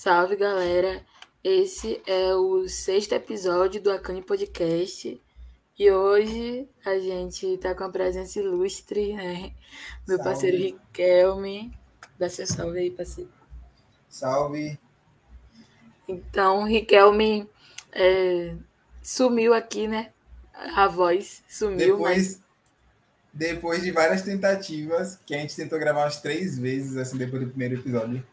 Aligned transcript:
Salve, 0.00 0.36
galera! 0.36 1.04
Esse 1.42 2.00
é 2.06 2.32
o 2.32 2.68
sexto 2.68 3.14
episódio 3.14 3.82
do 3.82 3.90
Acane 3.90 4.22
Podcast. 4.22 5.20
E 5.76 5.90
hoje 5.90 6.68
a 6.84 6.96
gente 7.00 7.58
tá 7.58 7.74
com 7.74 7.82
a 7.82 7.90
presença 7.90 8.38
ilustre, 8.38 9.14
né? 9.14 9.52
Meu 10.06 10.16
Salve. 10.16 10.22
parceiro 10.22 10.56
Riquelme. 10.56 11.76
Dá 12.16 12.28
seu 12.28 12.46
salve 12.46 12.78
aí, 12.78 12.92
parceiro. 12.92 13.28
Salve. 14.08 14.78
Então, 16.06 16.62
Riquelme 16.62 17.50
é, 17.90 18.54
sumiu 19.02 19.52
aqui, 19.52 19.88
né? 19.88 20.12
A 20.54 20.86
voz 20.86 21.42
sumiu, 21.48 21.98
mas 21.98 22.36
Depois, 22.36 22.40
depois 23.34 23.82
de 23.82 23.90
várias 23.90 24.22
tentativas, 24.22 25.18
que 25.26 25.34
a 25.34 25.38
gente 25.38 25.56
tentou 25.56 25.76
gravar 25.76 26.04
umas 26.04 26.20
três 26.20 26.56
vezes, 26.56 26.96
assim, 26.96 27.18
depois 27.18 27.42
do 27.42 27.48
primeiro 27.48 27.74
episódio. 27.74 28.24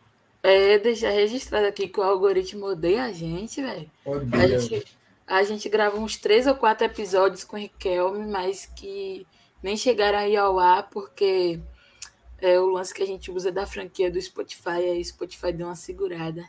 É 0.45 0.77
deixar 0.77 1.09
registrado 1.09 1.65
aqui 1.65 1.87
que 1.87 1.99
o 1.99 2.03
algoritmo 2.03 2.67
odeia 2.67 3.05
a 3.05 3.11
gente, 3.11 3.61
velho. 3.61 3.89
A 4.31 4.47
gente, 4.47 4.97
a 5.25 5.43
gente 5.43 5.67
grava 5.67 5.97
uns 5.97 6.17
três 6.17 6.45
ou 6.45 6.55
quatro 6.55 6.85
episódios 6.85 7.43
com 7.43 7.55
o 7.55 7.59
Riquelme, 7.59 8.25
mas 8.27 8.65
que 8.65 9.25
nem 9.63 9.75
chegaram 9.75 10.19
aí 10.19 10.37
ao 10.37 10.59
ar, 10.59 10.87
porque 10.89 11.59
é 12.39 12.59
o 12.59 12.67
lance 12.67 12.93
que 12.93 13.01
a 13.01 13.07
gente 13.07 13.31
usa 13.31 13.51
da 13.51 13.65
franquia 13.65 14.11
do 14.11 14.21
Spotify, 14.21 14.69
aí 14.69 15.01
o 15.01 15.05
Spotify 15.05 15.51
deu 15.51 15.67
uma 15.67 15.75
segurada. 15.75 16.45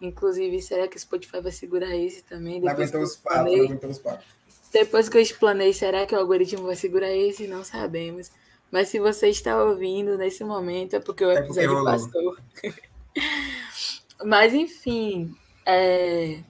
Inclusive, 0.00 0.60
será 0.60 0.88
que 0.88 0.96
o 0.96 1.00
Spotify 1.00 1.40
vai 1.40 1.52
segurar 1.52 1.94
esse 1.94 2.22
também? 2.24 2.60
Depois 2.60 2.72
aguentou 2.74 3.02
os 3.02 3.16
papos, 3.16 3.52
aguentou 3.52 3.90
os 3.90 3.98
papos. 3.98 4.26
depois 4.72 5.08
que 5.08 5.16
eu 5.16 5.22
explanei, 5.22 5.72
será 5.72 6.04
que 6.04 6.14
o 6.14 6.18
algoritmo 6.18 6.66
vai 6.66 6.74
segurar 6.74 7.12
esse? 7.12 7.46
Não 7.46 7.62
sabemos. 7.62 8.32
Mas 8.72 8.88
se 8.88 8.98
você 8.98 9.28
está 9.28 9.62
ouvindo 9.62 10.16
nesse 10.16 10.42
momento, 10.42 10.96
é 10.96 11.00
porque 11.00 11.24
o 11.24 11.30
É 11.30 11.42
porque 11.42 11.60
episódio 11.60 11.84
passou. 11.84 12.36
Mas 14.24 14.52
enfim, 14.52 15.34
é, 15.64 16.42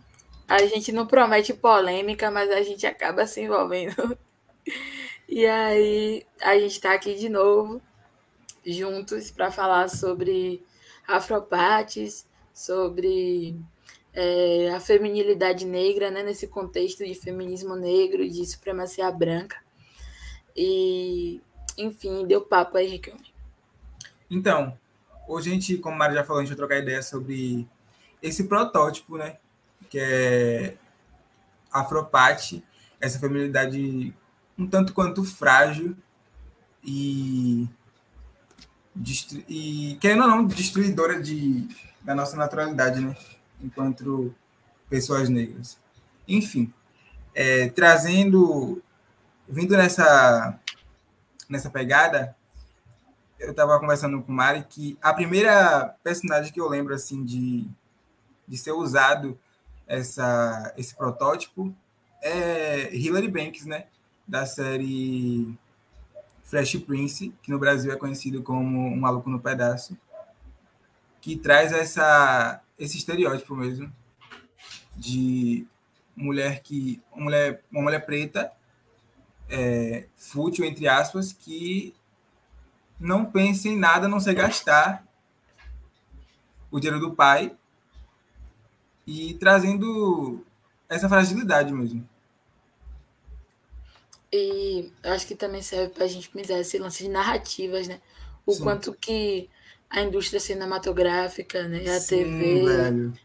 a 0.48 0.58
gente 0.66 0.90
não 0.90 1.06
promete 1.06 1.54
polêmica, 1.54 2.30
mas 2.30 2.50
a 2.50 2.62
gente 2.62 2.84
acaba 2.86 3.26
se 3.26 3.40
envolvendo. 3.40 4.18
E 5.32 5.46
aí 5.46 6.26
a 6.42 6.58
gente 6.58 6.72
está 6.72 6.92
aqui 6.92 7.14
de 7.14 7.28
novo, 7.28 7.80
juntos, 8.66 9.30
para 9.30 9.52
falar 9.52 9.88
sobre 9.88 10.60
afropates, 11.06 12.26
sobre 12.52 13.56
é, 14.12 14.70
a 14.74 14.80
feminilidade 14.80 15.64
negra, 15.64 16.10
né, 16.10 16.24
nesse 16.24 16.48
contexto 16.48 17.04
de 17.04 17.14
feminismo 17.14 17.76
negro, 17.76 18.28
de 18.28 18.44
supremacia 18.44 19.08
branca. 19.08 19.56
E, 20.56 21.40
enfim, 21.78 22.26
deu 22.26 22.40
papo 22.40 22.76
aí, 22.76 22.88
Riquelme. 22.88 23.32
Então, 24.28 24.76
hoje 25.30 25.48
a 25.48 25.52
gente, 25.54 25.76
como 25.78 25.94
a 25.94 25.98
Mari 25.98 26.14
já 26.14 26.24
falou, 26.24 26.40
a 26.40 26.44
gente 26.44 26.50
vai 26.50 26.56
trocar 26.56 26.78
ideia 26.78 27.02
sobre 27.02 27.66
esse 28.20 28.44
protótipo, 28.44 29.16
né? 29.16 29.36
Que 29.88 29.98
é 29.98 30.76
Afropate, 31.72 32.64
essa 33.00 33.18
feminilidade 33.18 34.12
um 34.58 34.66
tanto 34.66 34.92
quanto 34.92 35.24
frágil 35.24 35.96
e, 36.84 37.66
e 39.48 39.96
querendo 40.00 40.22
ou 40.22 40.28
não, 40.28 40.46
destruidora 40.46 41.22
de, 41.22 41.66
da 42.02 42.14
nossa 42.14 42.36
naturalidade, 42.36 43.00
né? 43.00 43.16
Enquanto 43.62 44.34
pessoas 44.88 45.28
negras. 45.28 45.78
Enfim, 46.26 46.72
é, 47.34 47.68
trazendo, 47.68 48.82
vindo 49.48 49.76
nessa, 49.76 50.58
nessa 51.48 51.70
pegada, 51.70 52.36
eu 53.40 53.50
estava 53.50 53.80
conversando 53.80 54.22
com 54.22 54.30
o 54.30 54.34
Mari 54.34 54.64
que 54.68 54.98
a 55.00 55.14
primeira 55.14 55.96
personagem 56.04 56.52
que 56.52 56.60
eu 56.60 56.68
lembro 56.68 56.94
assim 56.94 57.24
de, 57.24 57.66
de 58.46 58.56
ser 58.58 58.72
usado 58.72 59.38
essa, 59.86 60.72
esse 60.76 60.94
protótipo 60.94 61.74
é 62.22 62.94
Hilary 62.94 63.28
Banks, 63.28 63.64
né? 63.64 63.86
Da 64.28 64.44
série 64.44 65.52
Fresh 66.44 66.76
Prince, 66.80 67.34
que 67.42 67.50
no 67.50 67.58
Brasil 67.58 67.90
é 67.90 67.96
conhecido 67.96 68.42
como 68.42 68.88
Um 68.88 69.00
Maluco 69.00 69.30
no 69.30 69.40
Pedaço, 69.40 69.96
que 71.20 71.36
traz 71.36 71.72
essa, 71.72 72.60
esse 72.78 72.98
estereótipo 72.98 73.56
mesmo 73.56 73.90
de 74.94 75.66
mulher 76.14 76.62
que 76.62 77.02
uma 77.10 77.24
mulher, 77.24 77.64
uma 77.72 77.82
mulher 77.82 78.04
preta 78.04 78.52
é, 79.48 80.06
fútil 80.14 80.64
entre 80.64 80.86
aspas 80.86 81.32
que 81.32 81.94
não 83.00 83.24
pensa 83.24 83.68
em 83.68 83.76
nada 83.76 84.06
a 84.06 84.08
não 84.08 84.20
ser 84.20 84.34
gastar 84.34 85.02
o 86.70 86.78
dinheiro 86.78 87.00
do 87.00 87.14
pai 87.14 87.56
e 89.06 89.34
trazendo 89.34 90.44
essa 90.88 91.08
fragilidade 91.08 91.72
mesmo. 91.72 92.06
E 94.32 94.92
eu 95.02 95.12
acho 95.12 95.26
que 95.26 95.34
também 95.34 95.62
serve 95.62 95.92
para 95.92 96.04
a 96.04 96.08
gente 96.08 96.28
pensar 96.28 96.60
esse 96.60 96.78
lance 96.78 97.02
de 97.02 97.08
narrativas, 97.08 97.88
né? 97.88 98.00
O 98.46 98.52
Sim. 98.52 98.62
quanto 98.62 98.92
que 98.92 99.48
a 99.88 100.02
indústria 100.02 100.38
cinematográfica, 100.38 101.66
né, 101.66 101.80
a 101.90 101.98
Sim, 101.98 102.16
TV, 102.16 102.64
velho. 102.64 103.18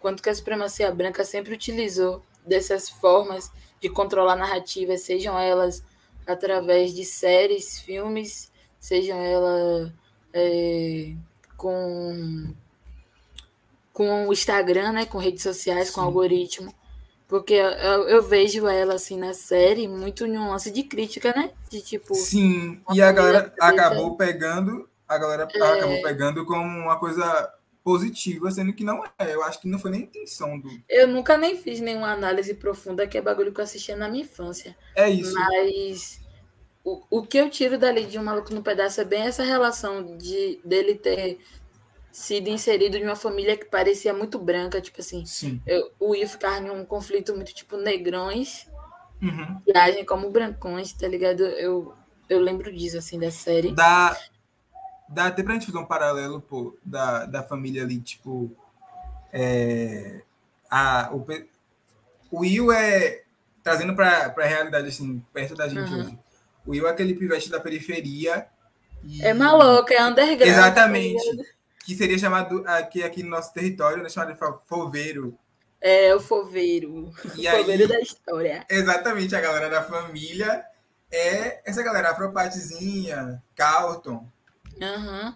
quanto 0.00 0.20
que 0.20 0.28
a 0.28 0.34
supremacia 0.34 0.90
branca 0.90 1.24
sempre 1.24 1.54
utilizou 1.54 2.24
dessas 2.44 2.88
formas 2.88 3.52
de 3.80 3.88
controlar 3.88 4.34
narrativas, 4.34 5.02
sejam 5.02 5.38
elas 5.38 5.84
através 6.26 6.92
de 6.92 7.04
séries, 7.04 7.78
filmes, 7.80 8.50
sejam 8.80 9.18
elas 9.18 9.92
é, 10.32 11.14
com, 11.56 12.52
com 13.92 14.28
o 14.28 14.32
Instagram, 14.32 14.92
né, 14.92 15.06
com 15.06 15.18
redes 15.18 15.42
sociais, 15.42 15.90
com 15.90 16.00
Sim. 16.00 16.06
algoritmo. 16.06 16.74
Porque 17.26 17.54
eu, 17.54 18.08
eu- 18.08 18.22
vejo 18.22 18.66
ela 18.66 18.94
assim 18.94 19.18
na 19.18 19.34
série 19.34 19.86
muito 19.86 20.26
num 20.26 20.50
lance 20.50 20.70
de 20.70 20.82
crítica, 20.82 21.32
né? 21.36 21.50
De 21.70 21.82
tipo, 21.82 22.14
Sim, 22.14 22.80
e 22.90 23.02
a 23.02 23.12
galera 23.12 23.52
acabou 23.60 24.16
pegando, 24.16 24.88
a 25.06 25.18
galera 25.18 25.44
acabou 25.44 26.00
pegando 26.02 26.46
como 26.46 26.62
uma 26.66 26.98
coisa 26.98 27.52
positiva, 27.84 28.50
sendo 28.50 28.72
que 28.72 28.82
não 28.82 29.04
é. 29.18 29.34
Eu 29.34 29.42
acho 29.42 29.60
que 29.60 29.68
não 29.68 29.78
foi 29.78 29.90
nem 29.90 30.00
a 30.00 30.04
intenção 30.04 30.58
do. 30.58 30.70
eu 30.88 31.06
nunca 31.06 31.36
nem 31.36 31.54
fiz 31.56 31.80
nenhuma 31.80 32.12
análise 32.12 32.54
profunda, 32.54 33.06
que 33.06 33.18
é 33.18 33.22
bagulho 33.22 33.52
que 33.52 33.60
eu 33.60 33.64
assistia 33.64 33.96
na 33.96 34.08
minha 34.08 34.24
infância. 34.24 34.74
É 34.96 35.10
isso. 35.10 35.34
Mas 35.34 36.20
o, 37.10 37.18
o 37.18 37.22
que 37.26 37.36
eu 37.38 37.50
tiro 37.50 37.78
dali 37.78 38.06
de 38.06 38.18
um 38.18 38.24
maluco 38.24 38.52
no 38.54 38.62
pedaço 38.62 39.00
é 39.00 39.04
bem 39.04 39.22
essa 39.22 39.42
relação 39.42 40.16
de 40.16 40.60
dele 40.64 40.94
ter 40.94 41.38
sido 42.12 42.48
inserido 42.48 42.96
em 42.96 43.04
uma 43.04 43.14
família 43.16 43.56
que 43.56 43.64
parecia 43.66 44.12
muito 44.14 44.38
branca, 44.38 44.80
tipo 44.80 45.00
assim. 45.00 45.24
Sim. 45.26 45.60
eu- 45.66 45.90
o 46.00 46.10
Will 46.10 46.28
ficava 46.28 46.58
em 46.58 46.70
um 46.70 46.84
conflito 46.84 47.34
muito 47.34 47.54
tipo 47.54 47.76
negrões 47.76 48.66
Uhum. 49.20 49.60
que 49.64 49.76
agem 49.76 50.04
como 50.04 50.30
brancões, 50.30 50.92
tá 50.92 51.06
ligado? 51.08 51.42
Eu, 51.44 51.92
eu 52.28 52.38
lembro 52.40 52.72
disso, 52.72 52.98
assim, 52.98 53.18
da 53.18 53.30
série. 53.30 53.72
Dá, 53.72 54.16
dá 55.08 55.26
até 55.26 55.42
pra 55.42 55.54
gente 55.54 55.66
fazer 55.66 55.78
um 55.78 55.84
paralelo, 55.86 56.40
pô, 56.40 56.76
da, 56.84 57.26
da 57.26 57.42
família 57.42 57.82
ali, 57.82 58.00
tipo. 58.00 58.50
É, 59.32 60.22
a, 60.70 61.10
o, 61.12 61.26
o 62.30 62.40
Will 62.40 62.72
é. 62.72 63.22
Trazendo 63.62 63.94
pra, 63.94 64.30
pra 64.30 64.46
realidade, 64.46 64.88
assim, 64.88 65.22
perto 65.32 65.54
da 65.54 65.68
gente 65.68 65.92
Uhum. 65.92 66.00
hoje. 66.00 66.18
O 66.68 66.72
Will 66.72 66.86
é 66.86 66.90
aquele 66.90 67.14
pivete 67.14 67.48
da 67.50 67.58
periferia. 67.58 68.46
e- 69.02 69.24
É 69.24 69.32
maluco, 69.32 69.90
é 69.92 70.02
underground. 70.04 70.42
Exatamente. 70.52 71.24
que 71.84 71.94
seria 71.94 72.18
chamado 72.18 72.62
aqui, 72.66 73.02
aqui 73.02 73.22
no 73.22 73.30
nosso 73.30 73.54
território, 73.54 74.02
né, 74.02 74.10
chamado 74.10 74.34
de 74.34 74.68
foveiro. 74.68 75.38
É 75.80 76.14
o 76.14 76.20
foveiro. 76.20 77.10
E 77.34 77.46
o 77.46 77.50
aí, 77.50 77.60
foveiro 77.62 77.88
da 77.88 77.98
história. 78.00 78.66
exatamente, 78.68 79.34
a 79.34 79.40
galera 79.40 79.70
da 79.70 79.82
família 79.82 80.62
é 81.10 81.62
essa 81.64 81.82
galera 81.82 82.10
afropatezinha, 82.10 83.42
Carlton. 83.56 84.28
Aham. 84.82 85.34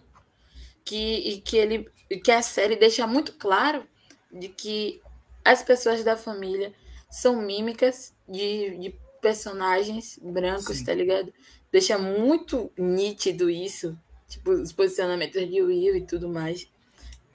Que, 0.85 1.15
e 1.31 1.41
que 1.41 1.57
ele 1.57 1.91
que 2.23 2.31
a 2.31 2.43
série 2.43 2.77
deixa 2.77 3.07
muito 3.07 3.33
claro 3.39 3.87
de 4.31 4.49
que 4.49 5.01
as 5.43 5.63
pessoas 5.63 6.05
da 6.05 6.17
família 6.19 6.75
são 7.11 7.37
mímicas 7.41 8.13
de, 8.29 8.77
de 8.77 8.95
personagens 9.23 10.19
brancos, 10.21 10.79
Sim. 10.79 10.85
tá 10.85 10.93
ligado? 10.93 11.33
Deixa 11.71 11.97
muito 11.97 12.71
nítido 12.77 13.49
isso, 13.49 13.97
tipo, 14.29 14.51
os 14.51 14.73
posicionamentos 14.73 15.49
de 15.49 15.63
Will 15.63 15.97
e 15.97 16.03
tudo 16.03 16.29
mais. 16.29 16.69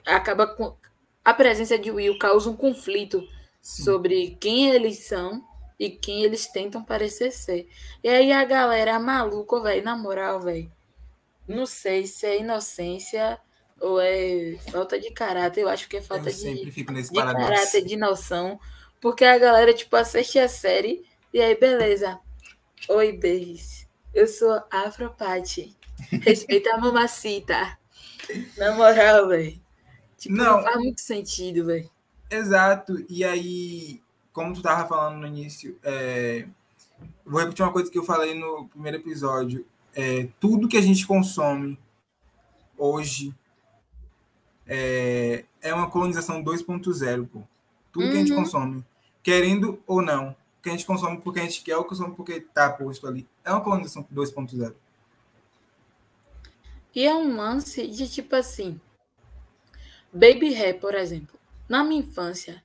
Acaba 0.06 0.46
com. 0.46 0.76
A 1.24 1.34
presença 1.34 1.76
de 1.76 1.90
Will 1.90 2.16
causa 2.18 2.48
um 2.48 2.56
conflito 2.56 3.26
Sim. 3.60 3.82
sobre 3.82 4.36
quem 4.38 4.70
eles 4.70 4.98
são 4.98 5.42
e 5.78 5.90
quem 5.90 6.22
eles 6.22 6.46
tentam 6.46 6.84
parecer 6.84 7.32
ser. 7.32 7.68
E 8.04 8.08
aí 8.08 8.30
a 8.30 8.44
galera 8.44 8.98
maluca, 9.00 9.60
velho, 9.60 9.84
na 9.84 9.96
moral, 9.96 10.40
velho. 10.40 10.70
Não 11.46 11.66
sei 11.66 12.06
se 12.06 12.26
é 12.26 12.40
inocência 12.40 13.38
ou 13.80 14.00
é 14.00 14.56
falta 14.70 14.98
de 14.98 15.10
caráter. 15.10 15.62
Eu 15.62 15.68
acho 15.68 15.88
que 15.88 15.96
é 15.96 16.02
falta 16.02 16.28
Eu 16.28 16.34
de, 16.34 16.38
sempre 16.38 16.70
fico 16.70 16.92
nesse 16.92 17.12
de 17.12 17.18
caráter, 17.18 17.84
de 17.84 17.96
noção. 17.96 18.58
Porque 19.00 19.24
a 19.24 19.38
galera, 19.38 19.72
tipo, 19.72 19.94
assiste 19.96 20.38
a 20.38 20.48
série 20.48 21.04
e 21.38 21.40
aí, 21.40 21.56
beleza. 21.56 22.18
Oi, 22.88 23.12
Beis. 23.12 23.86
Eu 24.12 24.26
sou 24.26 24.60
Afropate. 24.72 25.72
Respeita 26.20 26.74
a 26.74 26.78
mamacita. 26.78 27.78
Na 28.56 28.72
moral, 28.72 29.28
velho. 29.28 29.56
Tipo, 30.18 30.34
não, 30.34 30.56
não 30.56 30.62
faz 30.64 30.76
muito 30.78 31.00
sentido, 31.00 31.66
velho. 31.66 31.88
Exato. 32.28 33.06
E 33.08 33.22
aí, 33.22 34.02
como 34.32 34.52
tu 34.52 34.62
tava 34.62 34.88
falando 34.88 35.20
no 35.20 35.28
início, 35.28 35.78
é... 35.84 36.44
vou 37.24 37.38
repetir 37.38 37.64
uma 37.64 37.72
coisa 37.72 37.88
que 37.88 37.98
eu 38.00 38.04
falei 38.04 38.34
no 38.34 38.66
primeiro 38.66 38.96
episódio. 38.96 39.64
É, 39.94 40.26
tudo 40.40 40.66
que 40.66 40.76
a 40.76 40.82
gente 40.82 41.06
consome 41.06 41.78
hoje 42.76 43.32
é, 44.66 45.44
é 45.62 45.72
uma 45.72 45.88
colonização 45.88 46.42
2.0, 46.42 47.28
pô. 47.28 47.42
Tudo 47.92 48.06
uhum. 48.06 48.10
que 48.10 48.16
a 48.16 48.20
gente 48.20 48.32
uhum. 48.32 48.42
consome, 48.42 48.84
querendo 49.22 49.80
ou 49.86 50.02
não, 50.02 50.34
que 50.62 50.68
a 50.68 50.72
gente 50.72 50.86
consome 50.86 51.20
porque 51.20 51.40
a 51.40 51.44
gente 51.44 51.62
quer 51.62 51.76
ou 51.76 51.84
consome 51.84 52.14
porque 52.14 52.40
tá 52.40 52.70
posto 52.70 53.06
ali. 53.06 53.26
É 53.44 53.50
uma 53.50 53.62
colonização 53.62 54.06
2.0. 54.12 54.74
E 56.94 57.06
é 57.06 57.14
um 57.14 57.36
lance 57.36 57.86
de 57.86 58.08
tipo 58.08 58.34
assim. 58.34 58.80
Baby 60.12 60.54
hair, 60.54 60.80
por 60.80 60.94
exemplo. 60.94 61.38
Na 61.68 61.84
minha 61.84 62.00
infância, 62.00 62.62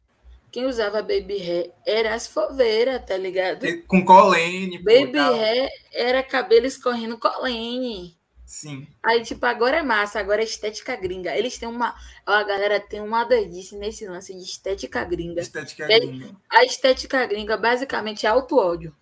quem 0.51 0.66
usava 0.66 1.01
baby 1.01 1.38
hair 1.38 1.72
era 1.86 2.16
as 2.16 2.28
foveiras, 2.28 3.04
tá 3.06 3.18
ligado? 3.18 3.66
Com 3.86 4.04
colene. 4.04 4.78
Baby 4.80 5.19
hair 5.19 5.69
era 5.92 6.24
cabelo 6.24 6.66
escorrendo 6.66 7.18
colene. 7.18 8.18
Sim. 8.54 8.86
Aí, 9.02 9.24
tipo, 9.24 9.44
agora 9.48 9.78
é 9.78 9.82
massa, 9.82 10.20
agora 10.20 10.40
é 10.40 10.44
estética 10.44 10.96
gringa. 10.96 11.36
Eles 11.36 11.58
têm 11.58 11.68
uma. 11.68 11.96
A 12.24 12.44
galera 12.44 12.80
tem 12.80 13.02
uma 13.02 13.24
doidice 13.24 13.76
nesse 13.76 14.06
lance 14.06 14.32
de 14.32 14.44
estética 14.44 15.04
gringa. 15.04 15.42
Estética 15.42 15.88
gringa. 15.88 16.36
A 16.52 16.64
estética 16.64 17.26
gringa 17.26 17.58
basicamente 17.58 18.28
é 18.28 18.30
auto-ódio. 18.30 18.96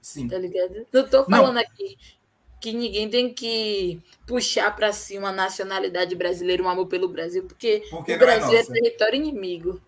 Sim. 0.00 0.28
Tá 0.28 0.38
ligado? 0.38 0.86
Não 0.92 1.08
tô 1.08 1.24
falando 1.24 1.56
Não. 1.56 1.60
aqui 1.60 1.98
que 2.60 2.72
ninguém 2.72 3.10
tem 3.10 3.34
que 3.34 4.00
puxar 4.28 4.70
para 4.76 4.92
si 4.92 5.18
uma 5.18 5.32
nacionalidade 5.32 6.14
brasileira, 6.14 6.62
um 6.62 6.68
amor 6.68 6.86
pelo 6.86 7.08
Brasil, 7.08 7.42
porque, 7.42 7.82
porque 7.90 8.12
o 8.12 8.14
é 8.14 8.18
Brasil 8.18 8.56
é, 8.56 8.60
é, 8.60 8.64
território 8.64 9.16
inimigo. 9.16 9.82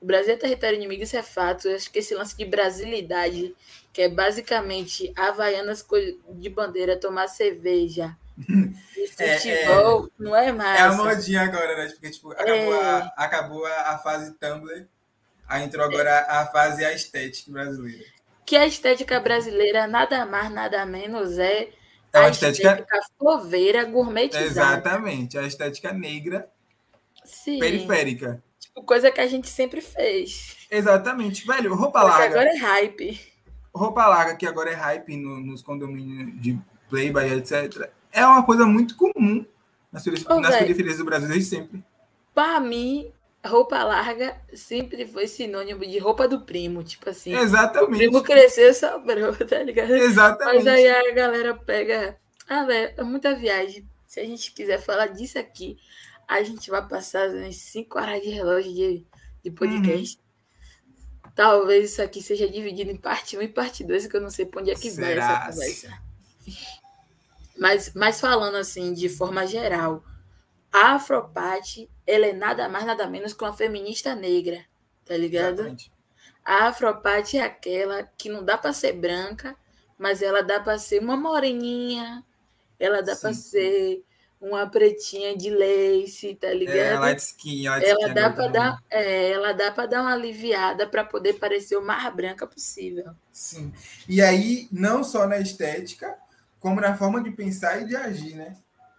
O 0.00 0.06
Brasil 0.06 0.34
é 0.34 0.36
território 0.36 0.76
inimigo, 0.76 1.02
isso 1.02 1.16
é 1.16 1.22
fato. 1.24 1.66
Eu 1.66 1.74
acho 1.74 1.90
que 1.90 1.98
esse 1.98 2.14
lance 2.14 2.36
de 2.36 2.44
brasilidade, 2.44 3.52
que 3.94 4.02
é 4.02 4.08
basicamente 4.08 5.12
Havaianas 5.16 5.86
de 6.30 6.50
bandeira, 6.50 6.98
tomar 6.98 7.28
cerveja, 7.28 8.16
e 8.36 9.06
futebol, 9.06 10.04
é, 10.04 10.06
é, 10.06 10.10
não 10.18 10.36
é 10.36 10.52
mais. 10.52 10.80
É 10.80 10.82
a 10.82 10.92
modinha 10.92 11.42
agora, 11.42 11.76
né? 11.76 11.88
Porque 11.92 12.10
tipo, 12.10 12.32
acabou, 12.32 12.74
é. 12.74 12.82
a, 12.82 13.12
acabou 13.16 13.64
a, 13.64 13.98
fase 13.98 14.32
Tumblr, 14.32 14.88
aí 15.46 15.62
entrou 15.62 15.84
agora 15.84 16.26
a 16.28 16.44
fase 16.46 16.84
a 16.84 16.92
estética 16.92 17.52
brasileira. 17.52 18.04
Que 18.44 18.56
a 18.56 18.66
estética 18.66 19.20
brasileira 19.20 19.86
nada 19.86 20.26
mais, 20.26 20.50
nada 20.50 20.84
menos 20.84 21.38
é 21.38 21.70
é 22.12 22.18
uma 22.18 22.26
a 22.26 22.30
estética, 22.30 22.70
estética 22.70 23.00
foveira, 23.16 23.84
gourmetizada. 23.84 24.44
Exatamente, 24.44 25.38
a 25.38 25.42
estética 25.42 25.92
negra 25.92 26.48
Sim. 27.24 27.60
periférica. 27.60 28.42
Tipo, 28.58 28.82
coisa 28.82 29.12
que 29.12 29.20
a 29.20 29.26
gente 29.28 29.48
sempre 29.48 29.80
fez. 29.80 30.56
Exatamente, 30.68 31.46
velho, 31.46 31.72
roupa 31.76 32.00
Porque 32.00 32.12
larga. 32.12 32.40
agora 32.40 32.50
é 32.50 32.58
hype. 32.58 33.33
Roupa 33.74 34.06
larga, 34.06 34.36
que 34.36 34.46
agora 34.46 34.70
é 34.70 34.74
hype 34.74 35.16
no, 35.16 35.40
nos 35.40 35.62
condomínios 35.62 36.40
de 36.40 36.58
Playboy, 36.88 37.32
etc. 37.32 37.90
É 38.12 38.24
uma 38.24 38.44
coisa 38.44 38.64
muito 38.64 38.96
comum 38.96 39.44
nas, 39.90 40.06
Ô, 40.06 40.40
nas 40.40 40.56
periferias 40.56 40.98
do 40.98 41.04
Brasil 41.04 41.28
desde 41.28 41.44
sempre. 41.44 41.84
Para 42.32 42.60
mim, 42.60 43.12
roupa 43.44 43.82
larga 43.82 44.36
sempre 44.54 45.06
foi 45.06 45.26
sinônimo 45.26 45.80
de 45.80 45.98
roupa 45.98 46.26
do 46.26 46.40
primo, 46.40 46.82
tipo 46.82 47.10
assim. 47.10 47.34
Exatamente. 47.34 47.94
O 47.94 47.96
primo 47.96 48.22
cresceu 48.22 48.72
sobrou, 48.74 49.34
tá 49.46 49.62
ligado? 49.62 49.92
Exatamente. 49.92 50.64
Mas 50.64 50.66
aí 50.66 50.88
a 50.88 51.12
galera 51.12 51.54
pega. 51.54 52.16
Ah, 52.48 52.64
velho, 52.64 52.94
é 52.96 53.02
muita 53.02 53.34
viagem. 53.34 53.88
Se 54.06 54.20
a 54.20 54.24
gente 54.24 54.52
quiser 54.52 54.80
falar 54.80 55.08
disso 55.08 55.38
aqui, 55.38 55.76
a 56.28 56.42
gente 56.42 56.70
vai 56.70 56.86
passar 56.86 57.28
umas 57.28 57.56
5 57.56 57.98
horas 57.98 58.22
de 58.22 58.30
relógio 58.30 58.72
de, 58.72 59.06
de 59.42 59.50
podcast. 59.50 60.16
Uhum. 60.16 60.23
Talvez 61.34 61.92
isso 61.92 62.02
aqui 62.02 62.22
seja 62.22 62.48
dividido 62.48 62.90
em 62.90 62.96
parte 62.96 63.36
1 63.36 63.42
e 63.42 63.48
parte 63.48 63.82
2, 63.82 64.06
que 64.06 64.16
eu 64.16 64.20
não 64.20 64.30
sei 64.30 64.46
pra 64.46 64.60
onde 64.60 64.70
é 64.70 64.74
que 64.74 64.90
Será? 64.90 65.06
vai 65.06 65.18
essa 65.18 65.52
conversa. 65.52 66.02
Mas, 67.56 67.92
mas 67.94 68.20
falando 68.20 68.56
assim, 68.56 68.92
de 68.92 69.08
forma 69.08 69.46
geral, 69.46 70.04
a 70.72 70.94
Afropate, 70.94 71.90
ela 72.06 72.26
é 72.26 72.32
nada 72.32 72.68
mais, 72.68 72.84
nada 72.84 73.06
menos 73.06 73.32
que 73.32 73.42
uma 73.42 73.52
feminista 73.52 74.14
negra, 74.14 74.64
tá 75.04 75.16
ligado? 75.16 75.60
Exatamente. 75.60 75.92
A 76.44 76.68
Afropate 76.68 77.38
é 77.38 77.42
aquela 77.42 78.02
que 78.18 78.28
não 78.28 78.44
dá 78.44 78.58
para 78.58 78.72
ser 78.72 78.92
branca, 78.92 79.56
mas 79.98 80.20
ela 80.20 80.42
dá 80.42 80.60
para 80.60 80.78
ser 80.78 81.00
uma 81.00 81.16
moreninha, 81.16 82.24
ela 82.78 83.02
dá 83.02 83.16
para 83.16 83.32
ser 83.32 84.04
uma 84.44 84.68
pretinha 84.68 85.36
de 85.36 85.50
lace, 85.50 86.34
tá 86.34 86.48
é, 86.48 86.54
ligado? 86.54 86.76
É, 86.76 86.98
light 86.98 87.18
skin, 87.18 87.68
light 87.68 87.84
ela 87.84 88.00
skin 88.00 88.14
dá 88.14 88.30
para 88.30 88.48
dar, 88.48 88.78
é, 88.90 89.30
ela 89.30 89.52
dá 89.52 89.72
para 89.72 89.86
dar 89.86 90.02
uma 90.02 90.12
aliviada 90.12 90.86
para 90.86 91.02
poder 91.04 91.34
parecer 91.34 91.76
o 91.76 91.84
mais 91.84 92.14
branca 92.14 92.46
possível. 92.46 93.12
Sim. 93.32 93.72
E 94.08 94.20
aí, 94.20 94.68
não 94.70 95.02
só 95.02 95.26
na 95.26 95.38
estética, 95.38 96.16
como 96.60 96.80
na 96.80 96.96
forma 96.96 97.22
de 97.22 97.30
pensar 97.30 97.80
e 97.82 97.86
de 97.86 97.96
agir, 97.96 98.36
né? 98.36 98.56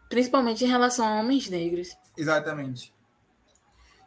Principalmente 0.10 0.64
em 0.64 0.68
relação 0.68 1.06
a 1.06 1.20
homens 1.20 1.50
negros. 1.50 1.96
Exatamente. 2.18 2.94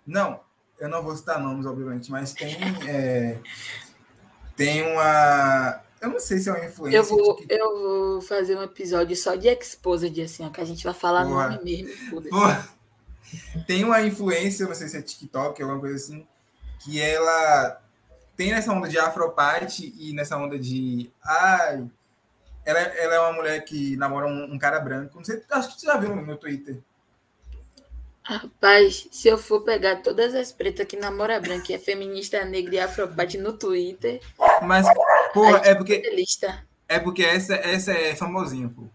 Não, 0.07 0.41
eu 0.79 0.89
não 0.89 1.03
vou 1.03 1.17
citar 1.17 1.41
nomes, 1.41 1.67
obviamente, 1.67 2.11
mas 2.11 2.33
tem, 2.33 2.57
é, 2.89 3.39
tem 4.57 4.83
uma. 4.83 5.83
Eu 6.01 6.11
não 6.11 6.21
sei 6.21 6.39
se 6.39 6.49
é 6.49 6.53
uma 6.53 6.65
influência. 6.65 6.97
Eu 6.97 7.05
vou, 7.05 7.35
que... 7.37 7.47
eu 7.49 7.79
vou 7.79 8.21
fazer 8.23 8.57
um 8.57 8.63
episódio 8.63 9.17
só 9.17 9.35
de 9.35 9.49
Exposed, 9.49 10.23
assim, 10.23 10.47
ó, 10.47 10.51
que 10.51 10.61
a 10.61 10.65
gente 10.65 10.85
vai 10.85 10.95
falar 10.95 11.25
Porra. 11.25 11.51
nome 11.51 11.65
mesmo. 11.65 12.23
Porra. 12.23 12.69
Tem 13.67 13.85
uma 13.85 14.01
influência, 14.03 14.67
não 14.67 14.75
sei 14.75 14.89
se 14.89 14.97
é 14.97 15.03
TikTok 15.03 15.63
ou 15.63 15.69
alguma 15.69 15.81
coisa 15.81 15.97
assim, 15.97 16.27
que 16.81 17.01
ela 17.01 17.81
tem 18.37 18.53
nessa 18.53 18.73
onda 18.73 18.89
de 18.89 18.99
afroparte 18.99 19.93
e 19.99 20.13
nessa 20.13 20.37
onda 20.37 20.59
de. 20.59 21.11
Ai, 21.25 21.91
ela, 22.65 22.79
ela 22.79 23.15
é 23.15 23.21
uma 23.21 23.33
mulher 23.33 23.65
que 23.65 23.97
namora 23.97 24.27
um, 24.27 24.53
um, 24.53 24.59
cara 24.59 24.79
branco. 24.79 25.17
Não 25.17 25.25
sei, 25.25 25.43
acho 25.51 25.75
que 25.75 25.81
você 25.81 25.87
já 25.87 25.97
viu 25.97 26.15
no 26.15 26.23
meu 26.23 26.37
Twitter. 26.37 26.79
Rapaz, 28.23 29.09
se 29.11 29.27
eu 29.27 29.39
for 29.39 29.63
pegar 29.63 30.03
todas 30.03 30.35
as 30.35 30.53
pretas 30.53 30.87
que 30.87 30.97
namora 30.97 31.41
branca 31.41 31.73
e 31.73 31.75
é 31.75 31.79
feminista 31.79 32.45
negra 32.45 32.75
e 32.75 32.79
afropate 32.79 33.39
no 33.39 33.55
Twitter. 33.55 34.21
Mas, 34.63 34.87
porra, 35.33 35.59
é 35.65 35.75
porque. 35.75 36.03
É 36.89 36.99
porque 36.99 37.23
essa, 37.23 37.55
essa 37.55 37.93
é 37.93 38.15
famosinha, 38.15 38.69
pô. 38.69 38.89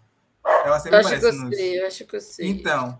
Ela 0.65 0.79
sempre 0.79 0.99
eu 0.99 1.07
acho 1.07 1.19
que 1.19 1.25
eu 1.25 1.33
nos... 1.33 1.55
sei, 1.55 1.79
eu 1.79 1.87
acho 1.87 2.05
que 2.05 2.15
eu 2.15 2.21
sei. 2.21 2.47
Então. 2.49 2.99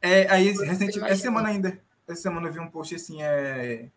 É, 0.00 0.30
aí, 0.30 0.52
recentemente, 0.52 1.04
essa 1.04 1.22
semana 1.22 1.48
ainda. 1.48 1.78
Essa 2.08 2.22
semana 2.22 2.48
eu 2.48 2.52
vi 2.52 2.60
um 2.60 2.70
post 2.70 2.94
assim, 2.94 3.22
é. 3.22 3.88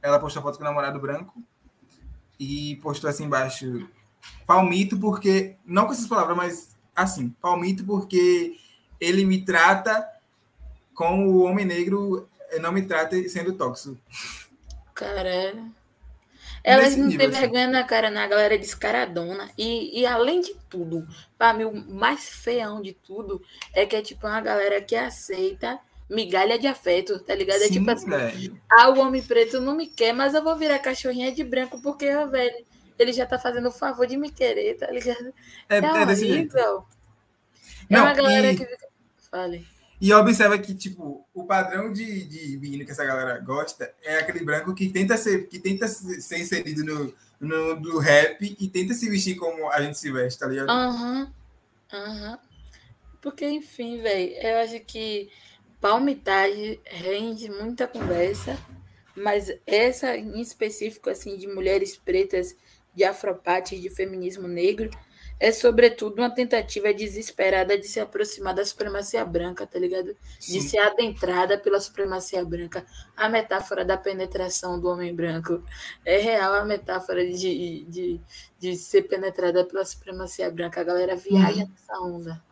Ela 0.00 0.18
postou 0.18 0.42
foto 0.42 0.56
com 0.56 0.64
o 0.64 0.66
namorado 0.66 0.98
branco 1.00 1.42
e 2.38 2.76
postou 2.76 3.10
assim 3.10 3.24
embaixo 3.24 3.88
palmito 4.46 4.98
porque, 4.98 5.56
não 5.64 5.86
com 5.86 5.92
essas 5.92 6.06
palavras, 6.06 6.36
mas 6.36 6.76
assim, 6.94 7.30
palmito 7.40 7.84
porque 7.84 8.56
ele 9.00 9.24
me 9.24 9.44
trata 9.44 10.08
como 10.94 11.26
o 11.26 11.42
homem 11.42 11.64
negro 11.64 12.28
não 12.60 12.72
me 12.72 12.82
trata 12.82 13.16
sendo 13.28 13.52
tóxico. 13.52 13.96
Caralho. 14.94 15.72
Elas 16.68 16.96
não 16.96 17.08
têm 17.08 17.26
assim. 17.26 17.40
vergonha 17.40 17.66
na 17.68 17.84
cara, 17.84 18.10
na 18.10 18.26
galera 18.26 18.58
descaradona. 18.58 19.50
E, 19.56 20.00
e 20.00 20.06
além 20.06 20.40
de 20.40 20.54
tudo, 20.68 21.06
para 21.36 21.52
mim, 21.54 21.64
o 21.64 21.74
mais 21.94 22.28
feião 22.28 22.80
de 22.82 22.92
tudo 22.92 23.42
é 23.72 23.86
que 23.86 23.96
é 23.96 24.02
tipo 24.02 24.26
uma 24.26 24.40
galera 24.40 24.80
que 24.80 24.94
aceita 24.94 25.78
migalha 26.08 26.58
de 26.58 26.66
afeto, 26.66 27.18
tá 27.20 27.34
ligado? 27.34 27.58
Sim, 27.58 27.66
é 27.66 27.70
tipo 27.70 27.90
assim, 27.90 28.08
velho. 28.08 28.60
ah, 28.70 28.88
o 28.88 28.98
homem 28.98 29.22
preto 29.22 29.60
não 29.60 29.74
me 29.74 29.86
quer, 29.86 30.12
mas 30.12 30.34
eu 30.34 30.42
vou 30.42 30.56
virar 30.56 30.78
cachorrinha 30.78 31.30
de 31.30 31.44
branco 31.44 31.80
porque, 31.82 32.06
velho, 32.26 32.64
ele 32.98 33.12
já 33.12 33.26
tá 33.26 33.38
fazendo 33.38 33.68
o 33.68 33.72
favor 33.72 34.06
de 34.06 34.16
me 34.16 34.30
querer, 34.30 34.76
tá 34.76 34.90
ligado? 34.90 35.32
É, 35.68 35.78
é, 35.78 36.02
é 36.02 36.06
desse 36.06 36.26
jeito. 36.26 36.56
É 36.56 36.62
Não, 37.90 38.02
uma 38.02 38.14
galera 38.14 38.52
e, 38.52 38.56
que. 38.56 38.66
Fale. 39.30 39.66
E 40.00 40.12
observa 40.12 40.56
que, 40.58 40.74
tipo, 40.74 41.26
o 41.34 41.44
padrão 41.44 41.92
de, 41.92 42.24
de 42.24 42.56
menino 42.58 42.84
que 42.84 42.92
essa 42.92 43.04
galera 43.04 43.38
gosta 43.40 43.92
é 44.02 44.18
aquele 44.18 44.44
branco 44.44 44.74
que 44.74 44.88
tenta 44.90 45.16
ser, 45.16 45.48
que 45.48 45.58
tenta 45.58 45.88
ser 45.88 46.38
inserido 46.38 46.84
no, 46.84 47.14
no 47.40 47.80
do 47.80 47.98
rap 47.98 48.56
e 48.58 48.68
tenta 48.68 48.94
se 48.94 49.10
vestir 49.10 49.36
como 49.36 49.68
a 49.70 49.82
gente 49.82 49.98
se 49.98 50.12
veste, 50.12 50.38
tá 50.38 50.46
ligado? 50.46 50.70
Aham. 50.70 51.20
Uhum. 51.22 51.32
Aham. 51.92 52.38
Porque, 53.20 53.44
enfim, 53.48 54.00
velho, 54.00 54.32
eu 54.34 54.58
acho 54.58 54.78
que 54.80 55.28
palmitagem 55.80 56.80
rende 56.84 57.50
muita 57.50 57.88
conversa, 57.88 58.56
mas 59.16 59.52
essa 59.66 60.16
em 60.16 60.40
específico, 60.40 61.10
assim, 61.10 61.36
de 61.36 61.48
mulheres 61.48 61.96
pretas 61.96 62.54
de 62.94 63.02
afropate 63.04 63.80
de 63.80 63.90
feminismo 63.90 64.46
negro 64.46 64.90
é, 65.40 65.52
sobretudo, 65.52 66.18
uma 66.18 66.30
tentativa 66.30 66.92
desesperada 66.92 67.78
de 67.78 67.86
se 67.86 68.00
aproximar 68.00 68.54
da 68.54 68.64
supremacia 68.64 69.24
branca, 69.24 69.66
tá 69.66 69.78
ligado? 69.78 70.16
Sim. 70.40 70.54
De 70.54 70.60
ser 70.62 70.78
adentrada 70.78 71.56
pela 71.56 71.80
supremacia 71.80 72.44
branca. 72.44 72.84
A 73.16 73.28
metáfora 73.28 73.84
da 73.84 73.96
penetração 73.96 74.80
do 74.80 74.88
homem 74.88 75.14
branco 75.14 75.62
é 76.04 76.18
real 76.18 76.54
a 76.54 76.64
metáfora 76.64 77.24
de, 77.24 77.84
de, 77.88 78.20
de 78.58 78.76
ser 78.76 79.02
penetrada 79.02 79.64
pela 79.64 79.84
supremacia 79.84 80.50
branca. 80.50 80.80
A 80.80 80.84
galera 80.84 81.14
viaja 81.14 81.64
hum. 81.64 81.70
nessa 81.70 82.00
onda. 82.00 82.42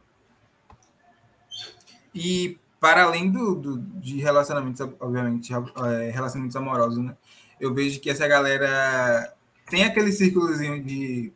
E 2.15 2.59
para 2.79 3.03
além 3.03 3.31
do, 3.31 3.55
do, 3.57 3.79
de 3.79 4.19
relacionamentos, 4.19 4.81
obviamente, 5.01 5.53
é, 5.53 6.11
relacionamentos 6.11 6.57
amorosos, 6.57 6.99
né? 6.99 7.17
Eu 7.59 7.75
vejo 7.75 7.99
que 8.01 8.11
essa 8.11 8.29
galera 8.29 9.35
tem 9.69 9.83
aquele 9.83 10.13
círculozinho 10.13 10.83
de 10.85 11.33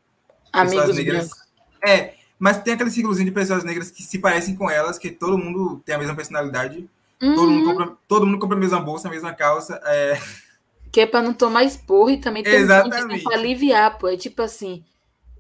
Amigos 0.52 0.75
pessoas 0.80 0.97
negras. 0.97 1.28
brancos. 1.28 1.45
É, 1.83 2.14
mas 2.38 2.62
tem 2.62 2.75
aquele 2.75 2.90
círculozinho 2.90 3.26
de 3.26 3.33
pessoas 3.35 3.64
negras 3.64 3.90
que 3.90 4.02
se 4.02 4.19
parecem 4.19 4.57
com 4.57 4.71
elas, 4.71 4.99
que 4.99 5.11
todo 5.11 5.38
mundo 5.38 5.80
tem 5.85 5.95
a 5.95 5.99
mesma 5.99 6.14
personalidade, 6.16 6.88
todo, 7.19 7.38
Uhum. 7.42 7.50
mundo 7.50 7.64
compra, 7.76 7.97
todo 8.09 8.26
mundo 8.26 8.38
compra 8.38 8.57
a 8.57 8.61
mesma 8.61 8.80
bolsa, 8.80 9.09
a 9.09 9.11
mesma 9.11 9.35
calça. 9.35 9.80
É, 9.85 10.19
Que 10.92 11.02
é 11.02 11.07
pra 11.07 11.23
não 11.23 11.33
tomar 11.35 11.64
esporro 11.64 12.11
e 12.11 12.16
também 12.21 12.42
tem 12.42 12.54
um 12.54 12.62
Exatamente. 12.62 13.25
pra 13.25 13.37
aliviar, 13.37 13.97
pô. 13.99 14.09
É 14.09 14.16
tipo 14.16 14.42
assim, 14.42 14.85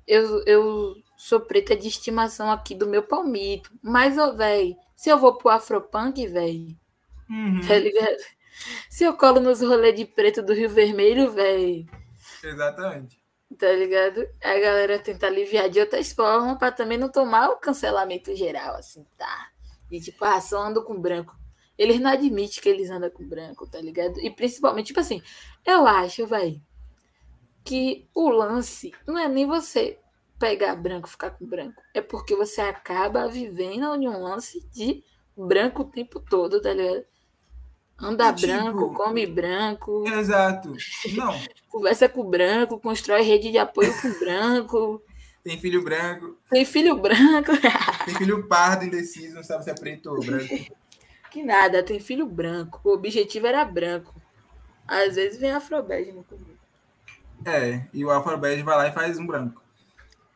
eu, 0.06 0.42
eu 0.44 0.96
sou 1.16 1.40
preta 1.40 1.74
de 1.76 1.88
estimação 1.88 2.50
aqui 2.50 2.74
do 2.74 2.86
meu 2.86 3.02
palmito. 3.02 3.70
Mas, 3.82 4.16
ô, 4.16 4.34
velho, 4.36 4.76
se 4.96 5.08
eu 5.10 5.18
vou 5.18 5.34
pro 5.36 5.48
Afropunk, 5.50 6.26
velho, 6.26 6.76
uhum, 7.28 7.60
tá 7.66 7.76
ligado? 7.78 8.16
Se 8.90 9.04
eu 9.04 9.14
colo 9.14 9.40
nos 9.40 9.60
rolês 9.62 9.96
de 9.96 10.04
preto 10.04 10.42
do 10.42 10.52
Rio 10.52 10.68
Vermelho, 10.68 11.32
velho, 11.32 11.86
exatamente. 12.44 13.18
Tá 13.58 13.70
ligado? 13.72 14.26
A 14.42 14.58
galera 14.58 14.98
tenta 14.98 15.26
aliviar 15.26 15.68
de 15.68 15.80
outras 15.80 16.12
formas 16.12 16.58
pra 16.58 16.70
também 16.70 16.98
não 16.98 17.08
tomar 17.10 17.50
o 17.50 17.56
cancelamento 17.56 18.34
geral, 18.34 18.76
assim, 18.76 19.06
tá? 19.16 19.50
E 19.90 20.00
tipo, 20.00 20.24
ah, 20.24 20.40
só 20.40 20.62
ando 20.62 20.84
com 20.84 21.00
branco. 21.00 21.36
Eles 21.76 21.98
não 22.00 22.10
admitem 22.10 22.62
que 22.62 22.68
eles 22.68 22.90
andam 22.90 23.10
com 23.10 23.26
branco, 23.26 23.66
tá 23.66 23.80
ligado? 23.80 24.20
E 24.20 24.30
principalmente, 24.30 24.88
tipo 24.88 25.00
assim, 25.00 25.22
eu 25.64 25.86
acho, 25.86 26.26
velho, 26.26 26.60
que 27.64 28.08
o 28.14 28.28
lance 28.28 28.92
não 29.06 29.18
é 29.18 29.28
nem 29.28 29.46
você 29.46 29.98
pegar 30.38 30.74
branco, 30.76 31.08
ficar 31.08 31.30
com 31.30 31.46
branco. 31.46 31.82
É 31.94 32.00
porque 32.00 32.34
você 32.36 32.60
acaba 32.60 33.28
vivendo 33.28 33.94
em 33.94 34.08
um 34.08 34.22
lance 34.22 34.66
de 34.70 35.04
branco 35.36 35.82
o 35.82 35.90
tempo 35.90 36.20
todo, 36.20 36.60
tá 36.60 36.72
ligado? 36.72 37.04
Anda 38.00 38.32
tipo- 38.32 38.46
branco, 38.46 38.94
come 38.94 39.26
branco, 39.26 40.04
Exato. 40.08 40.74
Não, 41.14 41.38
conversa 41.68 42.08
com 42.08 42.24
branco, 42.24 42.80
constrói 42.80 43.22
rede 43.22 43.50
de 43.50 43.58
apoio 43.58 43.92
com 44.00 44.18
branco, 44.18 45.02
tem 45.42 45.58
filho 45.58 45.82
branco, 45.82 46.36
tem 46.50 46.64
filho 46.64 46.96
branco. 46.96 47.52
tem 48.04 48.14
filho 48.14 48.46
pardo, 48.46 48.84
indeciso, 48.84 49.34
não 49.34 49.42
sabe 49.42 49.64
se 49.64 49.70
é 49.70 49.74
preto 49.74 50.10
ou 50.10 50.20
branco. 50.20 50.54
que 51.30 51.42
nada, 51.42 51.82
tem 51.82 51.98
filho 52.00 52.26
branco. 52.26 52.80
O 52.84 52.92
objetivo 52.92 53.46
era 53.46 53.64
branco. 53.64 54.14
Às 54.86 55.14
vezes 55.14 55.38
vem 55.38 55.52
afrobege 55.52 56.12
no 56.12 56.24
comigo. 56.24 56.58
É, 57.44 57.86
e 57.94 58.04
o 58.04 58.10
Afrobege 58.10 58.62
vai 58.62 58.76
lá 58.76 58.88
e 58.88 58.92
faz 58.92 59.18
um 59.18 59.26
branco. 59.26 59.62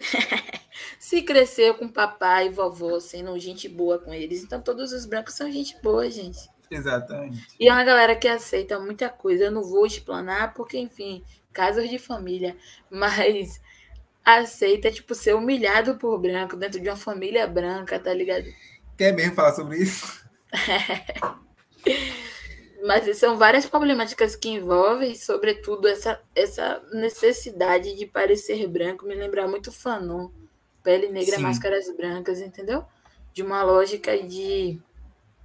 Se 0.98 1.22
cresceu 1.22 1.74
com 1.74 1.86
papai 1.86 2.46
e 2.46 2.50
vovó 2.50 2.98
sendo 2.98 3.38
gente 3.38 3.68
boa 3.68 3.98
com 3.98 4.12
eles, 4.12 4.42
então 4.42 4.62
todos 4.62 4.92
os 4.92 5.04
brancos 5.04 5.34
são 5.34 5.50
gente 5.50 5.76
boa, 5.82 6.10
gente. 6.10 6.48
Exatamente. 6.74 7.46
E 7.58 7.68
é 7.68 7.72
uma 7.72 7.84
galera 7.84 8.16
que 8.16 8.26
aceita 8.26 8.80
muita 8.80 9.08
coisa. 9.08 9.44
Eu 9.44 9.50
não 9.52 9.62
vou 9.62 9.86
explanar, 9.86 10.52
porque, 10.54 10.76
enfim, 10.76 11.24
casos 11.52 11.88
de 11.88 11.98
família. 11.98 12.56
Mas 12.90 13.60
aceita, 14.24 14.90
tipo, 14.90 15.14
ser 15.14 15.34
humilhado 15.34 15.96
por 15.96 16.18
branco 16.18 16.56
dentro 16.56 16.80
de 16.80 16.88
uma 16.88 16.96
família 16.96 17.46
branca, 17.46 17.98
tá 17.98 18.12
ligado? 18.12 18.46
Quer 18.96 19.12
mesmo 19.12 19.34
falar 19.34 19.52
sobre 19.52 19.78
isso? 19.78 20.24
Mas 22.86 23.16
são 23.16 23.38
várias 23.38 23.66
problemáticas 23.66 24.36
que 24.36 24.48
envolvem, 24.48 25.14
sobretudo, 25.14 25.88
essa, 25.88 26.20
essa 26.34 26.82
necessidade 26.92 27.94
de 27.96 28.04
parecer 28.04 28.66
branco. 28.66 29.06
Me 29.06 29.14
lembra 29.14 29.48
muito 29.48 29.72
Fanon. 29.72 30.28
Pele 30.82 31.08
negra, 31.08 31.36
Sim. 31.36 31.42
máscaras 31.42 31.88
brancas, 31.96 32.40
entendeu? 32.40 32.84
De 33.32 33.42
uma 33.42 33.62
lógica 33.62 34.18
de 34.22 34.78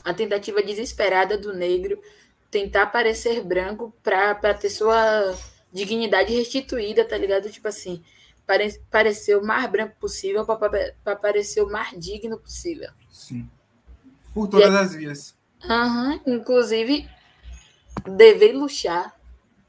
a 0.04 0.14
tentativa 0.14 0.62
desesperada 0.62 1.38
do 1.38 1.54
negro 1.54 2.02
tentar 2.50 2.88
parecer 2.88 3.44
branco 3.44 3.94
para 4.04 4.54
ter 4.54 4.70
sua 4.70 5.36
dignidade 5.72 6.34
restituída, 6.34 7.06
tá 7.06 7.18
ligado? 7.18 7.50
Tipo 7.50 7.68
assim, 7.68 8.04
pare, 8.46 8.80
parecer 8.90 9.38
o 9.38 9.46
mais 9.46 9.70
branco 9.70 9.96
possível 10.00 10.46
para 10.46 11.16
parecer 11.16 11.62
o 11.62 11.70
mais 11.70 11.98
digno 12.00 12.40
possível. 12.40 12.90
Sim. 13.10 13.50
Por 14.34 14.48
todas 14.48 14.74
as 14.74 14.96
vias. 14.96 15.38
Aham, 15.64 16.20
inclusive, 16.26 17.08
dever 18.16 18.54
luxar, 18.54 19.16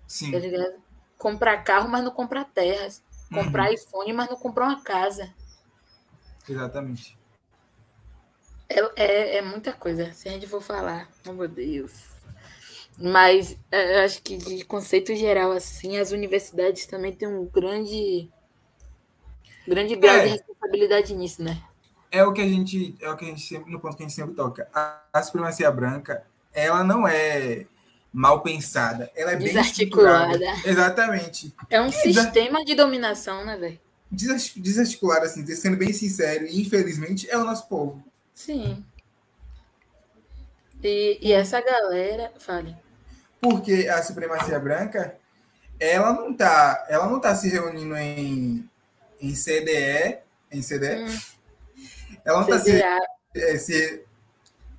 Sim. 0.06 0.30
tá 0.30 0.38
ligado? 0.38 0.74
Comprar 1.18 1.58
carro, 1.64 1.88
mas 1.88 2.04
não 2.04 2.12
comprar 2.12 2.44
terras. 2.44 3.02
Comprar 3.32 3.72
iPhone, 3.72 4.12
mas 4.12 4.28
não 4.28 4.36
comprar 4.36 4.66
uma 4.66 4.82
casa. 4.82 5.32
Exatamente. 6.48 7.19
É, 8.72 9.02
é, 9.04 9.36
é 9.38 9.42
muita 9.42 9.72
coisa, 9.72 10.12
se 10.12 10.28
a 10.28 10.32
gente 10.32 10.46
for 10.46 10.62
falar. 10.62 11.08
Oh, 11.26 11.32
meu 11.32 11.48
Deus. 11.48 11.92
Mas 12.96 13.56
é, 13.70 13.96
eu 14.00 14.04
acho 14.04 14.22
que 14.22 14.36
de 14.36 14.64
conceito 14.64 15.14
geral, 15.16 15.50
assim, 15.52 15.98
as 15.98 16.12
universidades 16.12 16.86
também 16.86 17.12
têm 17.12 17.26
um 17.26 17.46
grande, 17.46 18.28
grande 19.66 19.96
grau 19.96 20.14
É. 20.16 20.24
de 20.24 20.28
responsabilidade 20.32 21.14
nisso, 21.14 21.42
né? 21.42 21.60
É 22.12 22.24
o 22.24 22.32
que 22.32 22.40
a 22.40 22.48
gente, 22.48 22.94
é 23.00 23.08
o 23.10 23.16
que 23.16 23.24
a 23.24 23.28
gente 23.28 23.40
sempre, 23.40 23.72
no 23.72 23.80
ponto 23.80 23.96
que 23.96 24.02
a 24.02 24.06
gente 24.06 24.14
sempre 24.16 24.34
toca. 24.34 24.68
A, 24.74 25.00
a 25.12 25.22
supremacia 25.22 25.70
branca, 25.70 26.24
ela 26.52 26.82
não 26.84 27.06
é 27.06 27.66
mal 28.12 28.42
pensada, 28.42 29.10
ela 29.14 29.32
é 29.32 29.36
bem 29.36 29.46
Desarticulada. 29.46 30.32
estruturada. 30.34 30.68
Exatamente. 30.68 31.54
É 31.70 31.80
um 31.80 31.86
Exa- 31.86 32.00
sistema 32.22 32.64
de 32.64 32.74
dominação, 32.74 33.44
né, 33.44 33.56
velho? 33.56 33.80
Desart- 34.10 34.58
Desarticulada, 34.58 35.26
assim, 35.26 35.46
sendo 35.54 35.76
bem 35.76 35.92
sincero, 35.92 36.44
e 36.46 36.60
infelizmente 36.60 37.30
é 37.30 37.38
o 37.38 37.44
nosso 37.44 37.68
povo. 37.68 38.02
Sim. 38.34 38.84
E, 40.82 41.18
e 41.20 41.32
essa 41.32 41.60
galera. 41.60 42.32
Fale. 42.38 42.76
Porque 43.40 43.88
a 43.88 44.02
supremacia 44.02 44.58
branca, 44.58 45.16
ela 45.78 46.12
não 46.12 46.34
tá, 46.34 46.86
ela 46.88 47.08
não 47.08 47.20
tá 47.20 47.34
se 47.34 47.48
reunindo 47.48 47.96
em, 47.96 48.68
em 49.20 49.34
CDE, 49.34 50.18
em 50.50 50.62
CDE. 50.62 51.04
Hum. 51.04 51.18
Ela 52.24 52.40
não 52.40 52.46
tá 52.46 52.58
se, 52.58 52.82
é, 53.34 53.58
se- 53.58 54.04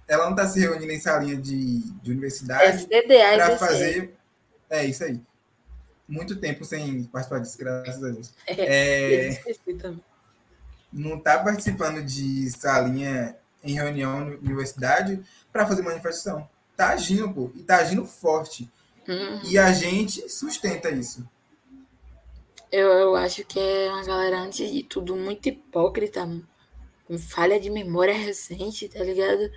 ela 0.08 0.30
não 0.30 0.36
tá 0.36 0.48
se 0.48 0.60
reunindo 0.60 0.92
em 0.92 1.00
salinha 1.00 1.36
de, 1.38 1.80
de 2.02 2.10
É 2.10 2.14
universidade 2.14 2.88
e 2.92 3.04
para 3.36 3.58
fazer. 3.58 4.16
É 4.70 4.86
isso 4.86 5.04
aí. 5.04 5.20
Muito 6.08 6.36
tempo 6.40 6.66
sem 6.66 7.06
participar 7.06 7.40
disso, 7.40 7.58
graças 7.58 8.04
a 8.04 8.10
Deus. 8.10 8.34
Eu 8.48 8.56
É, 8.58 9.30
também. 9.82 10.04
não 10.92 11.20
tá 11.20 11.40
participando 11.40 12.04
de 12.04 12.50
salinha 12.52 13.36
em 13.64 13.74
reunião 13.74 14.20
na 14.22 14.36
universidade 14.38 15.22
para 15.52 15.68
fazer 15.68 15.82
manifestação. 15.82 16.48
Tá 16.76 16.90
agindo, 16.90 17.32
pô, 17.32 17.52
e 17.56 17.64
tá 17.64 17.78
agindo 17.78 18.06
forte. 18.06 18.70
Hum. 19.08 19.42
E 19.44 19.58
a 19.58 19.72
gente 19.72 20.30
sustenta 20.30 20.90
isso. 20.90 21.28
Eu, 22.72 22.90
eu 22.90 23.16
acho 23.16 23.44
que 23.44 23.60
é 23.60 23.90
uma 23.90 24.04
galera, 24.04 24.40
antes 24.40 24.72
de 24.72 24.84
tudo, 24.84 25.16
muito 25.16 25.50
hipócrita, 25.50 26.28
com 27.06 27.18
falha 27.18 27.60
de 27.60 27.70
memória 27.70 28.14
recente, 28.14 28.88
tá 28.88 29.04
ligado? 29.04 29.52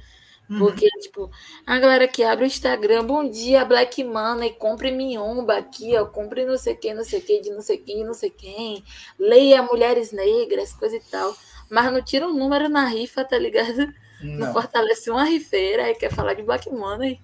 Uhum. 0.50 0.58
Porque, 0.58 0.88
tipo, 1.00 1.30
a 1.66 1.78
galera 1.78 2.06
que 2.06 2.22
abre 2.22 2.44
o 2.44 2.46
Instagram, 2.46 3.06
bom 3.06 3.28
dia, 3.28 3.64
Black 3.64 4.02
Money, 4.04 4.54
compre 4.54 4.90
minhomba 4.90 5.56
aqui, 5.56 5.96
ó, 5.96 6.04
compre 6.04 6.44
não 6.44 6.58
sei 6.58 6.74
quem, 6.74 6.92
não 6.92 7.04
sei 7.04 7.20
quem, 7.20 7.40
de 7.40 7.50
não 7.50 7.62
sei 7.62 7.78
quem, 7.78 8.04
não 8.04 8.14
sei 8.14 8.30
quem, 8.30 8.84
leia 9.18 9.62
mulheres 9.62 10.12
negras, 10.12 10.72
coisa 10.72 10.96
e 10.96 11.00
tal. 11.00 11.34
Mas 11.70 11.92
não 11.92 12.02
tira 12.02 12.26
um 12.26 12.34
número 12.34 12.68
na 12.68 12.86
rifa, 12.86 13.24
tá 13.24 13.38
ligado? 13.38 13.92
Não, 14.22 14.46
Não. 14.46 14.52
fortalece 14.52 15.10
uma 15.10 15.24
rifeira 15.24 15.90
e 15.90 15.94
quer 15.94 16.10
falar 16.12 16.34
de 16.34 16.42
Black 16.42 16.70
Money. 16.70 17.20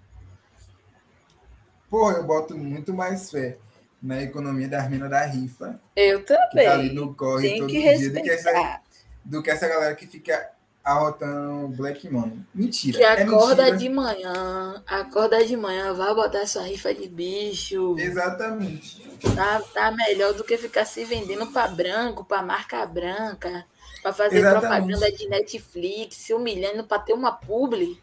Pô, 1.88 2.10
eu 2.12 2.22
boto 2.24 2.56
muito 2.56 2.92
mais 2.92 3.30
fé 3.30 3.58
na 4.02 4.22
economia 4.22 4.68
das 4.68 4.88
minas 4.88 5.10
da 5.10 5.24
rifa, 5.26 5.80
Eu 5.94 6.20
que 6.20 6.26
tá 6.26 6.72
ali 6.72 6.88
também. 6.88 6.94
no 6.94 7.14
corre 7.14 7.48
Tem 7.48 7.58
todo 7.60 7.68
que 7.70 7.80
dia, 7.80 8.10
do 8.10 8.22
que, 8.22 8.30
essa, 8.30 8.80
do 9.24 9.42
que 9.42 9.50
essa 9.50 9.68
galera 9.68 9.94
que 9.94 10.06
fica 10.06 10.50
arrotando 10.82 11.68
Black 11.68 12.08
Money. 12.08 12.38
Mentira. 12.54 12.96
Que 12.98 13.04
é 13.04 13.22
acorda 13.22 13.64
mentira. 13.64 13.76
de 13.78 13.88
manhã, 13.90 14.82
acorda 14.86 15.44
de 15.44 15.56
manhã, 15.56 15.92
vai 15.92 16.14
botar 16.14 16.46
sua 16.46 16.62
rifa 16.62 16.94
de 16.94 17.08
bicho. 17.08 17.96
Exatamente. 17.98 19.02
Tá, 19.34 19.60
tá 19.74 19.90
melhor 19.90 20.32
do 20.32 20.44
que 20.44 20.56
ficar 20.56 20.84
se 20.86 21.04
vendendo 21.04 21.46
pra 21.48 21.68
branco, 21.68 22.24
pra 22.24 22.40
marca 22.42 22.86
branca, 22.86 23.66
pra 24.02 24.12
fazer 24.12 24.38
Exatamente. 24.38 24.86
propaganda 24.86 25.12
de 25.16 25.28
Netflix, 25.28 26.16
se 26.16 26.34
humilhando 26.34 26.84
pra 26.84 26.98
ter 26.98 27.12
uma 27.12 27.32
publi. 27.32 28.00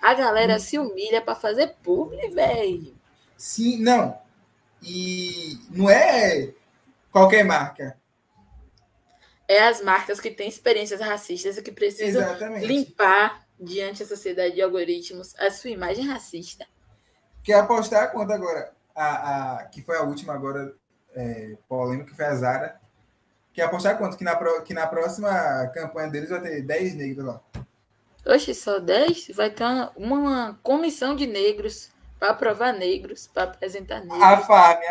A 0.00 0.14
galera 0.14 0.58
se 0.58 0.78
humilha 0.78 1.20
pra 1.20 1.34
fazer 1.34 1.74
publi, 1.82 2.28
velho. 2.30 2.94
Sim, 3.36 3.78
não. 3.82 4.18
E 4.82 5.58
não 5.70 5.90
é 5.90 6.52
qualquer 7.10 7.44
marca. 7.44 7.98
É 9.48 9.62
as 9.68 9.80
marcas 9.80 10.20
que 10.20 10.30
têm 10.30 10.48
experiências 10.48 11.00
racistas 11.00 11.56
e 11.56 11.62
que 11.62 11.72
precisam 11.72 12.22
Exatamente. 12.22 12.66
limpar 12.66 13.46
diante 13.58 14.00
da 14.00 14.08
sociedade 14.08 14.54
de 14.54 14.62
algoritmos 14.62 15.34
a 15.38 15.50
sua 15.50 15.70
imagem 15.70 16.06
racista. 16.06 16.66
Quer 17.42 17.54
apostar 17.54 18.10
quanto 18.10 18.32
agora? 18.32 18.72
A, 18.94 19.54
a, 19.56 19.64
que 19.66 19.82
foi 19.82 19.96
a 19.96 20.02
última 20.02 20.34
agora 20.34 20.74
é, 21.14 21.56
polêmica, 21.68 22.10
que 22.10 22.16
foi 22.16 22.24
a 22.24 22.34
Zara. 22.34 22.80
Quer 23.56 23.62
apostar 23.62 23.96
quanto? 23.96 24.16
Que 24.18 24.22
na, 24.22 24.36
pro- 24.36 24.62
que 24.62 24.72
na 24.74 24.86
próxima 24.86 25.66
campanha 25.74 26.08
deles 26.10 26.28
vai 26.28 26.40
ter 26.42 26.60
10 26.62 26.94
negros 26.94 27.26
lá. 27.26 27.40
Oxe, 28.26 28.54
só 28.54 28.78
10? 28.78 29.28
Vai 29.34 29.48
ter 29.50 29.64
uma, 29.64 29.92
uma 29.96 30.60
comissão 30.62 31.16
de 31.16 31.26
negros 31.26 31.90
para 32.20 32.30
aprovar 32.32 32.72
negros, 32.74 33.26
para 33.32 33.44
apresentar 33.44 34.00
negros. 34.00 34.18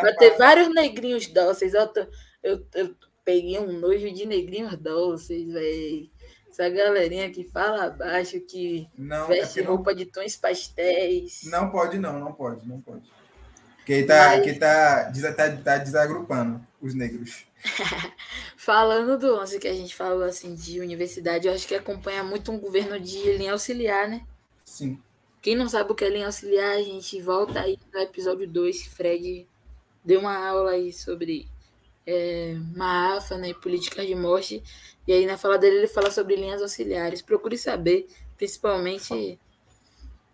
Vai 0.01 0.15
ter 0.15 0.35
vários 0.37 0.73
negrinhos 0.73 1.27
dóceis. 1.27 1.73
Eu, 1.75 1.87
tô, 1.87 2.07
eu, 2.41 2.65
eu 2.73 2.95
peguei 3.23 3.59
um 3.59 3.71
nojo 3.79 4.11
de 4.11 4.25
negrinhos 4.25 4.75
dóceis, 4.77 5.47
velho. 5.47 6.09
Essa 6.49 6.67
galerinha 6.69 7.29
que 7.29 7.43
fala 7.43 7.85
abaixo, 7.87 8.39
que 8.39 8.87
Não, 8.97 9.27
veste 9.27 9.43
é 9.43 9.45
porque 9.47 9.61
não- 9.61 9.75
roupa 9.75 9.93
de 9.93 10.05
tons 10.05 10.35
pastéis. 10.37 11.41
Não 11.51 11.69
pode, 11.69 11.99
não, 11.99 12.17
não 12.19 12.33
pode, 12.33 12.65
não 12.67 12.81
pode. 12.81 13.03
Porque 13.77 14.01
tá, 14.03 14.29
Mas- 14.29 14.43
que 14.43 14.53
tá, 14.53 15.03
desa- 15.03 15.33
tá, 15.33 15.51
tá 15.51 15.77
desagrupando 15.77 16.65
os 16.81 16.95
negros. 16.95 17.45
Falando 18.57 19.17
do 19.17 19.35
lance 19.35 19.59
que 19.59 19.67
a 19.67 19.73
gente 19.73 19.95
falou 19.95 20.23
assim 20.23 20.55
de 20.55 20.79
universidade, 20.79 21.47
eu 21.47 21.53
acho 21.53 21.67
que 21.67 21.75
acompanha 21.75 22.23
muito 22.23 22.51
um 22.51 22.59
governo 22.59 22.99
de 22.99 23.33
linha 23.37 23.51
auxiliar, 23.53 24.07
né? 24.07 24.25
Sim. 24.63 25.01
Quem 25.41 25.55
não 25.55 25.69
sabe 25.69 25.91
o 25.91 25.95
que 25.95 26.03
é 26.03 26.09
linha 26.09 26.25
auxiliar, 26.25 26.75
a 26.75 26.81
gente 26.81 27.21
volta 27.21 27.59
aí 27.61 27.77
no 27.93 27.99
episódio 27.99 28.47
2, 28.47 28.81
que 28.83 28.89
Fred 28.89 29.47
deu 30.03 30.19
uma 30.19 30.35
aula 30.35 30.71
aí 30.71 30.91
sobre 30.91 31.47
é, 32.05 32.55
Maafa, 32.75 33.37
né, 33.37 33.53
políticas 33.53 34.07
de 34.07 34.15
morte. 34.15 34.63
E 35.07 35.13
aí 35.13 35.25
na 35.25 35.37
fala 35.37 35.57
dele 35.57 35.77
ele 35.77 35.87
fala 35.87 36.09
sobre 36.09 36.35
linhas 36.35 36.61
auxiliares. 36.61 37.21
Procure 37.21 37.57
saber, 37.57 38.07
principalmente 38.37 39.39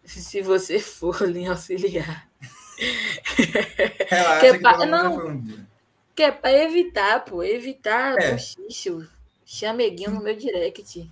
se 0.03 0.41
você 0.41 0.79
for 0.79 1.21
linha 1.27 1.51
auxiliar. 1.51 2.29
Relaxa 4.09 4.39
Que 4.39 4.53
que, 4.53 4.59
pa- 4.59 4.85
não. 4.85 5.70
Que 6.21 6.25
é 6.25 6.31
pra 6.31 6.53
evitar, 6.53 7.25
pô, 7.25 7.41
evitar 7.41 8.15
É. 8.21 8.33
bochicho, 8.33 9.09
chameguinho 9.43 10.11
no 10.11 10.21
meu 10.21 10.35
direct. 10.35 11.11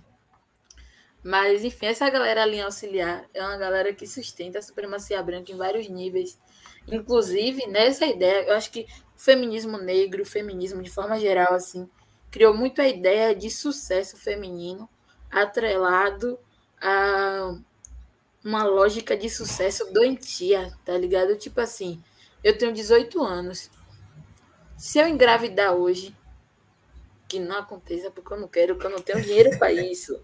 Mas, 1.20 1.64
enfim, 1.64 1.86
essa 1.86 2.08
galera 2.08 2.46
linha 2.46 2.64
auxiliar 2.66 3.24
é 3.34 3.42
uma 3.42 3.56
galera 3.56 3.92
que 3.92 4.06
sustenta 4.06 4.60
a 4.60 4.62
supremacia 4.62 5.20
branca 5.20 5.50
em 5.50 5.56
vários 5.56 5.88
níveis. 5.88 6.38
Inclusive, 6.86 7.66
nessa 7.66 8.06
ideia, 8.06 8.50
eu 8.50 8.54
acho 8.54 8.70
que 8.70 8.86
o 9.16 9.20
feminismo 9.20 9.78
negro, 9.78 10.22
o 10.22 10.24
feminismo 10.24 10.80
de 10.80 10.88
forma 10.90 11.18
geral, 11.18 11.54
assim, 11.54 11.90
criou 12.30 12.54
muito 12.54 12.80
a 12.80 12.86
ideia 12.86 13.34
de 13.34 13.50
sucesso 13.50 14.16
feminino 14.16 14.88
atrelado 15.28 16.38
a 16.80 17.58
uma 18.44 18.62
lógica 18.62 19.16
de 19.16 19.28
sucesso 19.28 19.92
doentia, 19.92 20.72
tá 20.84 20.96
ligado? 20.96 21.36
Tipo 21.36 21.60
assim, 21.60 22.00
eu 22.44 22.56
tenho 22.56 22.72
18 22.72 23.20
anos. 23.24 23.68
Se 24.80 24.98
eu 24.98 25.06
engravidar 25.06 25.74
hoje, 25.74 26.16
que 27.28 27.38
não 27.38 27.58
aconteça 27.58 28.10
porque 28.10 28.32
eu 28.32 28.40
não 28.40 28.48
quero, 28.48 28.74
porque 28.74 28.86
eu 28.86 28.90
não 28.90 29.02
tenho 29.02 29.20
dinheiro 29.20 29.58
para 29.58 29.70
isso. 29.70 30.18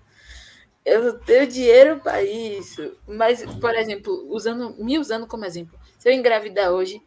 Eu 0.82 1.04
não 1.04 1.18
tenho 1.18 1.46
dinheiro 1.46 2.00
para 2.00 2.22
isso. 2.22 2.96
Mas, 3.06 3.44
por 3.60 3.75
exemplo, 3.75 4.26
usando, 4.30 4.75
me 4.82 4.98
usando 4.98 5.26
como 5.26 5.44
exemplo, 5.44 5.78
se 5.98 6.08
eu 6.08 6.14
engravidar 6.14 6.72
hoje, 6.72 7.02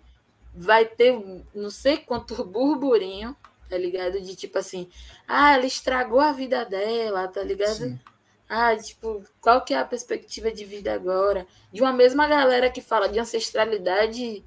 vai 0.53 0.86
ter 0.86 1.20
não 1.56 1.72
sei 1.72 1.98
quanto 1.98 2.36
burburinho, 2.46 3.36
tá 3.68 3.79
ligado? 3.79 4.22
De 4.22 4.36
tipo 4.36 4.60
assim, 4.60 4.88
ah, 5.27 5.56
ela 5.56 5.65
estragou 5.65 6.20
a 6.20 6.32
vida 6.32 6.63
dela, 6.63 7.27
tá 7.29 7.41
ligado? 7.41 7.77
Sim. 7.77 8.00
Ah, 8.48 8.75
tipo, 8.75 9.24
qual 9.41 9.65
que 9.65 9.74
é 9.74 9.79
a 9.79 9.86
perspectiva 9.86 10.51
de 10.51 10.65
vida 10.65 10.94
agora? 10.94 11.48
De 11.74 11.82
uma 11.82 11.94
mesma 11.94 12.27
galera 12.27 12.70
que 12.70 12.79
fala 12.79 13.10
de 13.10 13.18
ancestralidade 13.18 14.46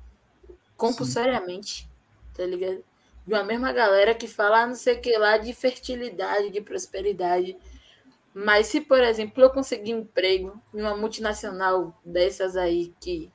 compulsoriamente, 0.76 1.90
tá 2.32 2.46
ligado? 2.46 2.91
De 3.26 3.34
uma 3.34 3.44
mesma 3.44 3.72
galera 3.72 4.14
que 4.14 4.26
fala 4.26 4.62
ah, 4.62 4.66
não 4.66 4.74
sei 4.74 4.96
o 4.96 5.00
que 5.00 5.16
lá 5.16 5.38
de 5.38 5.52
fertilidade, 5.52 6.50
de 6.50 6.60
prosperidade. 6.60 7.56
Mas 8.34 8.68
se, 8.68 8.80
por 8.80 9.02
exemplo, 9.02 9.42
eu 9.42 9.50
conseguir 9.50 9.94
um 9.94 10.00
emprego 10.00 10.60
em 10.74 10.80
uma 10.80 10.96
multinacional 10.96 11.98
dessas 12.04 12.56
aí 12.56 12.94
que 13.00 13.30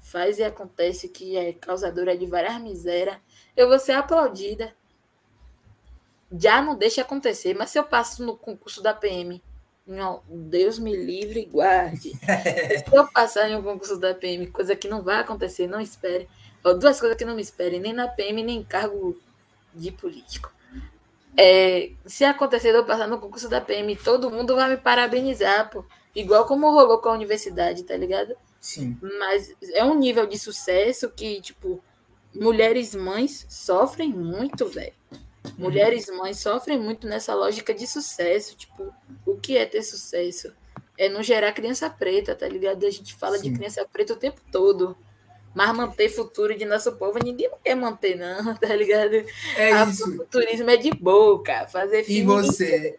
faz 0.00 0.38
e 0.38 0.44
acontece, 0.44 1.08
que 1.08 1.36
é 1.36 1.52
causadora 1.52 2.16
de 2.16 2.26
várias 2.26 2.60
misérias, 2.60 3.16
eu 3.56 3.68
vou 3.68 3.78
ser 3.78 3.92
aplaudida. 3.92 4.74
Já 6.36 6.60
não 6.60 6.76
deixa 6.76 7.00
acontecer, 7.00 7.54
mas 7.54 7.70
se 7.70 7.78
eu 7.78 7.84
passo 7.84 8.24
no 8.24 8.36
concurso 8.36 8.82
da 8.82 8.92
PM, 8.92 9.42
não, 9.86 10.22
Deus 10.28 10.78
me 10.78 10.94
livre 10.96 11.40
e 11.40 11.46
guarde. 11.46 12.10
se 12.18 12.84
eu 12.96 13.06
passar 13.12 13.48
em 13.48 13.56
um 13.56 13.62
concurso 13.62 13.98
da 13.98 14.14
PM, 14.14 14.46
coisa 14.48 14.74
que 14.74 14.88
não 14.88 15.02
vai 15.02 15.20
acontecer, 15.20 15.66
não 15.66 15.80
espere. 15.80 16.28
Duas 16.72 16.98
coisas 16.98 17.16
que 17.16 17.24
não 17.24 17.36
me 17.36 17.42
esperem, 17.42 17.80
nem 17.80 17.92
na 17.92 18.08
PM, 18.08 18.42
nem 18.42 18.58
em 18.58 18.64
cargo 18.64 19.18
de 19.74 19.92
político. 19.92 20.50
É, 21.36 21.90
se 22.06 22.24
acontecer 22.24 22.70
de 22.70 22.78
eu 22.78 22.84
passar 22.84 23.08
no 23.08 23.18
concurso 23.18 23.48
da 23.48 23.60
PM, 23.60 23.94
todo 23.96 24.30
mundo 24.30 24.54
vai 24.54 24.70
me 24.70 24.76
parabenizar, 24.76 25.68
pô. 25.70 25.84
Igual 26.14 26.46
como 26.46 26.70
rolou 26.70 26.98
com 26.98 27.08
a 27.08 27.14
universidade, 27.14 27.82
tá 27.82 27.96
ligado? 27.96 28.36
Sim. 28.60 28.96
Mas 29.18 29.54
é 29.72 29.84
um 29.84 29.98
nível 29.98 30.26
de 30.26 30.38
sucesso 30.38 31.10
que, 31.10 31.40
tipo, 31.40 31.82
mulheres 32.34 32.94
mães 32.94 33.44
sofrem 33.50 34.10
muito, 34.10 34.66
velho. 34.66 34.94
Mulheres 35.58 36.06
mães 36.06 36.38
sofrem 36.38 36.78
muito 36.78 37.06
nessa 37.06 37.34
lógica 37.34 37.74
de 37.74 37.86
sucesso. 37.86 38.56
Tipo, 38.56 38.94
o 39.26 39.36
que 39.36 39.58
é 39.58 39.66
ter 39.66 39.82
sucesso? 39.82 40.52
É 40.96 41.08
não 41.08 41.22
gerar 41.22 41.52
criança 41.52 41.90
preta, 41.90 42.34
tá 42.34 42.48
ligado? 42.48 42.86
A 42.86 42.90
gente 42.90 43.14
fala 43.14 43.36
Sim. 43.38 43.50
de 43.50 43.58
criança 43.58 43.86
preta 43.92 44.12
o 44.12 44.16
tempo 44.16 44.40
todo. 44.50 44.96
Mas 45.54 45.74
manter 45.76 46.08
futuro 46.08 46.56
de 46.56 46.64
nosso 46.64 46.92
povo, 46.96 47.18
ninguém 47.22 47.48
quer 47.62 47.74
manter, 47.76 48.16
não, 48.16 48.54
tá 48.58 48.74
ligado? 48.74 49.14
É 49.56 49.72
Ah, 49.72 49.84
isso. 49.84 50.16
Futurismo 50.16 50.68
é 50.70 50.76
de 50.76 50.90
boca. 50.90 51.66
Fazer 51.68 52.04
E 52.08 52.22
você, 52.22 52.98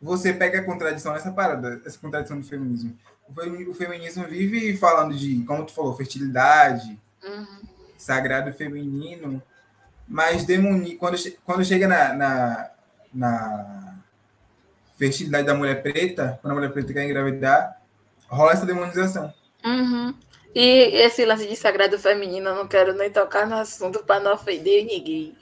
você 0.00 0.32
pega 0.32 0.60
a 0.60 0.64
contradição 0.64 1.12
nessa 1.12 1.30
parada, 1.32 1.80
essa 1.86 1.98
contradição 1.98 2.38
do 2.38 2.46
feminismo. 2.46 2.96
O 3.28 3.32
femi- 3.34 3.68
o 3.68 3.74
feminismo 3.74 4.24
vive 4.26 4.76
falando 4.76 5.14
de, 5.16 5.42
como 5.44 5.64
tu 5.64 5.72
falou, 5.72 5.94
fertilidade, 5.96 6.98
Uhum. 7.24 7.60
sagrado 7.96 8.52
feminino, 8.52 9.42
mas 10.06 10.44
demoni, 10.44 10.94
quando, 10.96 11.16
quando 11.44 11.64
chega 11.64 11.88
na, 11.88 12.14
na, 12.14 12.70
na 13.12 13.94
fertilidade 14.96 15.46
da 15.46 15.54
mulher 15.54 15.82
preta, 15.82 16.38
quando 16.40 16.52
a 16.52 16.54
mulher 16.54 16.72
preta 16.72 16.92
quer 16.92 17.04
engravidar, 17.04 17.80
rola 18.28 18.52
essa 18.52 18.64
demonização. 18.66 19.32
Uhum. 19.64 20.14
E 20.60 21.02
esse 21.02 21.24
lance 21.24 21.46
de 21.46 21.54
sagrado 21.54 21.96
feminino, 22.00 22.48
eu 22.48 22.54
não 22.56 22.66
quero 22.66 22.92
nem 22.92 23.08
tocar 23.08 23.46
no 23.46 23.54
assunto 23.54 24.02
para 24.02 24.18
não 24.18 24.34
ofender 24.34 24.84
ninguém. 24.84 25.36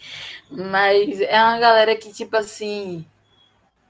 Mas 0.50 1.22
é 1.22 1.42
uma 1.42 1.58
galera 1.58 1.96
que, 1.96 2.12
tipo 2.12 2.36
assim, 2.36 3.02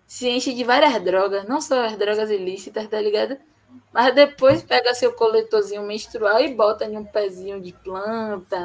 se 0.07 0.29
enche 0.29 0.55
de 0.55 0.62
várias 0.62 1.03
drogas, 1.03 1.45
não 1.49 1.61
só 1.61 1.85
as 1.85 1.97
drogas 1.97 2.31
ilícitas, 2.31 2.87
tá 2.87 3.01
ligado? 3.01 3.37
Mas 3.93 4.15
depois 4.15 4.62
pega 4.62 4.95
seu 4.95 5.15
coletorzinho 5.15 5.83
menstrual 5.83 6.41
e 6.41 6.55
bota 6.55 6.85
em 6.85 6.97
um 6.97 7.05
pezinho 7.05 7.61
de 7.61 7.73
planta, 7.73 8.65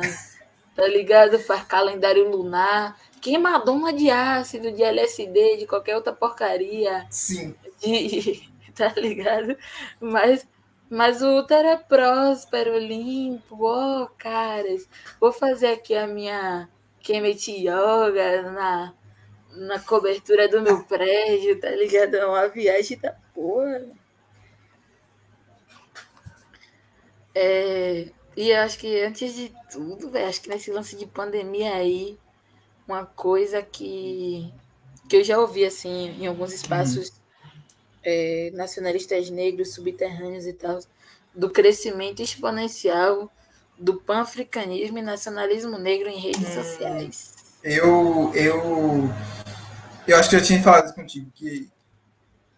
tá 0.76 0.88
ligado? 0.88 1.40
Faz 1.40 1.64
calendário 1.64 2.30
lunar, 2.30 2.96
queimadona 3.20 3.92
de 3.92 4.12
ácido, 4.12 4.72
de 4.72 4.84
LSD, 4.84 5.58
de 5.58 5.66
qualquer 5.66 5.96
outra 5.96 6.14
porcaria 6.14 7.08
Sim, 7.10 7.56
de, 7.80 8.48
tá 8.78 8.94
ligado? 8.96 9.58
Mas, 10.00 10.46
mas 10.92 11.22
o 11.22 11.38
útero 11.38 11.70
é 11.70 11.78
próspero, 11.78 12.78
limpo, 12.78 13.64
ó, 13.64 14.08
caras. 14.18 14.90
Vou 15.22 15.32
fazer 15.32 15.68
aqui 15.68 15.96
a 15.96 16.06
minha 16.06 16.70
Kemet 17.00 17.50
Yoga 17.50 18.52
na, 18.52 18.94
na 19.52 19.80
cobertura 19.80 20.50
do 20.50 20.62
meu 20.62 20.84
prédio, 20.84 21.58
tá 21.62 21.70
ligado? 21.70 22.16
É 22.16 22.26
uma 22.26 22.50
viagem 22.50 23.00
da 23.00 23.14
porra. 23.34 23.88
É, 27.34 28.10
e 28.36 28.50
eu 28.50 28.60
acho 28.60 28.78
que 28.78 29.02
antes 29.02 29.34
de 29.34 29.54
tudo, 29.72 30.12
velho, 30.12 30.28
acho 30.28 30.42
que 30.42 30.50
nesse 30.50 30.72
lance 30.72 30.98
de 30.98 31.06
pandemia 31.06 31.74
aí, 31.74 32.20
uma 32.86 33.06
coisa 33.06 33.62
que, 33.62 34.54
que 35.08 35.16
eu 35.16 35.24
já 35.24 35.40
ouvi 35.40 35.64
assim 35.64 36.10
em 36.20 36.28
alguns 36.28 36.52
espaços 36.52 37.21
é, 38.04 38.52
nacionalistas 38.54 39.30
negros, 39.30 39.74
subterrâneos 39.74 40.46
e 40.46 40.54
tal, 40.54 40.80
do 41.34 41.50
crescimento 41.50 42.22
exponencial 42.22 43.32
do 43.78 43.96
pan-africanismo 44.02 44.98
e 44.98 45.02
nacionalismo 45.02 45.78
negro 45.78 46.08
em 46.10 46.20
redes 46.20 46.50
Hum. 46.50 46.64
sociais. 46.64 47.32
eu, 47.64 48.32
eu, 48.34 49.10
eu 50.08 50.18
acho 50.18 50.30
que 50.30 50.36
eu 50.36 50.44
tinha 50.44 50.62
falado 50.62 50.86
isso 50.86 50.96
contigo, 50.96 51.32
que 51.34 51.70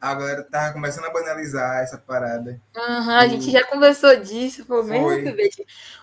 a 0.01 0.13
galera 0.15 0.43
tava 0.43 0.73
começando 0.73 1.05
a 1.05 1.09
banalizar 1.13 1.81
essa 1.81 1.97
parada. 1.97 2.59
Aham, 2.75 3.17
a 3.17 3.27
gente 3.27 3.51
já 3.51 3.65
conversou 3.67 4.15
disso, 4.17 4.65
muito 4.67 5.35
bem. 5.35 5.49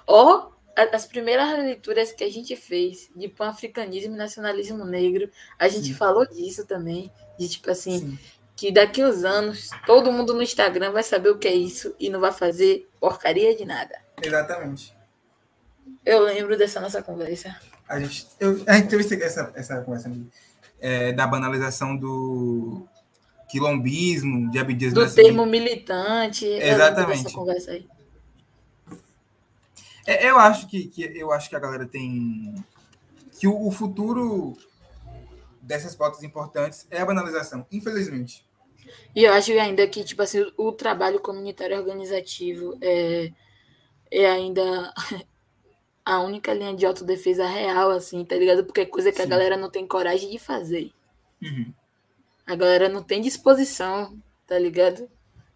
Ó, 0.06 0.50
a- 0.76 0.96
as 0.96 1.06
primeiras 1.06 1.58
leituras 1.58 2.12
que 2.12 2.24
a 2.24 2.30
gente 2.30 2.56
fez 2.56 3.10
de 3.14 3.28
pan-africanismo 3.28 4.14
e 4.14 4.18
nacionalismo 4.18 4.84
negro, 4.84 5.30
a 5.58 5.68
gente 5.68 5.88
Sim. 5.88 5.94
falou 5.94 6.26
disso 6.26 6.64
também, 6.66 7.10
de 7.38 7.48
tipo 7.48 7.70
assim, 7.70 7.98
Sim. 8.00 8.18
Que 8.60 8.70
daqui 8.70 9.02
uns 9.02 9.24
anos 9.24 9.70
todo 9.86 10.12
mundo 10.12 10.34
no 10.34 10.42
Instagram 10.42 10.92
vai 10.92 11.02
saber 11.02 11.30
o 11.30 11.38
que 11.38 11.48
é 11.48 11.54
isso 11.54 11.94
e 11.98 12.10
não 12.10 12.20
vai 12.20 12.30
fazer 12.30 12.86
porcaria 13.00 13.56
de 13.56 13.64
nada. 13.64 13.98
Exatamente. 14.22 14.94
Eu 16.04 16.20
lembro 16.20 16.58
dessa 16.58 16.78
nossa 16.78 17.02
conversa. 17.02 17.58
A 17.88 17.98
gente, 17.98 18.26
eu, 18.38 18.62
a 18.66 18.74
gente 18.74 18.88
teve 18.88 19.24
essa, 19.24 19.50
essa 19.54 19.80
conversa 19.80 20.12
é, 20.78 21.10
da 21.10 21.26
banalização 21.26 21.96
do, 21.96 22.86
quilombismo, 23.48 24.50
de 24.50 24.58
Abdias 24.58 24.92
Do 24.92 25.10
termo 25.10 25.46
militante. 25.46 26.44
Exatamente. 26.44 27.34
Aí. 27.70 27.88
É, 30.06 30.28
eu 30.28 30.38
acho 30.38 30.68
que, 30.68 30.84
que 30.84 31.02
eu 31.18 31.32
acho 31.32 31.48
que 31.48 31.56
a 31.56 31.60
galera 31.60 31.86
tem 31.86 32.62
que 33.38 33.48
o, 33.48 33.66
o 33.66 33.70
futuro 33.70 34.54
dessas 35.62 35.96
pautas 35.96 36.22
importantes 36.22 36.86
é 36.90 37.00
a 37.00 37.06
banalização, 37.06 37.66
infelizmente. 37.72 38.49
E 39.14 39.24
eu 39.24 39.32
acho 39.32 39.52
ainda 39.52 39.86
que 39.86 40.04
tipo 40.04 40.22
assim 40.22 40.50
o 40.56 40.72
trabalho 40.72 41.20
comunitário 41.20 41.76
organizativo 41.76 42.78
é, 42.80 43.32
é 44.10 44.26
ainda 44.26 44.92
a 46.04 46.20
única 46.20 46.52
linha 46.52 46.74
de 46.74 46.86
autodefesa 46.86 47.46
real, 47.46 47.90
assim, 47.90 48.24
tá 48.24 48.36
ligado? 48.36 48.64
Porque 48.64 48.80
é 48.80 48.86
coisa 48.86 49.10
que 49.10 49.18
Sim. 49.18 49.24
a 49.24 49.26
galera 49.26 49.56
não 49.56 49.70
tem 49.70 49.86
coragem 49.86 50.30
de 50.30 50.38
fazer. 50.38 50.92
Uhum. 51.42 51.72
A 52.46 52.56
galera 52.56 52.88
não 52.88 53.02
tem 53.02 53.20
disposição, 53.20 54.18
tá 54.46 54.58
ligado? 54.58 55.08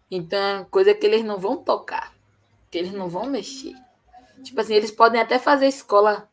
Então, 0.09 0.61
é 0.61 0.65
coisa 0.65 0.93
que 0.93 1.05
eles 1.05 1.23
não 1.25 1.37
vão 1.39 1.57
tocar, 1.57 2.13
que 2.71 2.77
eles 2.77 2.93
não 2.93 3.09
vão 3.09 3.25
mexer. 3.25 3.75
Tipo 4.43 4.61
assim, 4.61 4.75
eles 4.75 4.91
podem 4.91 5.19
até 5.19 5.39
fazer 5.39 5.67
escola 5.67 6.29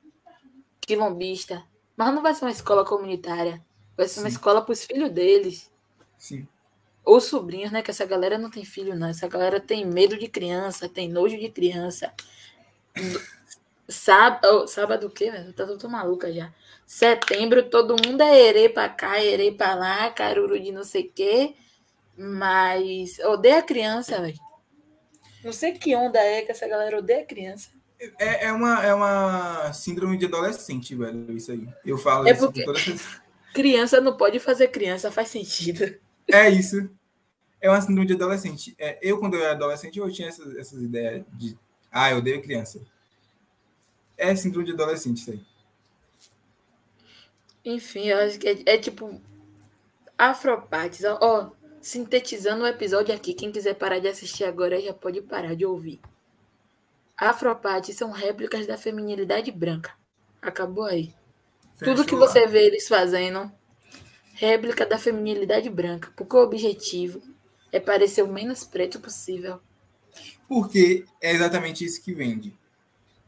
quilombista, 0.81 1.65
mas 1.97 2.15
não 2.15 2.23
vai 2.23 2.35
ser 2.35 2.45
uma 2.45 2.51
escola 2.51 2.85
comunitária. 2.85 3.65
Vai 3.97 4.07
ser 4.07 4.15
Sim. 4.15 4.21
uma 4.21 4.29
escola 4.29 4.63
para 4.63 4.73
os 4.73 4.85
filhos 4.85 5.11
deles. 5.11 5.71
Sim. 6.17 6.47
Ou 7.05 7.21
sobrinhos, 7.21 7.73
né? 7.73 7.83
Que 7.83 7.91
essa 7.91 8.05
galera 8.05 8.39
não 8.39 8.51
tem 8.51 8.65
filho, 8.65 8.95
não. 8.95 9.09
Essa 9.09 9.29
galera 9.29 9.61
tem 9.61 9.85
medo 9.85 10.17
de 10.17 10.29
criança, 10.29 10.89
tem 10.89 11.09
nojo 11.09 11.39
de 11.39 11.49
criança. 11.49 12.13
Sábado, 13.89 14.67
sábado 14.69 15.07
o 15.07 15.11
quê, 15.11 15.31
velho? 15.31 15.53
Tá 15.53 15.67
tudo 15.67 15.89
maluca 15.89 16.33
já. 16.33 16.53
Setembro, 16.87 17.69
todo 17.69 17.97
mundo 18.07 18.21
é 18.21 18.49
erê 18.49 18.69
pra 18.69 18.89
cá, 18.89 19.23
erê 19.23 19.51
pra 19.51 19.75
lá, 19.75 20.11
caruru 20.11 20.61
de 20.61 20.71
não 20.71 20.85
sei 20.85 21.03
o 21.03 21.13
quê. 21.13 21.55
Mas 22.17 23.19
odeia 23.21 23.63
criança, 23.63 24.21
velho. 24.21 24.39
Não 25.43 25.53
sei 25.53 25.73
que 25.73 25.97
onda 25.97 26.21
é 26.21 26.43
que 26.43 26.53
essa 26.53 26.69
galera 26.69 26.99
odeia 26.99 27.25
criança. 27.25 27.71
É, 28.19 28.47
é, 28.47 28.53
uma, 28.53 28.85
é 28.85 28.95
uma 28.95 29.73
síndrome 29.73 30.17
de 30.17 30.27
adolescente, 30.27 30.95
velho, 30.95 31.33
isso 31.33 31.53
aí. 31.53 31.69
Eu 31.85 31.97
falo 31.99 32.27
é 32.27 32.33
isso 32.33 32.53
porque 32.53 32.65
Criança 33.55 34.01
não 34.01 34.17
pode 34.17 34.39
fazer 34.39 34.69
criança, 34.69 35.13
faz 35.13 35.29
sentido. 35.29 35.95
É 36.29 36.49
isso. 36.49 36.91
É 37.61 37.71
uma 37.71 37.81
síndrome 37.81 38.07
de 38.07 38.15
adolescente. 38.15 38.75
É, 38.79 38.99
eu, 39.01 39.19
quando 39.19 39.35
eu 39.35 39.43
era 39.43 39.53
adolescente, 39.53 39.99
eu 39.99 40.11
tinha 40.11 40.29
essas, 40.29 40.57
essas 40.57 40.83
ideias 40.83 41.25
de. 41.35 41.57
Ah, 41.91 42.11
eu 42.11 42.19
odeio 42.19 42.43
criança. 42.43 42.81
É 44.17 44.35
síndrome 44.35 44.67
de 44.67 44.73
adolescente, 44.73 45.19
isso 45.19 45.31
aí. 45.31 45.41
Enfim, 47.65 48.09
eu 48.09 48.19
acho 48.19 48.39
que 48.39 48.49
é, 48.49 48.75
é 48.75 48.79
tipo. 48.79 49.21
Afropates. 50.19 51.05
Ó, 51.05 51.19
ó, 51.21 51.51
sintetizando 51.81 52.65
o 52.65 52.67
episódio 52.67 53.15
aqui. 53.15 53.35
Quem 53.35 53.53
quiser 53.53 53.75
parar 53.75 53.99
de 53.99 54.09
assistir 54.09 54.45
agora 54.45 54.81
já 54.81 54.93
pode 54.93 55.21
parar 55.23 55.55
de 55.55 55.65
ouvir. 55.65 56.01
Afropates 57.17 57.97
são 57.97 58.11
réplicas 58.11 58.67
da 58.67 58.77
feminilidade 58.77 59.53
branca. 59.53 59.93
Acabou 60.41 60.85
aí. 60.85 61.15
Fechou 61.77 61.95
Tudo 61.95 62.07
que 62.07 62.17
você 62.17 62.47
vê 62.47 62.67
eles 62.67 62.89
fazendo, 62.89 63.51
réplica 64.47 64.85
da 64.85 64.99
feminilidade 64.99 65.71
branca, 65.71 66.13
porque 66.17 66.37
o 66.37 66.43
objetivo 66.43 67.23
é 67.71 67.79
parecer 67.79 68.23
o 68.23 68.29
menos 68.29 68.65
preto 68.65 68.99
possível. 68.99 69.61
Porque 70.49 71.05
é 71.21 71.33
exatamente 71.33 71.85
isso 71.85 72.03
que 72.03 72.13
vende. 72.13 72.53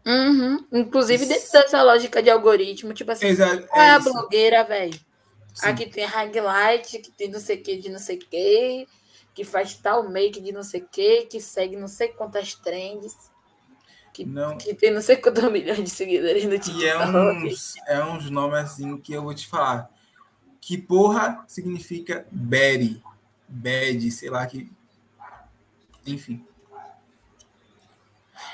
Uhum. 0.04 0.66
Inclusive, 0.72 1.24
dentro 1.24 1.50
dessa 1.52 1.82
lógica 1.82 2.22
de 2.22 2.28
algoritmo, 2.28 2.92
tipo 2.92 3.12
assim, 3.12 3.26
Exato, 3.26 3.66
é, 3.72 3.78
é 3.78 3.90
a 3.90 3.98
blogueira, 4.00 4.64
velho. 4.64 5.00
Aqui 5.62 5.86
tem 5.86 6.04
highlight, 6.04 6.98
que 6.98 7.10
tem 7.12 7.30
não 7.30 7.38
sei 7.38 7.56
o 7.56 7.62
que 7.62 7.76
de 7.76 7.88
não 7.88 8.00
sei 8.00 8.16
o 8.16 8.18
que, 8.18 8.88
que 9.32 9.44
faz 9.44 9.74
tal 9.74 10.08
make 10.10 10.40
de 10.40 10.50
não 10.50 10.64
sei 10.64 10.80
o 10.80 10.88
que, 10.90 11.26
que 11.26 11.40
segue 11.40 11.76
não 11.76 11.86
sei 11.86 12.08
quantas 12.08 12.54
trends, 12.54 13.14
que, 14.12 14.24
não. 14.24 14.58
que 14.58 14.74
tem 14.74 14.92
não 14.92 15.00
sei 15.00 15.16
quantos 15.16 15.44
milhões 15.50 15.82
de 15.82 15.90
seguidores 15.90 16.44
no 16.44 16.58
TikTok. 16.58 16.82
E 16.82 16.88
é 16.88 16.98
uns, 16.98 17.74
é 17.86 18.04
uns 18.04 18.28
nomes 18.30 18.58
assim 18.58 18.98
que 18.98 19.12
eu 19.12 19.22
vou 19.22 19.32
te 19.32 19.46
falar. 19.46 19.93
Que 20.66 20.78
porra 20.78 21.44
significa 21.46 22.26
Betty? 22.32 23.02
Bad, 23.46 24.10
sei 24.10 24.30
lá 24.30 24.46
que. 24.46 24.72
Enfim. 26.06 26.42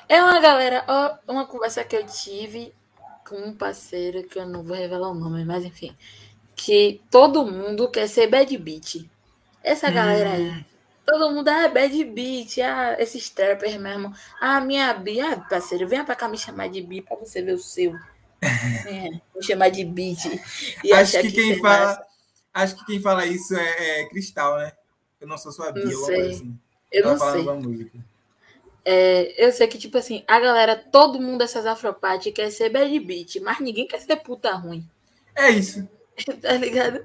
É 0.08 0.20
uma 0.20 0.40
galera, 0.40 0.84
uma 1.28 1.46
conversa 1.46 1.84
que 1.84 1.94
eu 1.94 2.04
tive 2.04 2.74
com 3.24 3.36
um 3.36 3.54
parceiro, 3.54 4.24
que 4.24 4.40
eu 4.40 4.44
não 4.44 4.64
vou 4.64 4.76
revelar 4.76 5.08
o 5.08 5.14
nome, 5.14 5.44
mas 5.44 5.64
enfim, 5.64 5.96
que 6.56 7.00
todo 7.12 7.46
mundo 7.46 7.88
quer 7.88 8.08
ser 8.08 8.26
bad 8.26 8.58
beat. 8.58 9.08
Essa 9.62 9.88
hum. 9.88 9.94
galera 9.94 10.32
aí. 10.32 10.66
Todo 11.06 11.32
mundo 11.32 11.48
é 11.48 11.68
bad 11.68 12.04
beat, 12.06 12.58
ah, 12.58 12.96
esses 12.98 13.30
trappers 13.30 13.76
mesmo. 13.76 14.12
Ah, 14.40 14.60
minha 14.60 14.92
bi, 14.94 15.20
ah, 15.20 15.36
parceiro, 15.48 15.86
venha 15.86 16.04
pra 16.04 16.16
cá 16.16 16.28
me 16.28 16.36
chamar 16.36 16.70
de 16.70 16.82
bi 16.82 17.02
pra 17.02 17.16
você 17.16 17.40
ver 17.40 17.52
o 17.52 17.58
seu. 17.58 17.94
É, 18.42 19.10
me 19.10 19.42
chamar 19.42 19.70
de 19.70 19.84
beat. 19.84 20.24
E 20.82 20.92
acho 20.92 21.20
que, 21.20 21.30
que 21.30 21.32
quem 21.32 21.60
fala, 21.60 21.86
massa. 21.86 22.06
acho 22.54 22.76
que 22.76 22.86
quem 22.86 23.00
fala 23.00 23.26
isso 23.26 23.54
é, 23.54 24.00
é, 24.00 24.04
Cristal, 24.08 24.58
né? 24.58 24.72
Eu 25.20 25.28
não 25.28 25.36
sou 25.36 25.52
sua 25.52 25.70
bi, 25.70 25.84
não 25.84 26.04
sei. 26.06 26.30
Assim. 26.30 26.58
Eu 26.90 27.06
não 27.06 27.18
sei. 27.18 27.90
É, 28.84 29.46
eu 29.46 29.52
sei 29.52 29.66
que, 29.66 29.78
tipo 29.78 29.98
assim, 29.98 30.24
a 30.26 30.40
galera, 30.40 30.74
todo 30.74 31.20
mundo 31.20 31.38
dessas 31.38 31.66
afropate 31.66 32.32
quer 32.32 32.50
ser 32.50 32.70
bad 32.70 32.98
beat, 33.00 33.36
mas 33.40 33.60
ninguém 33.60 33.86
quer 33.86 34.00
ser 34.00 34.16
puta 34.16 34.52
ruim. 34.54 34.88
É 35.34 35.50
isso. 35.50 35.86
tá 36.40 36.52
ligado? 36.54 37.04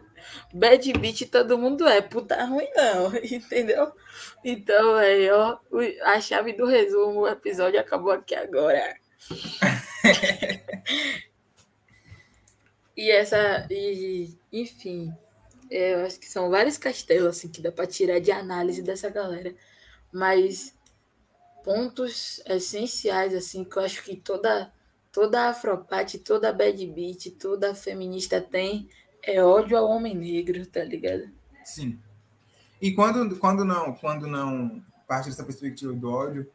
Bad 0.54 0.93
beat 0.93 1.30
todo 1.30 1.58
mundo 1.58 1.88
é, 1.88 2.02
puta 2.02 2.43
ruim 2.45 2.67
não, 2.76 3.13
entendeu? 3.24 3.91
Então, 4.43 4.95
aí, 4.95 5.30
ó, 5.30 5.58
a 6.06 6.19
chave 6.21 6.54
do 6.54 6.65
resumo, 6.65 7.21
o 7.21 7.28
episódio 7.28 7.80
acabou 7.80 8.12
aqui 8.12 8.34
agora. 8.34 8.95
e 12.96 13.12
essa, 13.12 13.68
e, 13.70 14.38
enfim, 14.52 15.13
é, 15.70 15.94
eu 15.94 16.06
acho 16.06 16.20
que 16.20 16.28
são 16.28 16.50
vários 16.50 16.78
castelos 16.78 17.38
assim 17.38 17.50
que 17.50 17.62
dá 17.62 17.72
para 17.72 17.88
tirar 17.88 18.20
de 18.20 18.32
análise 18.32 18.82
dessa 18.82 19.10
galera, 19.10 19.54
mas 20.12 20.74
pontos 21.63 22.41
essenciais 22.46 23.34
assim 23.34 23.63
que 23.63 23.78
eu 23.78 23.84
acho 23.84 24.04
que 24.04 24.15
toda 24.15 24.72
toda 25.12 25.50
afropate, 25.50 26.20
toda 26.20 26.52
bad 26.52 26.86
beat, 26.88 27.32
toda 27.39 27.74
feminista 27.74 28.41
tem 28.41 28.89
é 29.24 29.44
ódio 29.44 29.78
ao 29.78 29.89
homem 29.89 30.13
negro, 30.13 30.65
tá 30.68 30.84
ligado? 30.84 31.30
Sim. 31.63 32.00
E 32.82 32.94
quando, 32.94 33.36
quando 33.38 33.65
não, 33.65 33.94
quando 33.94 34.28
não 34.28 34.84
parte 35.08 35.30
dessa 35.30 35.44
perspectiva 35.44 35.94
do 35.94 36.12
ódio, 36.12 36.52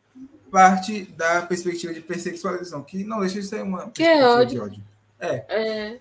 parte 0.51 1.05
da 1.05 1.43
perspectiva 1.43 1.95
de 1.95 2.01
persexualização, 2.01 2.83
que 2.83 3.05
não 3.05 3.21
deixa 3.21 3.41
de 3.41 3.47
ser 3.47 3.63
uma 3.63 3.91
que 3.91 4.03
é 4.03 4.25
ódio. 4.25 4.49
de 4.49 4.61
ódio. 4.61 4.83
É. 5.19 5.45
É. 5.49 6.01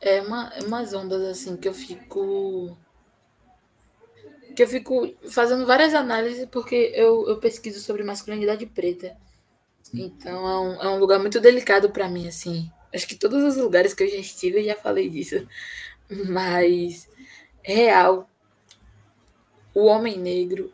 É 0.00 0.20
uma, 0.20 0.52
umas 0.64 0.92
ondas 0.92 1.22
assim 1.22 1.56
que 1.56 1.68
eu 1.68 1.72
fico 1.74 2.76
que 4.54 4.62
eu 4.62 4.68
fico 4.68 5.14
fazendo 5.30 5.64
várias 5.64 5.94
análises 5.94 6.46
porque 6.50 6.92
eu, 6.94 7.28
eu 7.28 7.38
pesquiso 7.38 7.80
sobre 7.80 8.02
masculinidade 8.02 8.66
preta. 8.66 9.16
Então 9.94 10.48
é 10.48 10.60
um, 10.60 10.82
é 10.82 10.88
um 10.88 10.98
lugar 10.98 11.18
muito 11.18 11.40
delicado 11.40 11.90
para 11.90 12.08
mim, 12.08 12.26
assim. 12.28 12.70
Acho 12.92 13.06
que 13.06 13.14
todos 13.14 13.42
os 13.42 13.56
lugares 13.56 13.94
que 13.94 14.02
eu 14.02 14.08
já 14.08 14.16
estive 14.16 14.60
eu 14.60 14.64
já 14.64 14.76
falei 14.76 15.08
disso. 15.08 15.46
Mas, 16.28 17.08
real, 17.62 18.28
o 19.74 19.86
homem 19.86 20.18
negro 20.18 20.72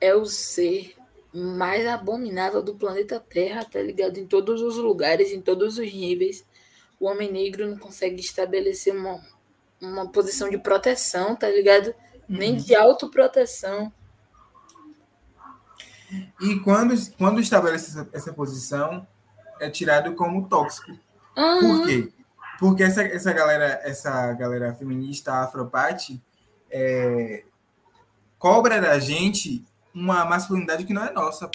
é 0.00 0.14
o 0.14 0.24
ser 0.24 0.94
mais 1.32 1.86
abominável 1.86 2.62
do 2.62 2.74
planeta 2.74 3.20
Terra, 3.20 3.64
tá 3.64 3.80
ligado? 3.80 4.18
Em 4.18 4.26
todos 4.26 4.62
os 4.62 4.76
lugares, 4.76 5.32
em 5.32 5.40
todos 5.40 5.78
os 5.78 5.92
níveis. 5.92 6.44
O 6.98 7.06
homem 7.06 7.30
negro 7.30 7.68
não 7.68 7.76
consegue 7.76 8.20
estabelecer 8.20 8.94
uma, 8.94 9.20
uma 9.80 10.08
posição 10.10 10.48
de 10.48 10.56
proteção, 10.56 11.36
tá 11.36 11.48
ligado? 11.48 11.94
nem 12.28 12.52
uhum. 12.52 12.58
de 12.58 12.74
autoproteção. 12.74 13.92
E 16.40 16.58
quando, 16.60 16.94
quando 17.16 17.40
estabelece 17.40 17.90
essa, 17.90 18.08
essa 18.12 18.32
posição, 18.32 19.06
é 19.60 19.70
tirado 19.70 20.14
como 20.14 20.48
tóxico. 20.48 20.92
Uhum. 21.36 21.60
Por 21.60 21.86
quê? 21.86 22.12
Porque 22.58 22.82
essa, 22.82 23.02
essa 23.02 23.32
galera, 23.32 23.80
essa 23.84 24.32
galera 24.32 24.74
feminista 24.74 25.42
afropate 25.42 26.22
é, 26.70 27.44
cobra 28.38 28.80
da 28.80 28.98
gente 28.98 29.64
uma 29.96 30.26
masculinidade 30.26 30.84
que 30.84 30.92
não 30.92 31.06
é 31.06 31.12
nossa. 31.12 31.50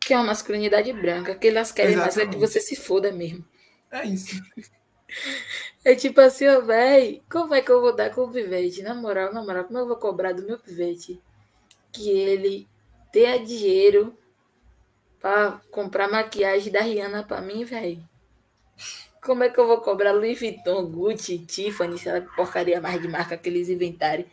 Que 0.00 0.12
é 0.12 0.16
uma 0.16 0.26
masculinidade 0.26 0.92
branca, 0.92 1.34
que 1.34 1.46
elas 1.46 1.70
querem 1.70 1.92
Exatamente. 1.92 2.16
mais 2.16 2.28
é 2.28 2.30
que 2.30 2.38
você 2.38 2.60
se 2.60 2.74
foda 2.74 3.12
mesmo. 3.12 3.44
É 3.90 4.04
isso. 4.04 4.42
É 5.84 5.94
tipo 5.94 6.22
assim, 6.22 6.46
ó, 6.46 6.62
véi, 6.62 7.22
como 7.30 7.52
é 7.52 7.60
que 7.60 7.70
eu 7.70 7.82
vou 7.82 7.94
dar 7.94 8.08
com 8.14 8.22
o 8.22 8.30
pivete? 8.30 8.82
Na 8.82 8.94
moral, 8.94 9.34
na 9.34 9.42
moral, 9.42 9.64
como 9.64 9.78
eu 9.78 9.86
vou 9.86 9.96
cobrar 9.96 10.32
do 10.32 10.46
meu 10.46 10.58
pivete 10.58 11.20
que 11.92 12.08
ele 12.08 12.66
tenha 13.12 13.44
dinheiro 13.44 14.16
para 15.20 15.60
comprar 15.70 16.08
maquiagem 16.08 16.72
da 16.72 16.80
Rihanna 16.80 17.24
para 17.24 17.42
mim, 17.42 17.64
velho? 17.64 18.02
Como 19.22 19.44
é 19.44 19.48
que 19.48 19.58
eu 19.58 19.68
vou 19.68 19.80
cobrar 19.80 20.10
Louis 20.10 20.38
Vuitton, 20.38 20.84
Gucci, 20.86 21.38
Tiffany, 21.38 21.96
se 21.96 22.08
ela 22.08 22.20
porcaria 22.20 22.80
mais 22.80 23.00
de 23.00 23.06
marca 23.06 23.36
que 23.36 23.48
eles 23.48 23.68
inventarem? 23.68 24.26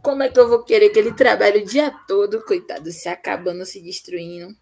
Como 0.00 0.22
é 0.22 0.28
que 0.28 0.38
eu 0.38 0.48
vou 0.48 0.62
querer 0.62 0.90
que 0.90 0.98
ele 1.00 1.12
trabalhe 1.12 1.62
o 1.62 1.66
dia 1.66 1.90
todo, 2.06 2.44
coitado, 2.44 2.92
se 2.92 3.08
acabando, 3.08 3.66
se 3.66 3.82
destruindo, 3.82 4.56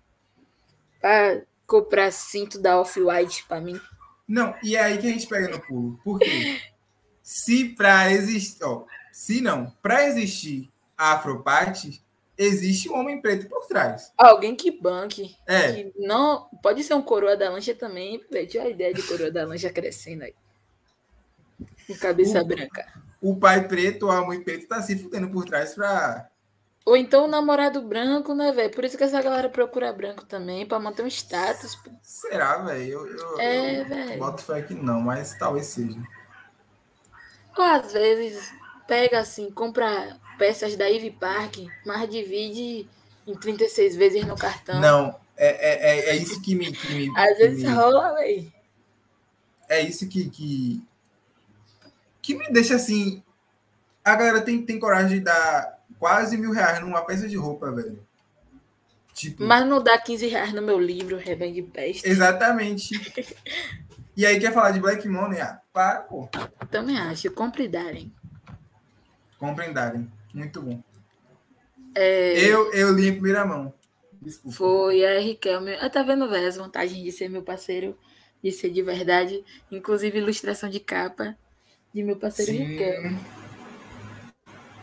para 1.00 1.42
comprar 1.66 2.10
cinto 2.10 2.58
da 2.58 2.80
Off-White 2.80 3.44
para 3.46 3.60
mim? 3.60 3.78
Não, 4.26 4.54
e 4.62 4.74
é 4.74 4.82
aí 4.82 4.96
que 4.96 5.06
a 5.06 5.10
gente 5.10 5.26
pega 5.26 5.48
no 5.48 5.60
pulo. 5.60 6.00
Por 6.02 6.18
quê? 6.18 6.58
Se 7.22 7.68
para 7.68 8.10
existir, 8.10 8.64
ó, 8.64 8.84
se 9.12 9.40
não, 9.40 9.72
para 9.80 10.08
existir 10.08 10.68
a 10.98 11.12
Afropate, 11.12 12.02
existe 12.42 12.88
um 12.90 12.98
homem 12.98 13.20
preto 13.20 13.48
por 13.48 13.66
trás. 13.66 14.12
Alguém 14.16 14.55
que 14.57 14.70
banque. 14.70 15.37
É. 15.46 15.72
Que 15.72 15.92
não, 15.98 16.48
pode 16.62 16.83
ser 16.83 16.94
um 16.94 17.02
coroa 17.02 17.37
da 17.37 17.50
lancha 17.50 17.74
também. 17.74 18.20
Tinha 18.48 18.64
a 18.64 18.68
ideia 18.68 18.92
de 18.92 19.02
coroa 19.02 19.31
da 19.31 19.44
lancha 19.44 19.70
crescendo 19.70 20.24
aí. 20.24 20.35
Com 21.87 21.96
cabeça 21.98 22.40
O- 22.40 22.44
branca. 22.44 22.87
O 23.20 23.37
pai 23.37 23.68
preto, 23.68 24.11
a 24.11 24.24
mãe 24.26 24.40
preta, 24.42 24.66
tá 24.66 24.83
se 24.83 24.98
fudendo 24.98 25.28
por 25.31 25.44
trás 25.44 25.74
pra. 25.74 26.28
Ou 26.85 26.96
então 26.96 27.24
o 27.26 27.28
namorado 27.28 27.81
branco, 27.81 28.35
né, 28.35 28.50
velho? 28.50 28.72
Por 28.74 28.85
isso 28.85 28.98
que 28.98 29.05
essa 29.05 29.22
galera 29.22 29.48
procura 29.48 29.92
branco 29.92 30.24
também, 30.24 30.66
pra 30.66 30.81
manter 30.81 31.05
um 31.05 31.07
status. 31.07 31.78
Será, 32.02 32.59
velho? 32.59 32.83
Eu, 32.92 33.07
eu, 33.07 33.38
É, 33.40 33.81
eu 33.81 33.85
velho. 33.87 34.18
boto 34.18 34.42
fé 34.42 34.61
que 34.62 34.74
não, 34.74 35.00
mas 35.00 35.38
talvez 35.38 35.66
seja. 35.66 35.96
Ou 37.57 37.62
às 37.64 37.92
vezes 37.92 38.52
pega 38.88 39.20
assim, 39.20 39.48
compra 39.52 40.18
peças 40.42 40.74
da 40.74 40.87
Ivy 40.88 41.12
Park, 41.12 41.55
mas 41.87 42.11
divide 42.11 42.88
em 43.24 43.35
36 43.37 43.94
vezes 43.94 44.24
no 44.24 44.37
cartão. 44.37 44.81
Não, 44.81 45.14
é, 45.37 45.46
é, 45.46 45.90
é, 45.90 46.09
é 46.11 46.16
isso 46.16 46.42
que 46.42 46.57
me. 46.57 46.72
Que 46.72 46.92
me 46.94 47.12
Às 47.16 47.37
que 47.37 47.46
vezes 47.46 47.62
me- 47.62 47.72
rola, 47.72 48.12
velho. 48.16 48.52
é 49.68 49.81
isso 49.83 50.09
que, 50.09 50.28
que. 50.28 50.83
que 52.20 52.35
me 52.35 52.50
deixa 52.52 52.74
assim. 52.74 53.22
A 54.05 54.16
galera 54.16 54.40
tem, 54.40 54.61
tem 54.66 54.81
coragem 54.81 55.18
de 55.20 55.24
dar 55.24 55.78
quase 55.96 56.37
mil 56.37 56.50
reais 56.50 56.81
numa 56.81 57.02
peça 57.02 57.28
de 57.28 57.37
roupa, 57.37 57.70
velho. 57.70 58.05
Tipo, 59.14 59.44
Mas 59.44 59.64
não 59.64 59.81
dá 59.81 59.96
15 59.96 60.26
reais 60.26 60.52
no 60.52 60.61
meu 60.62 60.81
livro, 60.81 61.16
Rebelde 61.18 61.62
Peste. 61.62 62.09
exatamente. 62.09 62.90
E 64.14 64.26
aí 64.26 64.38
quer 64.38 64.52
falar 64.52 64.72
de 64.72 64.78
Black 64.81 65.09
Money? 65.09 65.40
Ah, 65.40 65.59
para, 65.72 66.00
pô. 66.00 66.28
Também 66.70 66.98
acho, 66.98 67.31
compre 67.31 67.64
e 67.64 67.68
darem. 67.68 68.12
Comprem 69.38 69.72
Darem. 69.72 70.07
Muito 70.32 70.62
bom. 70.62 70.82
É, 71.94 72.38
Eu, 72.44 72.72
eu 72.72 72.92
li 72.92 73.08
em 73.08 73.12
primeira 73.12 73.44
mão. 73.44 73.72
Desculpa. 74.20 74.56
Foi 74.56 75.04
a 75.04 75.18
Riquelme. 75.18 75.72
Eu 75.74 75.90
tá 75.90 76.02
vendo 76.02 76.28
véi, 76.28 76.46
as 76.46 76.56
vantagens 76.56 77.02
de 77.02 77.10
ser 77.10 77.28
meu 77.28 77.42
parceiro, 77.42 77.98
de 78.42 78.52
ser 78.52 78.70
de 78.70 78.80
verdade. 78.82 79.44
Inclusive 79.70 80.18
ilustração 80.18 80.68
de 80.70 80.80
capa 80.80 81.36
de 81.92 82.02
meu 82.02 82.16
parceiro 82.16 82.52
Riquelme. 82.52 83.18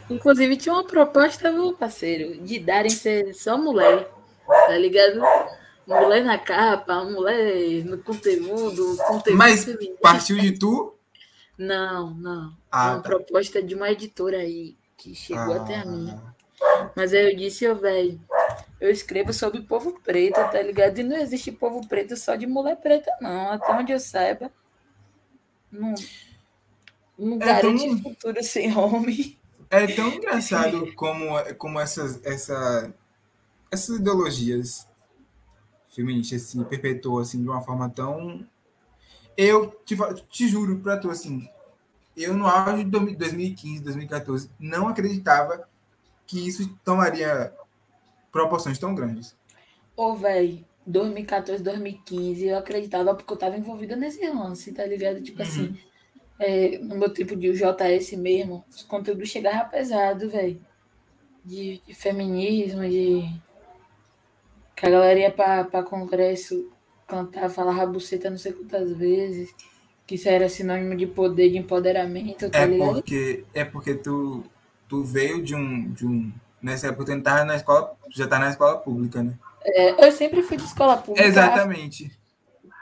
Inclusive 0.10 0.58
tinha 0.58 0.74
uma 0.74 0.84
proposta, 0.84 1.52
meu 1.52 1.74
parceiro, 1.74 2.44
de 2.44 2.60
darem 2.60 2.90
ser 2.90 3.34
só 3.34 3.58
mulher. 3.58 4.10
Tá 4.46 4.78
ligado? 4.78 5.22
Mulher 5.86 6.24
na 6.24 6.38
capa, 6.38 7.04
mulher 7.04 7.86
no 7.86 7.98
conteúdo, 8.00 8.98
conteúdo 9.08 9.38
Mas 9.38 9.66
feminino. 9.66 9.98
partiu 10.02 10.38
de 10.38 10.58
tu? 10.58 10.96
Não, 11.58 12.14
não. 12.16 12.58
Ah, 12.72 12.94
uma 12.94 13.02
tá. 13.02 13.10
proposta 13.10 13.62
de 13.62 13.76
uma 13.76 13.92
editora 13.92 14.38
aí 14.38 14.76
que 15.00 15.16
chegou 15.16 15.54
até 15.54 15.78
a 15.78 15.86
mim. 15.86 16.10
Ah, 16.62 16.92
Mas 16.96 17.14
aí 17.14 17.32
eu 17.32 17.38
disse, 17.38 17.68
ô 17.68 17.76
velho, 17.76 18.20
eu 18.82 18.92
escrevo 18.92 19.34
sobre 19.34 19.62
povo 19.62 20.00
preto, 20.02 20.36
tá 20.36 20.62
ligado? 20.62 21.00
E 21.00 21.04
não 21.04 21.18
existe 21.18 21.52
povo 21.52 21.88
preto 21.88 22.18
só 22.18 22.36
de 22.36 22.46
mulher 22.46 22.76
preta, 22.78 23.12
não. 23.22 23.52
Até 23.52 23.72
onde 23.74 23.92
eu 23.94 24.00
saiba. 24.00 24.52
Não, 25.72 25.94
não 27.18 27.36
É 27.36 27.40
garante 27.40 27.88
tão- 27.88 27.98
futuro 28.02 28.44
sem 28.44 28.76
homem. 28.78 29.38
É 29.70 29.86
tão 29.88 30.10
engraçado 30.10 30.94
como, 30.96 31.28
como 31.56 31.80
essas, 31.80 32.20
essa, 32.26 32.94
essas 33.72 33.98
ideologias 33.98 34.88
feministas 35.90 36.42
se 36.44 36.64
perpetuam 36.66 37.20
assim, 37.20 37.42
de 37.42 37.48
uma 37.50 37.62
forma 37.62 37.90
tão. 37.90 38.46
Eu 39.38 39.68
te, 39.86 39.96
te 40.30 40.48
juro 40.48 40.80
pra 40.80 40.98
tu, 40.98 41.10
assim, 41.12 41.48
eu 42.22 42.36
no 42.36 42.46
auge 42.46 42.84
de 42.84 43.16
2015, 43.16 43.84
2014, 43.84 44.50
não 44.60 44.88
acreditava 44.88 45.68
que 46.28 46.48
isso 46.48 46.68
tomaria 46.84 47.54
proporções 48.32 48.78
tão 48.78 48.94
grandes. 48.94 49.36
Ô, 49.96 50.16
velho, 50.16 50.64
2014, 50.86 51.64
2015, 51.64 52.48
eu 52.48 52.58
acreditava 52.58 53.16
porque 53.16 53.32
eu 53.32 53.38
tava 53.38 53.58
envolvida 53.58 53.96
nesse 53.96 54.28
lance, 54.28 54.72
tá 54.72 54.86
ligado? 54.86 55.22
Tipo 55.22 55.42
assim, 55.42 55.78
é, 56.40 56.78
no 56.80 56.96
meu 56.96 57.14
tempo 57.14 57.36
de 57.36 57.52
JS 57.52 58.14
mesmo, 58.14 58.64
os 58.70 58.84
conteúdos 58.84 59.30
chegavam 59.30 59.70
pesado, 59.70 60.30
velho. 60.30 60.60
De, 61.44 61.82
de 61.86 61.94
feminismo, 61.94 62.82
de. 62.88 63.24
Que 64.76 64.86
a 64.86 64.90
galera 64.90 65.20
ia 65.20 65.32
pra, 65.32 65.64
pra 65.64 65.84
congresso 65.84 66.72
cantar, 67.08 67.50
falar 67.50 67.86
buceta 67.86 68.30
não 68.30 68.38
sei 68.38 68.54
quantas 68.54 68.92
vezes. 68.94 69.54
Que 70.10 70.16
isso 70.16 70.28
era 70.28 70.50
sinônimo 70.50 70.96
de 70.96 71.06
poder, 71.06 71.52
de 71.52 71.58
empoderamento, 71.60 72.50
tá 72.50 72.62
É 72.62 72.66
ligado? 72.66 72.94
porque, 72.94 73.46
é 73.54 73.64
porque 73.64 73.94
tu, 73.94 74.44
tu 74.88 75.04
veio 75.04 75.44
de 75.44 75.54
um, 75.54 75.92
de 75.92 76.04
um. 76.04 76.34
Nessa 76.60 76.88
época 76.88 77.16
tu 77.16 77.22
tava 77.22 77.46
na 77.46 77.56
escola, 77.56 77.96
já 78.10 78.26
tá 78.26 78.40
na 78.40 78.50
escola 78.50 78.80
pública, 78.80 79.22
né? 79.22 79.38
É, 79.64 80.08
eu 80.08 80.12
sempre 80.12 80.42
fui 80.42 80.58
de 80.58 80.64
escola 80.64 80.98
pública. 80.98 81.28
Exatamente. 81.28 82.12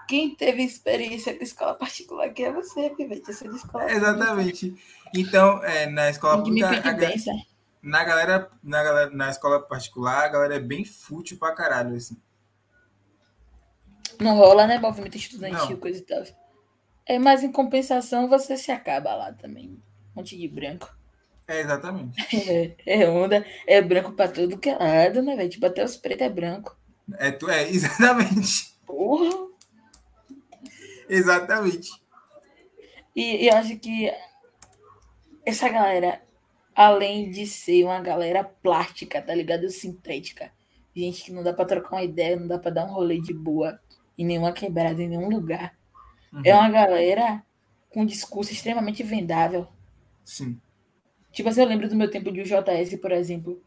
Quem 0.08 0.34
teve 0.36 0.64
experiência 0.64 1.38
com 1.38 1.44
escola 1.44 1.74
particular 1.74 2.28
aqui 2.28 2.46
é 2.46 2.54
você, 2.54 2.92
Pivete. 2.92 3.28
Eu 3.28 3.34
sou 3.34 3.50
de 3.50 3.58
escola 3.58 3.84
pública. 3.84 4.08
Exatamente. 4.10 4.76
Então, 5.14 5.62
é, 5.66 5.86
na 5.88 6.10
escola 6.10 6.38
que 6.38 6.44
pública, 6.44 6.70
a 6.70 6.72
na 7.82 8.04
galera, 8.06 8.50
na 8.64 8.84
galera, 8.84 9.10
na 9.10 9.30
escola 9.30 9.60
particular, 9.60 10.24
a 10.24 10.30
galera 10.30 10.56
é 10.56 10.60
bem 10.62 10.86
fútil 10.86 11.38
pra 11.38 11.54
caralho, 11.54 11.94
assim. 11.94 12.16
Não 14.18 14.38
rola, 14.38 14.66
né? 14.66 14.80
Movimento 14.80 15.18
estudantil, 15.18 15.72
Não. 15.72 15.78
coisa 15.78 16.00
e 16.00 16.02
tal. 16.04 16.24
É, 17.08 17.18
mas 17.18 17.44
em 17.44 17.52
compensação 17.52 18.28
você 18.28 18.58
se 18.58 18.72
acaba 18.72 19.16
lá 19.16 19.32
também. 19.34 19.70
Um 20.14 20.18
monte 20.18 20.38
de 20.38 20.48
branco. 20.48 20.94
É, 21.48 21.62
exatamente. 21.62 22.18
É, 22.86 23.04
é 23.04 23.10
onda, 23.10 23.46
é 23.66 23.82
branco 23.82 24.12
pra 24.12 24.28
tudo 24.28 24.58
que 24.58 24.70
é 24.70 24.78
lado, 24.78 25.22
né, 25.22 25.36
velho? 25.36 25.50
Tipo, 25.50 25.66
até 25.66 25.84
os 25.84 25.96
pretos 25.96 26.28
é 26.28 26.30
branco. 26.30 26.78
É, 27.18 27.32
tu, 27.32 27.50
é, 27.50 27.68
exatamente. 27.72 28.74
Porra! 28.86 29.48
Exatamente. 31.10 31.90
E, 33.16 33.46
e 33.46 33.48
eu 33.48 33.56
acho 33.56 33.78
que 33.78 34.12
essa 35.46 35.70
galera, 35.70 36.22
além 36.76 37.32
de 37.32 37.48
ser 37.48 37.86
uma 37.86 38.02
galera 38.02 38.44
plástica, 38.44 39.22
tá 39.22 39.34
ligado? 39.34 39.70
Sintética. 39.70 40.52
Gente 40.94 41.24
que 41.24 41.32
não 41.32 41.42
dá 41.42 41.54
pra 41.54 41.64
trocar 41.64 41.96
uma 41.96 42.04
ideia, 42.04 42.36
não 42.36 42.48
dá 42.48 42.60
pra 42.60 42.72
dar 42.72 42.86
um 42.86 42.94
rolê 42.94 43.22
de 43.22 43.34
boa 43.34 43.80
em 44.18 44.26
nenhuma 44.26 44.52
quebrada, 44.52 45.02
em 45.02 45.08
nenhum 45.08 45.30
lugar. 45.30 45.78
Uhum. 46.32 46.42
É 46.44 46.54
uma 46.54 46.70
galera 46.70 47.44
com 47.90 48.06
discurso 48.06 48.52
extremamente 48.52 49.04
vendável. 49.04 49.68
Sim. 50.24 50.60
Tipo 51.32 51.50
assim, 51.50 51.62
eu 51.62 51.68
lembro 51.68 51.88
do 51.88 51.96
meu 51.96 52.10
tempo 52.10 52.32
de 52.32 52.42
UJS, 52.42 53.00
por 53.00 53.12
exemplo, 53.12 53.62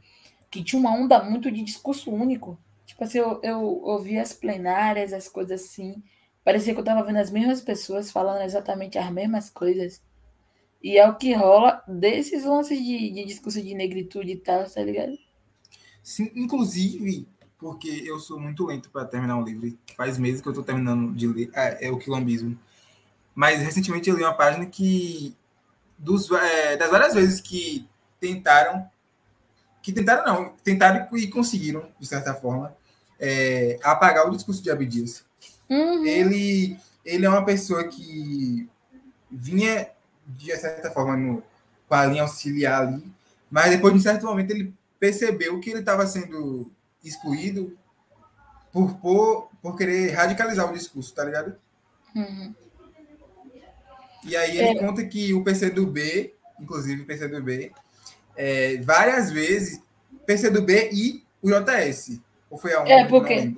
que 0.50 0.62
tinha 0.62 0.80
uma 0.80 0.94
onda 0.94 1.22
muito 1.22 1.50
de 1.50 1.62
discurso 1.62 2.10
único. 2.10 2.58
Tipo 2.84 3.04
assim, 3.04 3.18
eu, 3.18 3.40
eu 3.42 3.60
ouvia 3.60 4.22
as 4.22 4.32
plenárias, 4.32 5.12
as 5.12 5.28
coisas 5.28 5.62
assim. 5.62 6.02
Parecia 6.44 6.74
que 6.74 6.80
eu 6.80 6.84
tava 6.84 7.04
vendo 7.04 7.18
as 7.18 7.30
mesmas 7.30 7.60
pessoas 7.60 8.10
falando 8.10 8.42
exatamente 8.42 8.98
as 8.98 9.10
mesmas 9.12 9.48
coisas. 9.48 10.02
E 10.82 10.96
é 10.96 11.06
o 11.08 11.16
que 11.16 11.32
rola 11.34 11.82
desses 11.86 12.44
lances 12.44 12.78
de, 12.78 13.10
de 13.10 13.24
discurso 13.24 13.62
de 13.62 13.74
negritude 13.74 14.32
e 14.32 14.36
tal, 14.36 14.64
tá 14.64 14.82
ligado? 14.82 15.16
Sim, 16.02 16.30
inclusive, 16.34 17.28
porque 17.60 18.02
eu 18.06 18.18
sou 18.18 18.40
muito 18.40 18.64
lento 18.66 18.90
para 18.90 19.04
terminar 19.04 19.36
um 19.36 19.44
livro. 19.44 19.78
Faz 19.96 20.18
meses 20.18 20.40
que 20.40 20.48
eu 20.48 20.52
tô 20.52 20.62
terminando 20.62 21.14
de 21.14 21.26
ler. 21.26 21.50
É, 21.52 21.88
é 21.88 21.90
o 21.90 21.98
quilombismo. 21.98 22.58
Mas 23.34 23.60
recentemente 23.60 24.08
eu 24.08 24.16
li 24.16 24.22
uma 24.22 24.34
página 24.34 24.66
que 24.66 25.36
dos, 25.98 26.30
é, 26.30 26.76
das 26.76 26.90
várias 26.90 27.14
vezes 27.14 27.40
que 27.40 27.86
tentaram, 28.18 28.90
que 29.82 29.92
tentaram 29.92 30.24
não, 30.24 30.54
tentaram 30.64 31.06
e 31.16 31.28
conseguiram, 31.28 31.88
de 31.98 32.06
certa 32.06 32.34
forma, 32.34 32.74
é, 33.18 33.78
apagar 33.82 34.26
o 34.26 34.30
discurso 34.30 34.62
de 34.62 34.70
Abdias. 34.70 35.24
Uhum. 35.68 36.04
Ele, 36.04 36.78
ele 37.04 37.26
é 37.26 37.28
uma 37.28 37.44
pessoa 37.44 37.84
que 37.84 38.68
vinha, 39.30 39.88
de 40.26 40.56
certa 40.56 40.90
forma, 40.90 41.16
no, 41.16 41.42
com 41.86 41.94
a 41.94 42.06
linha 42.06 42.22
auxiliar 42.22 42.82
ali, 42.82 43.04
mas 43.50 43.70
depois, 43.70 43.92
de 43.92 43.98
um 43.98 44.02
certo 44.02 44.26
momento, 44.26 44.50
ele 44.50 44.72
percebeu 44.98 45.58
que 45.60 45.70
ele 45.70 45.80
estava 45.80 46.06
sendo 46.06 46.70
excluído 47.04 47.76
por, 48.72 48.94
por, 48.98 49.50
por 49.62 49.76
querer 49.76 50.12
radicalizar 50.12 50.68
o 50.68 50.72
discurso, 50.72 51.14
tá 51.14 51.24
ligado? 51.24 51.56
Uhum. 52.14 52.54
E 54.24 54.36
aí 54.36 54.58
ele 54.58 54.78
conta 54.78 55.04
que 55.04 55.32
o 55.32 55.42
PCdoB, 55.42 56.34
inclusive 56.60 57.02
o 57.02 57.06
PCdoB, 57.06 57.72
é, 58.36 58.76
várias 58.78 59.30
vezes, 59.30 59.82
PCdoB 60.26 60.90
e 60.92 61.24
o 61.42 61.48
JS. 61.50 62.20
Ou 62.50 62.58
foi 62.58 62.74
a 62.74 62.86
É, 62.86 63.04
porque-. 63.06 63.56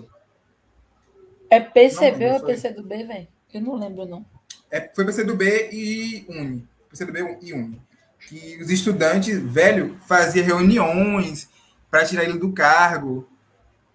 É 1.51 1.61
PCB 1.61 2.31
ou 2.31 2.37
é. 2.37 2.41
PCdoB, 2.41 3.05
velho? 3.05 3.29
Eu 3.53 3.61
não 3.61 3.75
lembro, 3.75 4.07
não. 4.07 4.25
É, 4.71 4.91
foi 4.95 5.05
PCdoB 5.05 5.45
e 5.71 6.25
Uni. 6.29 6.67
PCdoB 6.89 7.39
e 7.43 7.53
Uni. 7.53 7.83
Que 8.29 8.57
os 8.63 8.71
estudantes, 8.71 9.39
velho, 9.39 9.99
faziam 10.07 10.47
reuniões 10.47 11.51
para 11.91 12.07
tirar 12.07 12.25
ele 12.25 12.39
do 12.39 12.53
cargo 12.53 13.29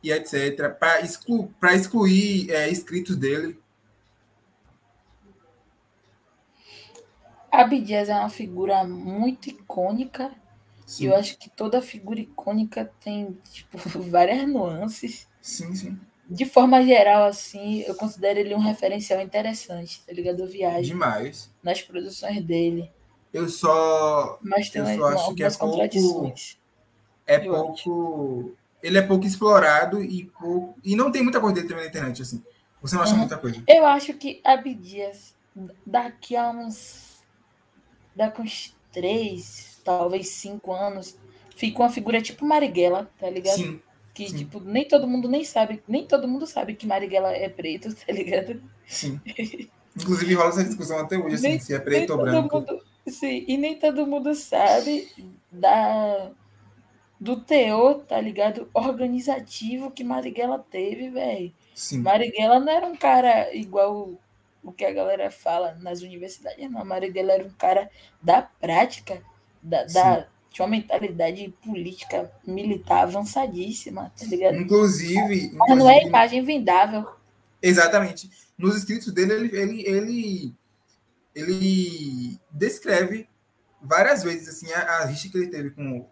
e 0.04 0.12
etc. 0.12 0.70
Para 0.78 1.02
exclu, 1.02 1.54
excluir 1.74 2.52
é, 2.52 2.70
inscritos 2.70 3.16
dele. 3.16 3.60
Abdias 7.52 8.10
é 8.10 8.14
uma 8.14 8.30
figura 8.30 8.84
muito 8.84 9.50
icônica. 9.50 10.32
Sim. 10.86 11.04
E 11.04 11.08
eu 11.08 11.16
acho 11.16 11.38
que 11.38 11.50
toda 11.50 11.82
figura 11.82 12.20
icônica 12.20 12.92
tem 13.04 13.38
tipo, 13.52 13.78
várias 14.00 14.48
nuances. 14.48 15.28
Sim, 15.42 15.74
sim. 15.76 16.00
De 16.30 16.46
forma 16.46 16.84
geral, 16.84 17.26
assim, 17.26 17.82
eu 17.88 17.96
considero 17.96 18.40
ele 18.40 18.54
um 18.54 18.60
referencial 18.60 19.22
interessante, 19.22 20.02
tá 20.06 20.12
ligado? 20.12 20.42
Eu 20.42 20.48
viagem. 20.48 20.84
Demais. 20.84 21.50
Nas 21.64 21.82
produções 21.82 22.44
dele. 22.44 22.92
Eu 23.34 23.48
só. 23.48 24.38
Mas 24.42 24.70
tem 24.70 24.82
eu 24.82 24.98
só 24.98 25.06
acho 25.08 25.36
que 25.36 25.44
é 25.44 25.50
pouco. 25.52 26.34
É 27.26 27.40
pouco. 27.40 27.74
Acho. 27.74 28.56
Ele 28.82 28.98
é 28.98 29.02
pouco 29.02 29.26
explorado 29.26 30.04
e 30.04 30.26
pouco. 30.40 30.78
E 30.84 30.96
não 30.96 31.12
tem 31.12 31.24
muita 31.24 31.40
coisa 31.40 31.56
dele 31.56 31.68
também 31.68 31.84
na 31.84 31.90
internet, 31.90 32.22
assim. 32.22 32.44
Você 32.82 32.96
não 32.96 33.04
acha 33.04 33.14
uhum. 33.14 33.20
muita 33.20 33.38
coisa? 33.38 33.62
Eu 33.68 33.86
acho 33.86 34.14
que 34.14 34.40
Abdias, 34.44 35.34
daqui 35.86 36.36
a 36.36 36.50
uns. 36.50 37.18
Daqui 38.16 38.42
a 38.42 38.44
uns 38.44 38.76
três, 38.92 39.80
talvez 39.84 40.30
cinco 40.30 40.74
anos, 40.74 41.18
fica 41.56 41.80
uma 41.80 41.90
figura 41.90 42.22
tipo 42.22 42.46
Marighella, 42.46 43.10
tá 43.20 43.30
ligado? 43.30 43.58
Sim. 43.58 43.82
Que, 44.14 44.30
Sim. 44.30 44.38
tipo, 44.38 44.60
nem 44.60 44.88
todo 44.88 45.08
mundo 45.08 45.28
nem 45.28 45.44
sabe, 45.44 45.84
nem 45.88 46.06
todo 46.08 46.28
mundo 46.28 46.48
sabe 46.48 46.74
que 46.74 46.88
Marighella 46.88 47.32
é 47.32 47.48
preto, 47.50 47.94
tá 47.94 48.12
ligado? 48.12 48.62
Sim. 48.88 49.20
Inclusive 49.96 50.34
rola 50.34 50.50
essa 50.50 50.64
discussão 50.64 51.00
até 51.00 51.18
hoje, 51.18 51.36
assim, 51.36 51.50
nem, 51.50 51.60
se 51.60 51.74
é 51.74 51.80
preto 51.80 52.14
ou 52.14 52.20
branco. 52.20 52.60
Mundo, 52.60 52.84
sim, 53.08 53.46
e 53.48 53.58
nem 53.58 53.78
todo 53.78 54.08
mundo 54.08 54.34
sabe 54.34 55.08
da, 55.52 56.32
do 57.20 57.40
teor, 57.40 58.04
tá 58.04 58.20
ligado? 58.20 58.70
Organizativo 58.74 59.92
que 59.92 60.04
Marighella 60.04 60.60
teve, 60.60 61.10
velho. 61.10 61.52
Marighella 61.94 62.60
não 62.60 62.72
era 62.72 62.86
um 62.86 62.96
cara 62.96 63.54
igual 63.56 64.20
o 64.64 64.72
que 64.72 64.86
a 64.86 64.92
galera 64.92 65.32
fala 65.32 65.78
nas 65.82 66.02
universidades, 66.02 66.70
não. 66.70 66.84
Marighella 66.84 67.34
era 67.34 67.46
um 67.46 67.52
cara 67.52 67.90
da 68.22 68.42
prática, 68.42 69.22
da, 69.62 69.84
da 69.86 70.28
tinha 70.58 70.66
uma 70.66 70.72
mentalidade 70.72 71.54
política 71.64 72.32
militar 72.46 73.04
avançadíssima, 73.04 74.12
tá 74.18 74.26
ligado? 74.26 74.56
Inclusive. 74.56 75.52
Mas 75.54 75.78
não 75.78 75.90
é 75.90 76.04
imagem 76.04 76.44
vendável. 76.44 77.08
Exatamente. 77.62 78.30
Nos 78.58 78.76
escritos 78.76 79.14
dele, 79.14 79.34
ele, 79.34 79.56
ele, 79.56 79.88
ele, 79.88 80.54
ele 81.36 82.40
descreve 82.52 83.28
várias 83.82 84.24
vezes 84.24 84.48
assim, 84.50 84.72
a, 84.74 84.82
a 84.82 85.06
rixa 85.06 85.30
que 85.30 85.38
ele 85.38 85.48
teve 85.48 85.70
com, 85.72 86.08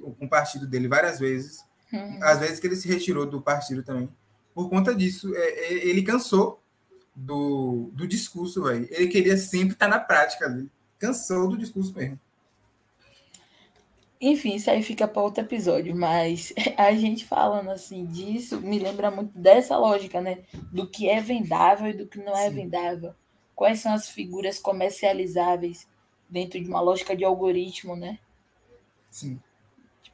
com 0.00 0.24
o 0.24 0.28
partido 0.28 0.66
dele, 0.66 0.88
várias 0.88 1.18
vezes. 1.18 1.64
Uhum. 1.92 2.18
Às 2.22 2.40
vezes 2.40 2.60
que 2.60 2.66
ele 2.66 2.76
se 2.76 2.88
retirou 2.88 3.26
do 3.26 3.40
partido 3.40 3.82
também. 3.82 4.08
Por 4.54 4.68
conta 4.68 4.94
disso, 4.94 5.34
é, 5.34 5.40
é, 5.40 5.88
ele 5.88 6.02
cansou 6.02 6.60
do, 7.14 7.90
do 7.92 8.06
discurso, 8.06 8.62
velho. 8.62 8.88
Ele 8.90 9.08
queria 9.08 9.36
sempre 9.36 9.74
estar 9.74 9.88
na 9.88 9.98
prática 9.98 10.46
ali. 10.46 10.70
Cansou 10.98 11.48
do 11.48 11.58
discurso 11.58 11.94
mesmo. 11.94 12.18
Enfim, 14.20 14.54
isso 14.54 14.70
aí 14.70 14.82
fica 14.82 15.06
para 15.06 15.22
outro 15.22 15.44
episódio, 15.44 15.94
mas 15.94 16.52
a 16.78 16.92
gente 16.92 17.26
falando 17.26 17.70
assim 17.70 18.06
disso 18.06 18.60
me 18.60 18.78
lembra 18.78 19.10
muito 19.10 19.38
dessa 19.38 19.76
lógica, 19.76 20.20
né? 20.20 20.44
Do 20.72 20.88
que 20.88 21.08
é 21.08 21.20
vendável 21.20 21.88
e 21.88 21.92
do 21.92 22.06
que 22.06 22.18
não 22.18 22.36
é 22.36 22.48
Sim. 22.48 22.54
vendável. 22.54 23.14
Quais 23.54 23.80
são 23.80 23.92
as 23.92 24.08
figuras 24.08 24.58
comercializáveis 24.58 25.86
dentro 26.28 26.60
de 26.60 26.68
uma 26.68 26.80
lógica 26.80 27.14
de 27.16 27.24
algoritmo, 27.24 27.94
né? 27.94 28.18
Sim. 29.10 29.38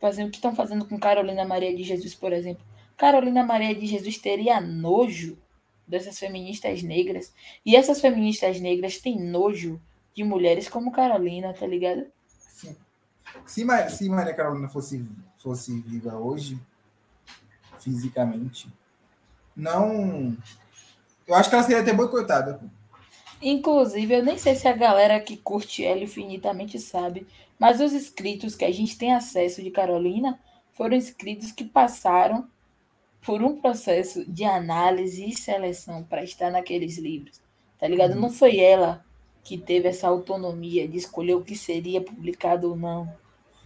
Assim, 0.02 0.24
o 0.24 0.30
que 0.30 0.36
estão 0.36 0.54
fazendo 0.54 0.84
com 0.86 0.98
Carolina 0.98 1.44
Maria 1.44 1.74
de 1.76 1.82
Jesus, 1.82 2.14
por 2.14 2.32
exemplo? 2.32 2.64
Carolina 2.96 3.44
Maria 3.44 3.74
de 3.74 3.86
Jesus 3.86 4.18
teria 4.18 4.60
nojo 4.60 5.36
dessas 5.86 6.18
feministas 6.18 6.82
negras. 6.82 7.32
E 7.64 7.76
essas 7.76 8.00
feministas 8.00 8.60
negras 8.60 8.98
têm 8.98 9.20
nojo 9.20 9.80
de 10.14 10.24
mulheres 10.24 10.68
como 10.68 10.92
Carolina, 10.92 11.52
tá 11.52 11.66
ligado? 11.66 12.06
Sim. 12.26 12.76
Se, 13.46 13.64
se 13.90 14.08
Maria 14.08 14.34
Carolina 14.34 14.68
fosse, 14.68 15.04
fosse 15.36 15.80
viva 15.80 16.16
hoje, 16.16 16.58
fisicamente, 17.78 18.68
não. 19.56 20.36
Eu 21.26 21.34
acho 21.34 21.48
que 21.48 21.54
ela 21.54 21.64
seria 21.64 21.82
até 21.82 21.92
boicotada. 21.92 22.60
Inclusive, 23.42 24.14
eu 24.14 24.24
nem 24.24 24.36
sei 24.36 24.54
se 24.54 24.68
a 24.68 24.72
galera 24.72 25.18
que 25.20 25.36
curte 25.36 25.84
ela 25.84 26.00
infinitamente 26.00 26.78
sabe, 26.78 27.26
mas 27.58 27.80
os 27.80 27.92
escritos 27.92 28.54
que 28.54 28.64
a 28.64 28.70
gente 28.70 28.98
tem 28.98 29.12
acesso 29.12 29.62
de 29.62 29.70
Carolina 29.70 30.38
foram 30.72 30.96
escritos 30.96 31.52
que 31.52 31.64
passaram 31.64 32.46
por 33.22 33.42
um 33.42 33.60
processo 33.60 34.24
de 34.30 34.44
análise 34.44 35.28
e 35.28 35.36
seleção 35.36 36.02
para 36.02 36.24
estar 36.24 36.50
naqueles 36.50 36.98
livros. 36.98 37.40
Tá 37.78 37.86
ligado? 37.86 38.14
Uhum. 38.14 38.20
Não 38.20 38.30
foi 38.30 38.58
ela 38.58 39.04
que 39.42 39.56
teve 39.56 39.88
essa 39.88 40.08
autonomia 40.08 40.86
de 40.86 40.98
escolher 40.98 41.34
o 41.34 41.42
que 41.42 41.56
seria 41.56 42.00
publicado 42.00 42.70
ou 42.70 42.76
não. 42.76 43.06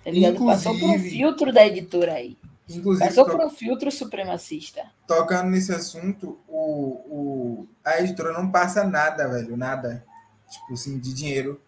Tá 0.05 0.11
ligado? 0.11 0.35
Inclusive, 0.35 0.65
Passou 0.65 0.79
por 0.79 0.91
um 0.91 0.99
filtro 0.99 1.53
da 1.53 1.67
editora 1.67 2.15
aí. 2.15 2.37
Inclusive, 2.69 3.07
Passou 3.07 3.27
por 3.27 3.45
um 3.45 3.51
filtro 3.51 3.91
supremacista. 3.91 4.91
Tocando 5.07 5.51
nesse 5.51 5.73
assunto, 5.73 6.39
o, 6.49 6.57
o, 6.57 7.69
a 7.85 8.01
editora 8.01 8.33
não 8.33 8.51
passa 8.51 8.85
nada, 8.85 9.29
velho, 9.29 9.57
nada. 9.57 10.05
Tipo 10.51 10.73
assim, 10.73 10.99
de 10.99 11.13
dinheiro 11.13 11.61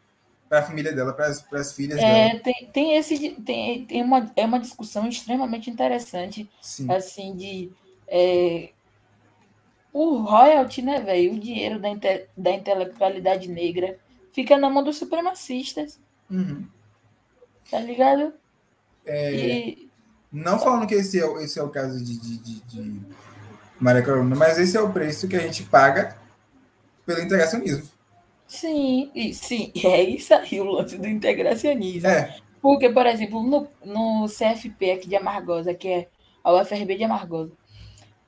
para 0.49 0.61
a 0.61 0.63
família 0.63 0.93
dela, 0.93 1.13
para 1.13 1.27
as 1.27 1.73
filhas 1.73 1.99
é, 1.99 2.29
dela. 2.29 2.41
Tem, 2.41 2.71
tem 2.73 2.97
esse 2.97 3.31
tem, 3.43 3.85
tem 3.85 4.03
uma, 4.03 4.33
é 4.35 4.47
uma 4.47 4.61
discussão 4.61 5.07
extremamente 5.09 5.69
interessante, 5.69 6.49
Sim. 6.63 6.91
assim, 6.91 7.37
de 7.37 7.71
é, 8.07 8.71
o 9.93 10.19
royalty, 10.19 10.83
né, 10.83 11.01
velho? 11.01 11.35
O 11.35 11.41
dinheiro 11.41 11.79
da, 11.79 11.89
inte, 11.89 12.29
da 12.37 12.53
intelectualidade 12.53 13.49
negra 13.49 13.99
fica 14.33 14.57
na 14.57 14.71
mão 14.71 14.85
dos 14.85 14.99
supremacistas. 14.99 15.99
Uhum. 16.31 16.67
Tá 17.71 17.81
ligado? 17.81 18.33
É, 19.05 19.35
e... 19.35 19.86
Não 20.37 20.59
falando 20.59 20.87
que 20.87 20.95
esse 20.95 21.19
é, 21.19 21.43
esse 21.43 21.59
é 21.59 21.63
o 21.63 21.71
caso 21.71 22.03
de, 22.03 22.21
de, 22.21 22.39
de, 22.39 22.61
de 22.61 23.01
Maria 23.81 24.03
Carolina, 24.03 24.37
mas 24.37 24.59
esse 24.59 24.77
é 24.77 24.81
o 24.81 24.93
preço 24.93 25.27
que 25.27 25.35
a 25.35 25.41
gente 25.41 25.63
paga 25.63 26.15
pelo 27.07 27.23
integracionismo. 27.23 27.89
Sim, 28.47 29.11
e, 29.15 29.33
sim, 29.33 29.73
é 29.83 30.03
isso 30.03 30.35
aí 30.35 30.61
o 30.61 30.65
lance 30.65 30.99
do 30.99 31.09
integracionismo. 31.09 32.07
É. 32.07 32.37
Porque, 32.61 32.91
por 32.91 33.07
exemplo, 33.07 33.43
no, 33.43 33.67
no 33.83 34.27
CFP 34.27 34.91
aqui 34.91 35.09
de 35.09 35.17
Amargosa, 35.17 35.73
que 35.73 35.89
é 35.89 36.09
a 36.45 36.53
UFRB 36.53 36.97
de 36.97 37.05
Amargosa, 37.05 37.53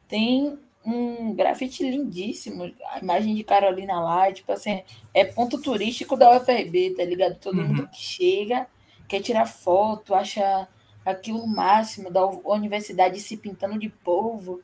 tem 0.08 0.58
um 0.86 1.34
grafite 1.34 1.82
lindíssimo, 1.82 2.72
a 2.90 3.00
imagem 3.00 3.34
de 3.34 3.44
Carolina 3.44 4.00
lá, 4.00 4.32
tipo 4.32 4.50
assim, 4.50 4.82
é 5.12 5.26
ponto 5.26 5.60
turístico 5.60 6.16
da 6.16 6.38
UFRB, 6.38 6.94
tá 6.96 7.04
ligado? 7.04 7.34
Todo 7.38 7.58
uhum. 7.58 7.68
mundo 7.68 7.88
que 7.88 8.00
chega 8.00 8.66
quer 9.06 9.20
tirar 9.20 9.44
foto, 9.44 10.14
acha 10.14 10.66
aquilo 11.10 11.40
o 11.40 11.48
máximo 11.48 12.10
da 12.10 12.26
universidade 12.26 13.20
se 13.20 13.36
pintando 13.36 13.78
de 13.78 13.88
polvo, 13.88 14.60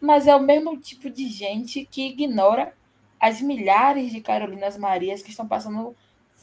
mas 0.00 0.26
é 0.26 0.34
o 0.34 0.42
mesmo 0.42 0.76
tipo 0.78 1.08
de 1.08 1.28
gente 1.28 1.84
que 1.84 2.08
ignora 2.08 2.74
as 3.20 3.40
milhares 3.40 4.12
de 4.12 4.20
Carolinas 4.20 4.76
Marias 4.76 5.22
que 5.22 5.30
estão 5.30 5.46
passando 5.46 5.96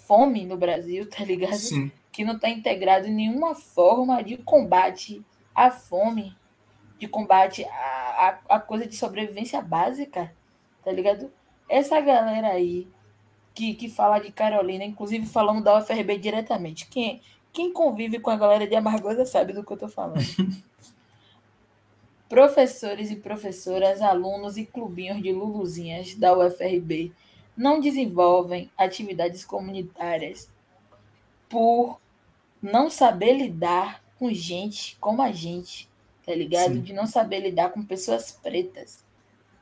fome 0.07 0.45
no 0.45 0.57
Brasil, 0.57 1.09
tá 1.09 1.23
ligado? 1.23 1.55
Sim. 1.55 1.91
Que 2.11 2.23
não 2.23 2.35
está 2.35 2.49
integrado 2.49 3.07
em 3.07 3.13
nenhuma 3.13 3.55
forma 3.55 4.23
de 4.23 4.37
combate 4.37 5.23
à 5.53 5.69
fome 5.69 6.35
de 6.97 7.07
combate 7.07 7.65
a, 7.65 8.39
a, 8.49 8.55
a 8.55 8.59
coisa 8.59 8.87
de 8.87 8.95
sobrevivência 8.95 9.61
básica, 9.61 10.33
tá 10.83 10.91
ligado? 10.91 11.31
Essa 11.67 11.99
galera 11.99 12.47
aí 12.47 12.87
que, 13.53 13.73
que 13.73 13.89
fala 13.89 14.19
de 14.19 14.31
Carolina, 14.31 14.83
inclusive 14.83 15.25
falando 15.25 15.63
da 15.63 15.77
UFRB 15.77 16.17
diretamente. 16.17 16.87
Quem, 16.87 17.21
quem 17.53 17.71
convive 17.71 18.19
com 18.19 18.31
a 18.31 18.35
galera 18.35 18.67
de 18.67 18.75
Amargosa 18.75 19.25
sabe 19.25 19.53
do 19.53 19.63
que 19.63 19.71
eu 19.71 19.77
tô 19.77 19.87
falando. 19.87 20.19
Professores 22.27 23.11
e 23.11 23.15
professoras, 23.15 24.01
alunos 24.01 24.57
e 24.57 24.65
clubinhos 24.65 25.21
de 25.21 25.31
luluzinhas 25.31 26.15
da 26.15 26.35
UFRB 26.35 27.11
não 27.55 27.79
desenvolvem 27.79 28.71
atividades 28.75 29.45
comunitárias 29.45 30.49
por 31.47 32.01
não 32.59 32.89
saber 32.89 33.33
lidar 33.33 34.03
com 34.17 34.31
gente 34.31 34.97
como 34.99 35.21
a 35.21 35.31
gente, 35.31 35.87
tá 36.25 36.33
ligado? 36.33 36.73
Sim. 36.73 36.81
De 36.81 36.93
não 36.93 37.05
saber 37.05 37.41
lidar 37.41 37.69
com 37.69 37.85
pessoas 37.85 38.31
pretas, 38.31 39.03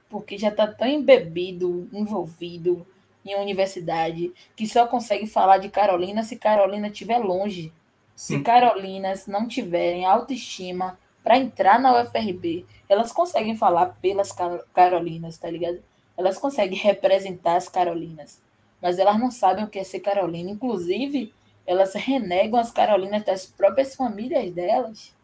porque 0.10 0.38
já 0.38 0.50
tá 0.50 0.66
tão 0.66 0.88
embebido, 0.88 1.90
envolvido 1.92 2.88
em 3.26 3.36
universidade, 3.36 4.32
que 4.56 4.66
só 4.66 4.88
consegue 4.88 5.28
falar 5.28 5.58
de 5.58 5.68
Carolina 5.68 6.24
se 6.24 6.38
Carolina 6.38 6.88
estiver 6.88 7.18
longe. 7.18 7.74
Se 8.22 8.40
Carolinas 8.40 9.26
não 9.26 9.48
tiverem 9.48 10.06
autoestima 10.06 10.96
para 11.24 11.40
entrar 11.40 11.80
na 11.80 12.04
UFRB, 12.04 12.68
elas 12.88 13.12
conseguem 13.12 13.58
falar 13.58 13.98
pelas 14.00 14.32
Carolinas, 14.76 15.40
tá 15.40 15.50
ligado? 15.50 15.82
Elas 16.16 16.38
conseguem 16.38 16.78
representar 16.78 17.56
as 17.56 17.68
Carolinas. 17.68 18.40
mas 18.80 19.00
elas 19.00 19.20
não 19.20 19.32
sabem 19.32 19.64
o 19.64 19.68
que 19.68 19.80
é 19.80 19.84
ser 19.84 20.02
Carolina. 20.02 20.52
Inclusive, 20.52 21.34
elas 21.66 21.96
renegam 21.96 22.60
as 22.60 22.70
Carolinas 22.70 23.24
das 23.24 23.48
próprias 23.48 23.96
famílias 23.96 24.54
delas, 24.54 25.16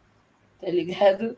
tá 0.60 0.68
ligado? 0.68 1.38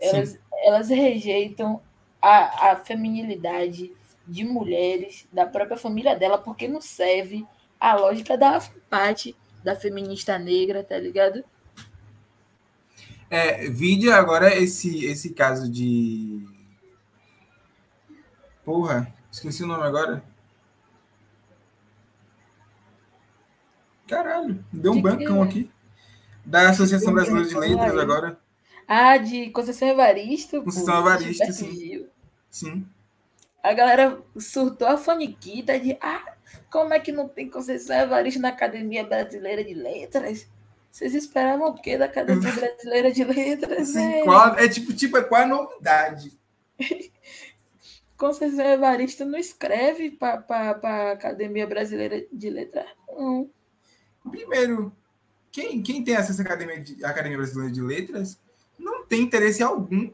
Elas, 0.00 0.38
elas 0.64 0.88
rejeitam 0.88 1.82
a, 2.22 2.70
a 2.70 2.76
feminilidade 2.76 3.92
de 4.26 4.44
mulheres 4.44 5.28
da 5.30 5.44
própria 5.44 5.76
família 5.76 6.16
dela, 6.16 6.38
porque 6.38 6.66
não 6.66 6.80
serve 6.80 7.46
a 7.78 7.94
lógica 7.96 8.38
da 8.38 8.58
parte 8.88 9.36
da 9.62 9.74
feminista 9.74 10.38
negra, 10.38 10.82
tá 10.82 10.98
ligado? 10.98 11.44
É, 13.30 13.68
vídeo 13.70 14.12
agora 14.12 14.54
esse, 14.56 15.04
esse 15.04 15.30
caso 15.30 15.70
de. 15.70 16.44
Porra, 18.64 19.12
esqueci 19.30 19.62
o 19.62 19.66
nome 19.66 19.84
agora. 19.84 20.24
Caralho, 24.08 24.64
deu 24.72 24.92
um 24.92 24.96
de 24.96 25.02
bancão 25.02 25.46
que... 25.46 25.60
aqui. 25.60 25.70
Da 26.44 26.70
Associação 26.70 27.12
Brasileira 27.12 27.48
de 27.48 27.54
Letras 27.54 27.96
agora. 27.96 28.40
Ah, 28.88 29.16
de 29.18 29.50
Conceição 29.50 29.86
Evaristo. 29.86 30.64
Conceição 30.64 30.98
Evaristo, 30.98 31.52
sim. 31.52 32.08
Sim. 32.50 32.84
A 33.62 33.72
galera 33.72 34.20
surtou 34.36 34.88
a 34.88 34.96
faniquita 34.96 35.78
de 35.78 35.96
ah, 36.00 36.34
como 36.70 36.94
é 36.94 37.00
que 37.00 37.12
não 37.12 37.28
tem 37.28 37.48
Conceição 37.48 37.96
Evaristo 37.96 38.40
na 38.40 38.48
Academia 38.48 39.04
Brasileira 39.04 39.64
de 39.64 39.74
Letras? 39.74 40.46
Vocês 40.90 41.14
esperavam 41.14 41.68
o 41.68 41.74
quê 41.74 41.96
da 41.96 42.06
Academia 42.06 42.50
Brasileira 42.52 43.12
de 43.12 43.24
Letras? 43.24 43.88
Sim, 43.88 44.22
é 44.56 44.68
tipo, 44.68 44.92
tipo, 44.92 45.16
é 45.16 45.22
qual 45.22 45.42
a 45.42 45.46
novidade? 45.46 46.32
Conceição 48.16 48.66
Evaristo 48.66 49.24
não 49.24 49.38
escreve 49.38 50.10
para 50.10 50.44
a 50.82 51.12
Academia 51.12 51.66
Brasileira 51.66 52.26
de 52.30 52.50
Letras, 52.50 52.86
não. 53.08 53.50
Primeiro, 54.30 54.92
quem, 55.50 55.82
quem 55.82 56.04
tem 56.04 56.16
acesso 56.16 56.42
à 56.42 56.44
Academia, 56.44 56.80
de, 56.80 57.02
Academia 57.04 57.38
Brasileira 57.38 57.72
de 57.72 57.80
Letras 57.80 58.38
não 58.78 59.06
tem 59.06 59.22
interesse 59.22 59.62
algum 59.62 60.10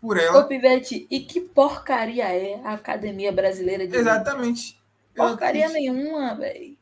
por 0.00 0.18
ela. 0.18 0.40
Ô, 0.40 0.44
Pivete, 0.46 1.06
e 1.10 1.20
que 1.20 1.40
porcaria 1.40 2.24
é 2.24 2.60
a 2.62 2.74
Academia 2.74 3.32
Brasileira 3.32 3.86
de 3.86 3.96
Exatamente. 3.96 4.72
Letras? 4.72 4.85
Porcaria 5.16 5.68
nenhuma, 5.68 6.34
velho. 6.34 6.76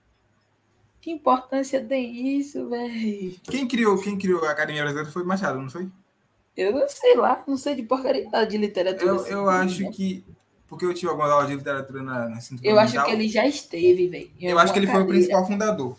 Que 1.00 1.10
importância 1.10 1.84
tem 1.84 2.38
isso, 2.38 2.68
velho? 2.68 3.34
Quem 3.44 3.68
criou, 3.68 4.00
quem 4.00 4.16
criou 4.16 4.44
a 4.44 4.50
Academia 4.50 4.82
Brasileira 4.82 5.10
foi 5.10 5.22
Machado, 5.22 5.60
não 5.60 5.68
foi? 5.68 5.90
Eu 6.56 6.72
não 6.72 6.88
sei 6.88 7.16
lá, 7.16 7.44
não 7.46 7.56
sei 7.56 7.74
de 7.74 7.82
porcaria 7.82 8.28
de 8.46 8.56
literatura. 8.56 9.10
Eu, 9.10 9.16
assim, 9.16 9.32
eu 9.32 9.48
acho 9.50 9.82
né? 9.82 9.90
que. 9.92 10.24
Porque 10.66 10.84
eu 10.86 10.94
tive 10.94 11.10
algumas 11.10 11.30
aulas 11.30 11.48
de 11.48 11.56
literatura 11.56 12.02
na, 12.02 12.28
na 12.28 12.38
Eu 12.62 12.78
acho 12.78 13.04
que 13.04 13.10
ele 13.10 13.28
já 13.28 13.46
esteve, 13.46 14.08
velho. 14.08 14.30
Eu 14.40 14.58
acho 14.58 14.72
que 14.72 14.78
ele 14.78 14.86
cadeira. 14.86 15.06
foi 15.06 15.14
o 15.14 15.18
principal 15.18 15.46
fundador. 15.46 15.96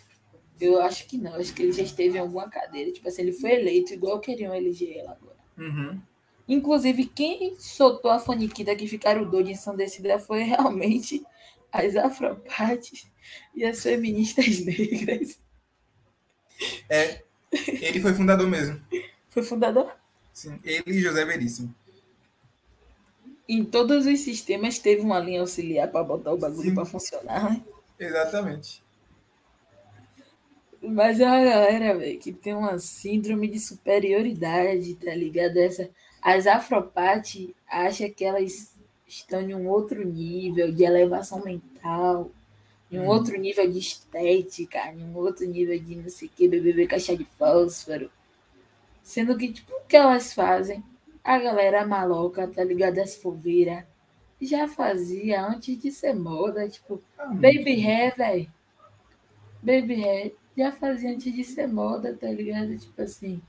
Eu 0.59 0.81
acho 0.81 1.05
que 1.05 1.17
não, 1.17 1.35
acho 1.35 1.53
que 1.53 1.61
ele 1.61 1.71
já 1.71 1.83
esteve 1.83 2.17
em 2.17 2.21
alguma 2.21 2.49
cadeira. 2.49 2.91
Tipo 2.91 3.07
assim, 3.07 3.23
ele 3.23 3.33
foi 3.33 3.51
eleito 3.51 3.93
igual 3.93 4.19
queriam 4.19 4.55
eleger 4.55 4.97
ela 4.97 5.11
agora. 5.11 5.37
Uhum. 5.57 5.99
Inclusive, 6.47 7.05
quem 7.05 7.55
soltou 7.59 8.11
a 8.11 8.19
faniquita 8.19 8.75
que 8.75 8.87
ficaram 8.87 9.29
doidos 9.29 9.51
ensandecida 9.51 10.19
foi 10.19 10.43
realmente 10.43 11.23
as 11.75 11.95
afropates 11.95 13.05
e 13.53 13.65
as 13.65 13.83
feministas 13.83 14.59
negras. 14.65 15.37
É, 16.89 17.21
ele 17.67 17.99
foi 17.99 18.13
fundador 18.13 18.47
mesmo. 18.47 18.81
Foi 19.29 19.43
fundador? 19.43 19.93
Sim, 20.33 20.57
ele 20.63 20.97
e 20.97 21.01
José 21.01 21.25
Veríssimo. 21.25 21.73
Em 23.47 23.63
todos 23.63 24.05
os 24.05 24.19
sistemas 24.21 24.79
teve 24.79 25.01
uma 25.01 25.19
linha 25.19 25.41
auxiliar 25.41 25.89
para 25.89 26.03
botar 26.03 26.33
o 26.33 26.37
bagulho 26.37 26.73
para 26.73 26.85
funcionar. 26.85 27.51
Né? 27.51 27.61
Exatamente. 27.99 28.81
Mas 30.81 31.19
é 31.19 31.25
uma 31.25 31.43
galera, 31.43 31.97
velho, 31.97 32.19
que 32.19 32.31
tem 32.31 32.53
uma 32.53 32.79
síndrome 32.79 33.47
de 33.47 33.59
superioridade, 33.59 34.95
tá 34.95 35.13
ligado? 35.13 35.57
Essa, 35.57 35.89
as 36.21 36.47
afropate 36.47 37.55
acham 37.67 38.09
que 38.11 38.23
elas 38.23 38.74
estão 39.07 39.41
em 39.41 39.53
um 39.53 39.67
outro 39.67 40.05
nível 40.05 40.71
de 40.71 40.83
elevação 40.83 41.43
mental, 41.43 42.31
em 42.91 42.99
um 42.99 43.03
hum. 43.03 43.07
outro 43.07 43.37
nível 43.37 43.69
de 43.69 43.79
estética, 43.79 44.91
em 44.91 45.03
um 45.03 45.15
outro 45.17 45.45
nível 45.45 45.79
de 45.79 45.95
não 45.95 46.09
sei 46.09 46.27
o 46.27 46.31
que, 46.31 46.47
beber 46.47 46.87
caixa 46.87 47.15
de 47.15 47.25
fósforo. 47.25 48.09
Sendo 49.03 49.37
que, 49.37 49.51
tipo, 49.51 49.71
o 49.73 49.85
que 49.87 49.95
elas 49.95 50.33
fazem? 50.33 50.83
A 51.23 51.37
galera 51.37 51.85
maloca, 51.85 52.47
tá 52.47 52.63
ligado? 52.63 52.99
As 52.99 53.15
foveiras, 53.15 53.83
já 54.41 54.67
fazia 54.67 55.45
antes 55.45 55.79
de 55.81 55.91
ser 55.91 56.13
moda, 56.13 56.67
tipo, 56.67 57.01
ah, 57.17 57.27
baby 57.27 57.81
hair, 57.81 58.15
velho. 58.15 58.51
Baby 59.61 59.95
hair 60.03 60.35
já 60.57 60.71
fazia 60.71 61.11
antes 61.11 61.33
de 61.33 61.43
ser 61.43 61.67
moda, 61.67 62.15
tá 62.15 62.27
ligado? 62.27 62.77
Tipo 62.77 63.01
assim. 63.01 63.41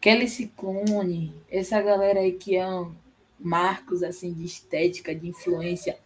Kelly 0.00 0.28
Ciclone, 0.28 1.34
essa 1.50 1.80
galera 1.80 2.20
aí 2.20 2.32
que 2.32 2.62
um 2.62 2.94
marcos 3.44 4.02
assim 4.02 4.32
de 4.32 4.44
estética, 4.44 5.14
de 5.14 5.28
influência. 5.28 5.98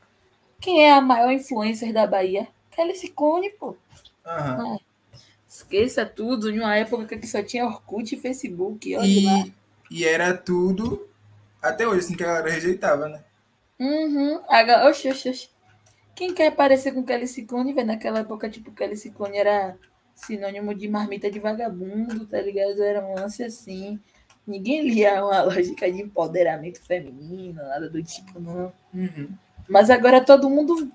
Quem 0.60 0.84
é 0.84 0.92
a 0.92 1.00
maior 1.00 1.30
influencer 1.30 1.92
da 1.92 2.06
Bahia? 2.06 2.48
Kelly 2.70 2.94
Ciclone, 2.96 3.50
pô. 3.50 3.76
Uhum. 4.26 4.78
esqueça 5.48 6.04
tudo, 6.04 6.50
em 6.50 6.58
uma 6.60 6.76
época 6.76 7.16
que 7.16 7.26
só 7.26 7.42
tinha 7.42 7.64
Orkut 7.64 8.14
e 8.14 8.20
Facebook. 8.20 8.94
E, 8.94 9.54
e, 9.90 10.04
era 10.04 10.36
tudo, 10.36 11.08
até 11.62 11.86
hoje, 11.86 12.00
assim, 12.00 12.16
que 12.16 12.22
a 12.22 12.26
galera 12.26 12.50
rejeitava, 12.50 13.08
né? 13.08 13.24
Uhum. 13.78 14.40
Oxi, 14.88 15.08
oxi, 15.08 15.28
oxi. 15.30 15.50
Quem 16.14 16.34
quer 16.34 16.50
parecer 16.50 16.92
com 16.92 17.04
Kelly 17.04 17.28
Ciclone, 17.28 17.72
velho? 17.72 17.86
Naquela 17.86 18.18
época, 18.18 18.50
tipo, 18.50 18.72
Kelly 18.72 18.96
Ciclone 18.96 19.38
era 19.38 19.78
sinônimo 20.14 20.74
de 20.74 20.88
marmita 20.88 21.30
de 21.30 21.38
vagabundo, 21.38 22.26
tá 22.26 22.40
ligado? 22.40 22.82
Era 22.82 23.04
um 23.04 23.14
lance 23.14 23.42
assim. 23.42 24.00
Ninguém 24.48 24.88
lia 24.88 25.22
uma 25.22 25.42
lógica 25.44 25.92
de 25.92 26.00
empoderamento 26.00 26.80
feminino, 26.80 27.62
nada 27.62 27.90
do 27.90 28.02
tipo, 28.02 28.40
não. 28.40 28.72
Uhum. 28.94 29.28
Mas 29.68 29.90
agora 29.90 30.24
todo 30.24 30.48
mundo 30.48 30.90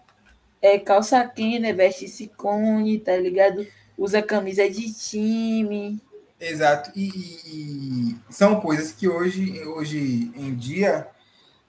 é 0.59 0.79
calça 0.79 1.23
quente, 1.27 1.71
veste 1.71 2.07
sicone, 2.07 2.97
tá 2.97 3.15
ligado? 3.15 3.67
Usa 3.95 4.23
camisa 4.23 4.67
de 4.67 4.91
time. 4.91 6.01
Exato. 6.39 6.91
E, 6.95 7.09
e, 7.45 8.15
são 8.29 8.59
coisas 8.59 8.91
que 8.91 9.07
hoje, 9.07 9.61
hoje 9.67 10.31
em 10.35 10.55
dia 10.55 11.07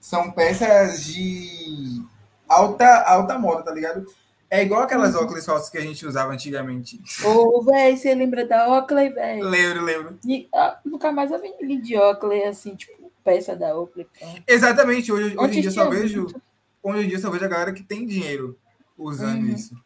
são 0.00 0.30
peças 0.30 1.04
de 1.04 2.02
alta, 2.48 3.02
alta 3.02 3.38
moda, 3.38 3.62
tá 3.62 3.72
ligado? 3.72 4.06
É 4.54 4.62
igual 4.62 4.82
aquelas 4.82 5.16
uhum. 5.16 5.22
óculos 5.22 5.44
falsos 5.44 5.68
que 5.68 5.78
a 5.78 5.80
gente 5.80 6.06
usava 6.06 6.32
antigamente. 6.32 7.00
Ô, 7.24 7.60
velho, 7.64 7.96
você 7.96 8.14
lembra 8.14 8.46
da 8.46 8.68
Oakley, 8.68 9.10
velho? 9.10 9.48
Lembro, 9.48 9.82
lembro. 9.82 10.18
E, 10.24 10.48
ah, 10.54 10.78
nunca 10.84 11.10
mais 11.10 11.32
eu 11.32 11.40
vi 11.40 11.76
de 11.78 11.96
Oakley, 11.96 12.44
assim, 12.44 12.76
tipo, 12.76 13.10
peça 13.24 13.56
da 13.56 13.76
Oakley. 13.76 14.06
Então. 14.14 14.44
Exatamente, 14.46 15.10
hoje, 15.10 15.36
hoje 15.36 15.58
em 15.58 15.60
dia 15.60 15.72
só 15.72 15.90
vejo. 15.90 16.22
Muito. 16.22 16.42
Hoje 16.84 17.04
em 17.04 17.08
dia 17.08 17.18
só 17.18 17.30
vejo 17.30 17.44
a 17.44 17.48
galera 17.48 17.72
que 17.72 17.82
tem 17.82 18.06
dinheiro 18.06 18.56
usando 18.96 19.42
uhum. 19.42 19.54
isso. 19.54 19.76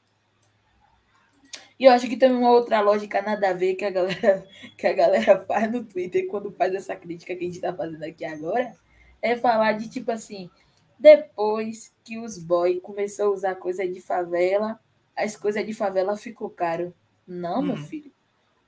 E 1.80 1.86
eu 1.86 1.92
acho 1.92 2.06
que 2.06 2.18
tem 2.18 2.30
uma 2.30 2.50
outra 2.50 2.82
lógica 2.82 3.22
nada 3.22 3.48
a 3.48 3.54
ver 3.54 3.74
que 3.74 3.86
a 3.86 3.90
galera, 3.90 4.46
que 4.76 4.86
a 4.86 4.92
galera 4.92 5.46
faz 5.46 5.72
no 5.72 5.82
Twitter 5.82 6.26
quando 6.26 6.52
faz 6.52 6.74
essa 6.74 6.94
crítica 6.94 7.34
que 7.34 7.42
a 7.42 7.46
gente 7.46 7.56
está 7.56 7.72
fazendo 7.72 8.02
aqui 8.02 8.26
agora. 8.26 8.74
É 9.22 9.34
falar 9.34 9.72
de 9.72 9.88
tipo 9.88 10.12
assim, 10.12 10.50
depois 10.98 11.90
que 12.09 12.18
os 12.18 12.38
boy 12.38 12.80
começou 12.80 13.26
a 13.26 13.34
usar 13.34 13.54
coisa 13.56 13.86
de 13.86 14.00
favela, 14.00 14.80
as 15.14 15.36
coisas 15.36 15.64
de 15.66 15.74
favela 15.74 16.16
ficou 16.16 16.48
caro. 16.48 16.94
Não, 17.26 17.61
meu 17.61 17.74
hum. 17.74 17.84
filho. 17.84 18.11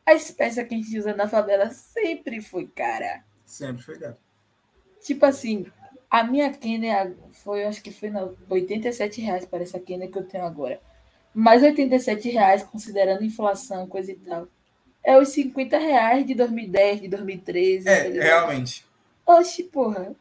As 0.05 0.30
peças 0.30 0.66
que 0.66 0.74
a 0.74 0.76
gente 0.76 0.99
usa 0.99 1.14
na 1.14 1.26
favela 1.26 1.70
sempre 1.70 2.43
foi 2.43 2.66
cara. 2.66 3.24
Sempre 3.47 3.82
foi 3.82 3.99
caro. 3.99 4.16
Tipo 5.01 5.24
assim, 5.24 5.64
a 6.11 6.22
minha 6.22 6.53
Kenner 6.53 7.16
foi, 7.30 7.64
acho 7.64 7.82
que 7.82 7.91
foi 7.91 8.12
87 8.51 9.22
reais 9.22 9.47
para 9.47 9.62
essa 9.62 9.80
Kenner 9.80 10.11
que 10.11 10.18
eu 10.18 10.28
tenho 10.28 10.45
agora. 10.45 10.78
Mais 11.32 11.62
87 11.62 12.28
reais, 12.28 12.62
considerando 12.62 13.24
inflação, 13.24 13.86
coisa 13.86 14.12
e 14.12 14.16
tal. 14.16 14.49
É 15.03 15.16
os 15.16 15.30
50 15.30 15.78
reais 15.78 16.26
de 16.26 16.34
2010, 16.34 17.01
de 17.01 17.09
2013. 17.09 17.88
É, 17.88 18.09
realmente. 18.09 18.84
Oxi, 19.24 19.62
porra. 19.62 20.14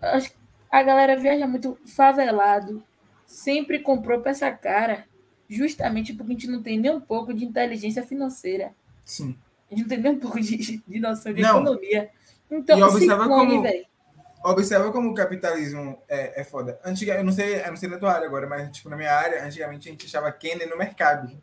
Acho 0.00 0.30
a 0.74 0.82
galera 0.82 1.16
viaja 1.16 1.46
muito 1.46 1.78
favelado, 1.86 2.82
sempre 3.24 3.78
comprou 3.78 4.20
peça 4.20 4.50
cara, 4.50 5.04
justamente 5.48 6.12
porque 6.12 6.32
a 6.32 6.34
gente 6.34 6.48
não 6.48 6.64
tem 6.64 6.76
nem 6.76 6.90
um 6.90 7.00
pouco 7.00 7.32
de 7.32 7.44
inteligência 7.44 8.02
financeira. 8.02 8.74
Sim. 9.04 9.38
A 9.70 9.74
gente 9.74 9.82
não 9.82 9.88
tem 9.88 10.00
nem 10.00 10.12
um 10.12 10.18
pouco 10.18 10.40
de, 10.40 10.82
de 10.84 10.98
noção 10.98 11.32
de 11.32 11.42
não. 11.42 11.60
economia. 11.60 12.10
Então, 12.50 12.76
e 12.76 12.82
observa 12.82 13.28
come, 13.28 13.56
como, 13.56 14.52
observa 14.52 14.90
como 14.90 15.10
o 15.10 15.14
capitalismo 15.14 15.96
é, 16.08 16.40
é 16.40 16.44
foda. 16.44 16.80
Antiga, 16.84 17.14
eu 17.14 17.22
não 17.22 17.32
sei, 17.32 17.60
eu 17.60 17.68
não 17.68 17.76
sei 17.76 17.88
na 17.88 17.96
tua 17.96 18.12
área 18.12 18.26
agora, 18.26 18.48
mas 18.48 18.68
tipo, 18.72 18.88
na 18.88 18.96
minha 18.96 19.12
área, 19.12 19.44
antigamente 19.44 19.88
a 19.88 19.92
gente 19.92 20.06
achava 20.06 20.32
Kenner 20.32 20.68
no 20.68 20.76
mercado. 20.76 21.40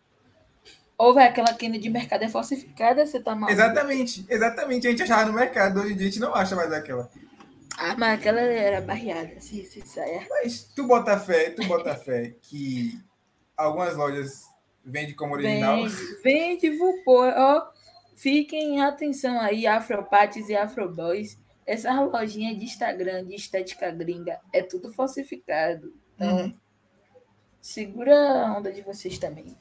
Ou 0.98 1.14
vai 1.14 1.28
aquela 1.28 1.54
Kenner 1.54 1.80
de 1.80 1.90
mercado 1.90 2.26
é 2.26 2.28
falsificada, 2.28 3.06
você 3.06 3.18
tá 3.18 3.34
mal. 3.34 3.50
Exatamente, 3.50 4.26
exatamente. 4.28 4.88
A 4.88 4.90
gente 4.90 5.04
achava 5.04 5.24
no 5.24 5.32
mercado, 5.32 5.80
hoje 5.80 5.94
em 5.94 5.96
dia 5.96 6.08
a 6.08 6.10
gente 6.10 6.20
não 6.20 6.36
acha 6.36 6.54
mais 6.54 6.74
aquela. 6.74 7.10
Ah, 7.78 7.96
mas 7.98 8.20
aquela 8.20 8.42
era 8.42 8.82
barreada, 8.82 9.40
se, 9.40 9.64
se 9.66 9.82
saia. 9.82 10.26
Mas 10.30 10.64
tu 10.76 10.86
bota 10.86 11.18
fé, 11.20 11.50
tu 11.50 11.66
bota 11.68 11.96
fé 11.96 12.36
que 12.42 13.00
algumas 13.58 13.96
lojas 13.96 14.44
vendem 14.84 15.16
como 15.16 15.34
original. 15.34 15.78
Vende, 16.24 16.70
vende, 16.70 16.80
ó. 17.08 17.72
Fiquem 18.16 18.82
atenção 18.82 19.40
aí, 19.40 19.66
Afropates 19.66 20.48
e 20.50 20.56
Afroboys. 20.56 21.40
Essa 21.66 22.00
lojinha 22.02 22.56
de 22.56 22.66
Instagram, 22.66 23.26
de 23.26 23.36
estética 23.36 23.90
gringa, 23.92 24.40
é 24.54 24.62
tudo 24.62 24.92
falsificado. 24.92 25.94
Então, 26.16 26.38
Uhum. 26.38 26.54
segura 27.62 28.46
a 28.46 28.58
onda 28.58 28.72
de 28.72 28.82
vocês 28.82 29.18
também. 29.18 29.56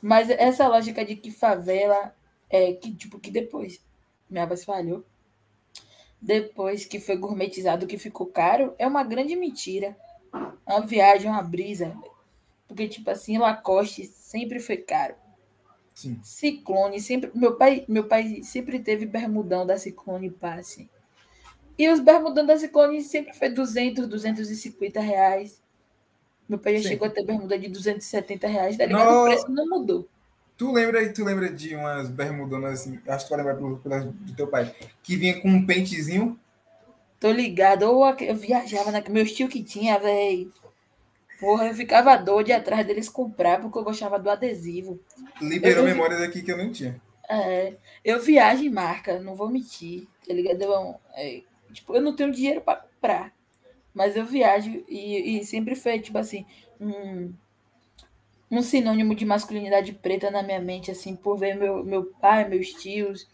Mas 0.00 0.30
essa 0.30 0.66
lógica 0.68 1.04
de 1.04 1.16
que 1.16 1.30
favela 1.30 2.14
é 2.48 2.72
que, 2.72 2.94
tipo, 2.94 3.18
que 3.18 3.30
depois 3.30 3.80
minha 4.28 4.46
voz 4.46 4.64
falhou. 4.64 5.04
Depois 6.20 6.84
que 6.84 7.00
foi 7.00 7.16
gourmetizado, 7.16 7.86
que 7.86 7.96
ficou 7.98 8.26
caro, 8.26 8.74
é 8.78 8.86
uma 8.86 9.02
grande 9.02 9.34
mentira. 9.36 9.96
Uma 10.66 10.80
viagem, 10.86 11.30
uma 11.30 11.42
brisa. 11.42 11.96
Porque, 12.68 12.86
tipo 12.88 13.10
assim, 13.10 13.38
Lacoste 13.38 14.04
sempre 14.06 14.60
foi 14.60 14.76
caro. 14.76 15.14
Sim. 15.94 16.20
Ciclone, 16.22 17.00
sempre. 17.00 17.30
Meu 17.34 17.56
pai, 17.56 17.84
meu 17.88 18.04
pai 18.04 18.42
sempre 18.42 18.78
teve 18.78 19.06
bermudão 19.06 19.66
da 19.66 19.76
Ciclone 19.78 20.30
Passe. 20.30 20.88
E 21.76 21.88
os 21.88 21.98
bermudão 22.00 22.44
da 22.44 22.56
Ciclone 22.58 23.02
sempre 23.02 23.32
foi 23.34 23.48
200, 23.48 24.06
250 24.06 25.00
reais. 25.00 25.60
Meu 26.48 26.58
pai 26.58 26.76
já 26.76 26.82
Sim. 26.82 26.88
chegou 26.90 27.08
a 27.08 27.10
ter 27.10 27.24
bermuda 27.24 27.58
de 27.58 27.68
270 27.68 28.46
reais, 28.46 28.76
tá 28.76 28.84
ligado? 28.86 29.10
No- 29.10 29.20
O 29.22 29.24
preço 29.24 29.50
não 29.50 29.68
mudou. 29.68 30.06
Tu 30.60 30.70
lembra, 30.70 31.10
tu 31.10 31.24
lembra 31.24 31.50
de 31.50 31.74
umas 31.74 32.10
bermudonas 32.10 32.82
assim, 32.82 33.00
acho 33.08 33.24
que 33.24 33.30
tu 33.30 33.34
vai 33.34 33.38
lembrar 33.38 33.54
pelo- 33.56 33.78
pelas 33.78 34.04
do 34.04 34.34
teu 34.34 34.46
pai, 34.46 34.74
que 35.02 35.16
vinha 35.16 35.40
com 35.40 35.48
um 35.48 35.64
pentezinho? 35.64 36.38
Tô 37.18 37.30
ligado. 37.32 37.84
Ou 37.84 38.04
eu 38.20 38.36
viajava 38.36 38.90
na. 38.90 39.00
Meus 39.08 39.32
tio 39.32 39.48
que 39.48 39.62
tinha, 39.62 39.98
velho. 39.98 40.52
Porra, 41.40 41.68
eu 41.68 41.74
ficava 41.74 42.14
doido 42.18 42.52
atrás 42.52 42.86
deles 42.86 43.08
comprar, 43.08 43.58
porque 43.58 43.78
eu 43.78 43.82
gostava 43.82 44.18
do 44.18 44.28
adesivo. 44.28 45.00
Liberou 45.40 45.82
Eu- 45.82 45.88
eu- 45.88 45.94
memórias 45.94 46.20
aqui 46.20 46.42
que 46.42 46.52
eu 46.52 46.58
não 46.58 46.70
tinha. 46.70 47.00
É, 47.26 47.72
eu 48.04 48.20
viajo 48.20 48.62
em 48.62 48.68
marca, 48.68 49.18
não 49.18 49.34
vou 49.34 49.48
mentir, 49.48 50.06
tá 50.28 50.34
ligado? 50.34 50.60
Eu, 50.60 50.94
é, 51.14 51.40
tipo, 51.72 51.96
eu 51.96 52.02
não 52.02 52.14
tenho 52.14 52.30
dinheiro 52.32 52.60
para 52.60 52.80
comprar, 52.82 53.32
mas 53.94 54.14
eu 54.14 54.26
viajo 54.26 54.84
e, 54.86 55.38
e 55.38 55.44
sempre 55.46 55.74
foi, 55.74 56.00
tipo 56.00 56.18
assim, 56.18 56.44
um, 56.78 57.32
um 58.50 58.62
sinônimo 58.62 59.14
de 59.14 59.24
masculinidade 59.24 59.92
preta 59.92 60.30
na 60.30 60.42
minha 60.42 60.60
mente, 60.60 60.90
assim, 60.90 61.16
por 61.16 61.36
ver 61.38 61.54
meu, 61.54 61.84
meu 61.84 62.04
pai, 62.20 62.48
meus 62.48 62.68
tios, 62.72 63.28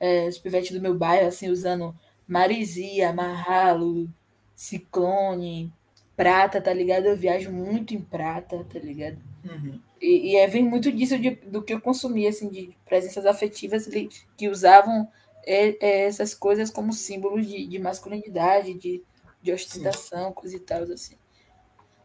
é, 0.00 0.26
os 0.28 0.38
pivetes 0.38 0.72
do 0.72 0.80
meu 0.80 0.94
bairro, 0.96 1.28
assim, 1.28 1.48
usando 1.48 1.94
marisia, 2.26 3.12
marralo, 3.12 4.08
ciclone, 4.54 5.72
prata, 6.16 6.60
tá 6.60 6.72
ligado? 6.72 7.06
Eu 7.06 7.16
viajo 7.16 7.50
muito 7.52 7.94
em 7.94 8.00
prata, 8.00 8.64
tá 8.64 8.78
ligado? 8.78 9.18
Uhum. 9.44 9.80
E, 10.00 10.32
e 10.32 10.36
é, 10.36 10.46
vem 10.46 10.64
muito 10.64 10.92
disso 10.92 11.18
de- 11.18 11.30
do 11.36 11.62
que 11.62 11.72
eu 11.72 11.80
consumi, 11.80 12.26
assim, 12.26 12.48
de 12.48 12.76
presenças 12.84 13.24
afetivas 13.26 13.88
que 14.36 14.48
usavam 14.48 15.08
é, 15.46 15.76
é, 15.80 16.06
essas 16.06 16.34
coisas 16.34 16.70
como 16.70 16.92
símbolos 16.92 17.46
de, 17.46 17.66
de 17.66 17.78
masculinidade, 17.78 18.74
de, 18.74 19.02
de 19.42 19.52
ostentação, 19.52 20.32
coisa 20.32 20.56
e 20.56 20.60
tal, 20.60 20.82
assim. 20.84 21.16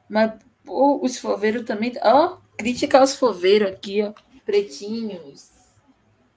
Mas 0.10 0.34
os 0.68 1.18
foveiros 1.18 1.66
também. 1.66 1.94
Ó, 2.04 2.38
crítica 2.62 3.00
aos 3.00 3.16
foveiros 3.16 3.70
aqui, 3.70 4.04
ó. 4.04 4.14
Pretinhos. 4.46 5.50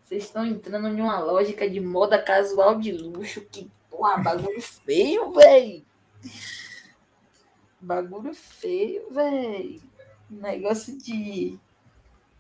Vocês 0.03 0.25
estão 0.25 0.45
entrando 0.47 0.89
em 0.89 1.01
uma 1.01 1.19
lógica 1.21 1.69
de 1.69 1.81
moda 1.81 2.21
casual 2.21 2.79
de 2.79 2.93
luxo. 2.93 3.43
Que, 3.43 3.71
porra, 3.91 4.23
bagulho 4.23 4.61
feio, 4.63 5.33
véi. 5.33 5.85
Bagulho 7.81 8.35
feio, 8.35 9.07
véi. 9.11 9.81
Negócio 10.31 10.97
de. 10.99 11.59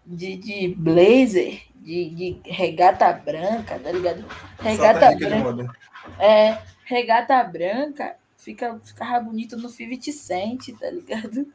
De, 0.06 0.36
de 0.36 0.74
blazer, 0.76 1.62
de, 1.76 2.10
de 2.10 2.40
regata 2.44 3.10
branca, 3.10 3.78
tá 3.78 3.90
ligado? 3.90 4.22
Regata 4.58 5.16
branca. 5.16 5.74
É, 6.18 6.58
regata 6.84 7.42
branca 7.42 8.14
fica, 8.36 8.78
ficava 8.84 9.18
bonito 9.20 9.56
no 9.56 9.70
50 9.70 10.12
Cent, 10.12 10.78
tá 10.78 10.90
ligado? 10.90 11.50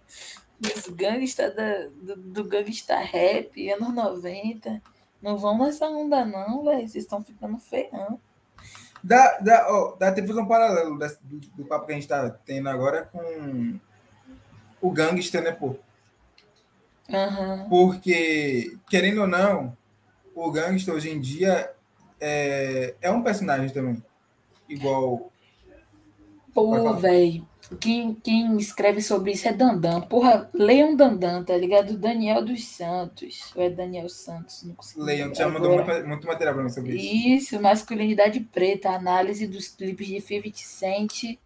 Nos 0.62 0.88
gangsta 0.90 1.52
da, 1.52 1.88
do, 1.88 2.16
do 2.18 2.44
gangsta 2.44 2.98
rap, 2.98 3.70
anos 3.72 3.94
90. 3.94 4.82
Não 5.22 5.38
vão 5.38 5.58
nessa 5.58 5.88
onda, 5.90 6.26
não, 6.26 6.64
velho. 6.64 6.88
Vocês 6.88 7.04
estão 7.04 7.24
ficando 7.24 7.58
feião. 7.60 8.20
Dá, 9.04 9.38
dá, 9.40 9.66
ó, 9.70 9.96
dá 9.96 10.10
até 10.10 10.26
fazer 10.26 10.42
um 10.42 10.48
paralelo 10.48 10.98
desse- 11.00 11.20
do, 11.24 11.40
do 11.40 11.66
papo 11.66 11.86
que 11.86 11.94
a 11.94 11.96
gente 11.96 12.08
tá 12.08 12.30
tendo 12.30 12.68
agora 12.68 13.04
com 13.06 13.80
o 14.82 14.92
gangster, 14.92 15.42
né, 15.42 15.52
pô? 15.52 15.76
Aham. 17.12 17.68
Porque, 17.70 18.78
querendo 18.90 19.22
ou 19.22 19.28
não, 19.28 19.76
o 20.36 20.52
gangster 20.52 20.94
hoje 20.94 21.10
em 21.10 21.20
dia 21.20 21.74
é, 22.20 22.96
é 23.02 23.10
um 23.10 23.24
personagem 23.24 23.70
também. 23.70 24.04
Igual. 24.68 25.32
Pô, 26.54 26.94
velho. 26.96 27.48
Quem, 27.80 28.16
quem 28.16 28.58
escreve 28.58 29.02
sobre 29.02 29.32
isso 29.32 29.48
é 29.48 29.54
Dandan. 29.54 30.02
Porra, 30.02 30.50
leiam 30.54 30.96
Dandan, 30.96 31.44
tá 31.44 31.56
ligado? 31.56 31.98
Daniel 31.98 32.44
dos 32.44 32.66
Santos. 32.66 33.52
Ou 33.56 33.62
é 33.62 33.70
Daniel 33.70 34.10
Santos? 34.10 34.64
Não 34.64 34.74
consigo 34.74 35.04
lembrar 35.04 35.36
já 35.36 35.48
mandou 35.48 35.76
muito, 35.76 36.08
muito 36.08 36.28
material 36.28 36.56
pra 36.56 36.64
mim 36.64 36.70
sobre 36.70 36.96
isso. 36.96 37.56
Isso, 37.56 37.62
masculinidade 37.62 38.40
preta, 38.40 38.90
análise 38.90 39.46
dos 39.46 39.68
clipes 39.68 40.08
de 40.08 40.20
50 40.20 40.58
Cent 40.58 41.38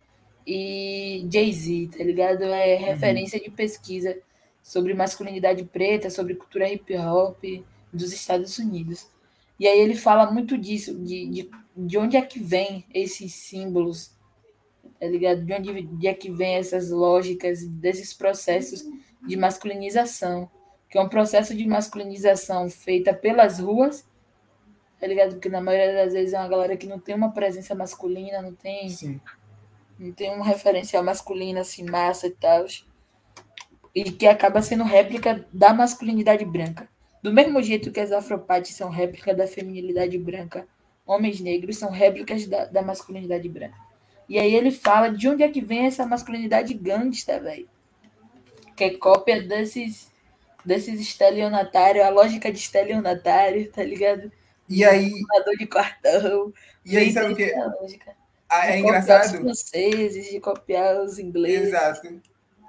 e 0.48 1.28
Jay-Z, 1.30 1.90
tá 1.98 2.04
ligado? 2.04 2.44
É 2.44 2.76
referência 2.76 3.40
de 3.40 3.52
pesquisa 3.52 4.18
sobre 4.62 4.94
masculinidade 4.94 5.64
preta, 5.66 6.10
sobre 6.10 6.36
cultura 6.36 6.72
hip 6.72 6.96
hop 6.98 7.44
dos 7.92 8.14
Estados 8.14 8.58
Unidos. 8.58 9.08
E 9.60 9.68
aí 9.68 9.80
ele 9.80 9.96
fala 9.96 10.32
muito 10.32 10.58
disso, 10.58 10.94
de, 10.96 11.28
de, 11.28 11.52
de 11.76 11.98
onde 11.98 12.18
é 12.18 12.22
que 12.22 12.40
vem 12.40 12.86
esses 12.94 13.34
símbolos, 13.34 14.12
tá 15.04 15.10
ligado? 15.10 15.44
De 15.44 15.54
onde 15.54 15.82
de 15.82 16.08
é 16.08 16.14
que 16.14 16.32
vem 16.32 16.56
essas 16.56 16.90
lógicas, 16.90 17.68
desses 17.68 18.14
processos 18.14 18.86
de 19.28 19.36
masculinização, 19.36 20.50
que 20.90 20.98
é 20.98 21.02
um 21.02 21.10
processo 21.10 21.56
de 21.56 21.68
masculinização 21.68 22.70
feita 22.70 23.14
pelas 23.14 23.60
ruas 23.60 24.06
tá 25.04 25.08
ligado? 25.08 25.32
Porque 25.32 25.50
na 25.50 25.60
maioria 25.60 25.94
das 25.94 26.14
vezes 26.14 26.34
é 26.34 26.40
uma 26.40 26.48
galera 26.48 26.78
que 26.78 26.88
não 26.88 26.98
tem 26.98 27.14
uma 27.14 27.34
presença 27.34 27.76
masculina, 27.76 28.42
não 28.42 28.54
tem, 28.54 28.88
Sim. 28.88 29.20
não 30.00 30.14
tem 30.14 30.32
um 30.32 30.42
referencial 30.42 31.04
masculino 31.04 31.60
assim, 31.60 31.84
massa 31.84 32.28
e 32.28 32.32
tal. 32.32 32.66
E 33.94 34.10
que 34.10 34.26
acaba 34.26 34.62
sendo 34.62 34.86
réplica 34.86 35.46
da 35.52 35.74
masculinidade 35.74 36.46
branca. 36.46 36.88
Do 37.22 37.34
mesmo 37.34 37.62
jeito 37.62 37.92
que 37.92 38.00
as 38.00 38.14
afropates 38.14 38.76
são 38.76 38.90
réplica 38.90 39.36
da 39.36 39.46
feminilidade 39.46 40.18
branca, 40.18 40.66
homens 41.06 41.42
negros 41.42 41.78
são 41.78 41.92
réplicas 41.92 42.48
da, 42.48 42.64
da 42.64 42.82
masculinidade 42.82 43.50
branca. 43.50 43.76
E 44.28 44.40
aí 44.40 44.54
ele 44.56 44.72
fala 44.72 45.10
de 45.10 45.28
onde 45.28 45.44
é 45.44 45.50
que 45.50 45.62
vem 45.62 45.86
essa 45.86 46.06
masculinidade 46.06 46.74
gangsta, 46.74 47.40
velho. 47.40 47.68
Que 48.76 48.86
é 48.86 48.98
cópia 48.98 49.42
desses, 49.44 50.12
desses 50.66 51.00
estelionatários, 51.00 52.04
a 52.06 52.10
lógica 52.10 52.52
de 52.52 52.58
estelionatário, 52.60 53.72
tá 53.72 53.84
ligado? 53.84 54.32
E 54.70 54.84
aí, 54.84 55.12
Tomador 55.12 55.58
de 55.58 55.68
quartão. 55.68 56.54
e 56.86 56.98
aí 56.98 57.12
sabe 57.12 57.34
o 57.34 57.36
que? 57.36 57.54
Ah, 58.50 58.68
É 58.68 58.78
copiar 58.78 58.78
Os 58.78 58.80
engraçado. 58.80 59.38
franceses, 59.42 60.30
de 60.32 60.40
copiar 60.40 61.02
os 61.02 61.20
ingleses. 61.20 61.68
Exato. 61.70 62.22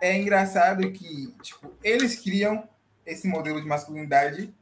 É 0.03 0.17
engraçado 0.19 0.91
que, 0.93 1.33
tipo, 1.43 1.71
eles 1.83 2.17
criam 2.21 2.69
esse 3.07 3.27
modelo 3.29 3.61
de 3.61 3.67
masculinidade 3.67 4.53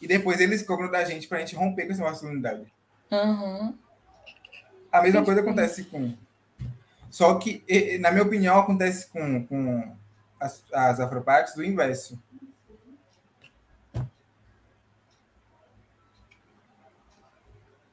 e 0.00 0.06
depois 0.06 0.40
eles 0.40 0.62
cobram 0.62 0.90
da 0.90 1.04
gente 1.04 1.28
pra 1.28 1.38
gente 1.40 1.54
romper 1.54 1.86
com 1.86 1.92
essa 1.92 2.02
masculinidade. 2.02 2.64
Aham. 3.12 3.74
A 4.94 5.02
mesma 5.02 5.24
coisa 5.24 5.40
acontece 5.40 5.84
com. 5.84 6.14
Só 7.10 7.34
que, 7.38 7.62
na 8.00 8.10
minha 8.12 8.22
opinião, 8.24 8.58
acontece 8.58 9.08
com, 9.08 9.44
com 9.46 9.96
as, 10.40 10.64
as 10.72 11.00
afropates 11.00 11.54
do 11.54 11.64
inverso. 11.64 12.16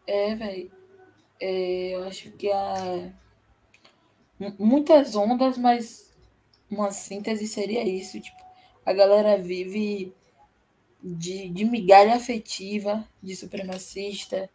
É, 0.05 0.35
velho. 0.35 0.71
É, 1.39 1.95
eu 1.95 2.03
acho 2.05 2.31
que 2.31 2.51
há 2.51 3.11
mu- 4.39 4.55
muitas 4.59 5.15
ondas, 5.15 5.57
mas 5.57 6.11
uma 6.69 6.91
síntese 6.91 7.47
seria 7.47 7.83
isso. 7.83 8.19
Tipo, 8.19 8.41
a 8.85 8.93
galera 8.93 9.37
vive 9.37 10.13
de, 11.03 11.49
de 11.49 11.65
migalha 11.65 12.15
afetiva, 12.15 13.07
de 13.21 13.35
supremacista. 13.35 14.49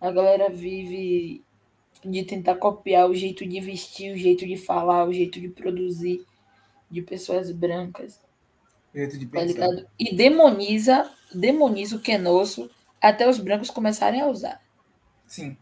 A 0.00 0.10
galera 0.10 0.48
vive 0.50 1.44
de 2.04 2.24
tentar 2.24 2.56
copiar 2.56 3.08
o 3.08 3.14
jeito 3.14 3.46
de 3.46 3.60
vestir, 3.60 4.14
o 4.14 4.18
jeito 4.18 4.46
de 4.46 4.56
falar, 4.56 5.06
o 5.06 5.12
jeito 5.12 5.40
de 5.40 5.48
produzir 5.48 6.24
de 6.90 7.02
pessoas 7.02 7.50
brancas. 7.50 8.20
Jeito 8.94 9.18
de 9.18 9.26
tá 9.26 9.40
pensar. 9.40 9.46
ligado? 9.46 9.86
E 9.98 10.14
demoniza, 10.14 11.10
demoniza 11.32 11.96
o 11.96 12.00
que 12.00 12.12
é 12.12 12.18
nosso 12.18 12.70
até 13.00 13.28
os 13.28 13.38
brancos 13.38 13.70
começarem 13.70 14.20
a 14.20 14.26
usar. 14.26 14.60
Sim. 15.26 15.56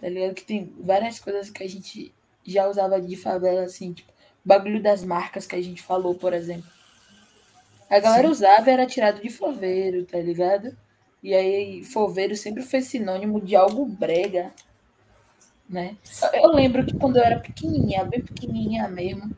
Tá 0.00 0.08
ligado? 0.08 0.34
Que 0.34 0.44
tem 0.44 0.72
várias 0.80 1.20
coisas 1.20 1.50
que 1.50 1.62
a 1.62 1.68
gente 1.68 2.12
já 2.44 2.68
usava 2.68 3.00
de 3.00 3.16
favela, 3.16 3.62
assim, 3.62 3.92
tipo, 3.92 4.12
bagulho 4.44 4.82
das 4.82 5.04
marcas 5.04 5.46
que 5.46 5.54
a 5.54 5.62
gente 5.62 5.82
falou, 5.82 6.14
por 6.14 6.32
exemplo. 6.32 6.70
A 7.88 8.00
galera 8.00 8.26
Sim. 8.26 8.32
usava 8.32 8.70
era 8.70 8.86
tirado 8.86 9.20
de 9.20 9.28
foveiro, 9.28 10.04
tá 10.04 10.18
ligado? 10.18 10.76
E 11.22 11.34
aí, 11.34 11.84
foveiro 11.84 12.34
sempre 12.34 12.62
foi 12.62 12.80
sinônimo 12.80 13.40
de 13.40 13.54
algo 13.54 13.84
brega, 13.84 14.52
né? 15.72 15.96
Eu 16.34 16.52
lembro 16.52 16.84
que 16.84 16.96
quando 16.96 17.16
eu 17.16 17.24
era 17.24 17.40
pequenininha, 17.40 18.04
bem 18.04 18.20
pequenininha 18.20 18.86
mesmo, 18.88 19.30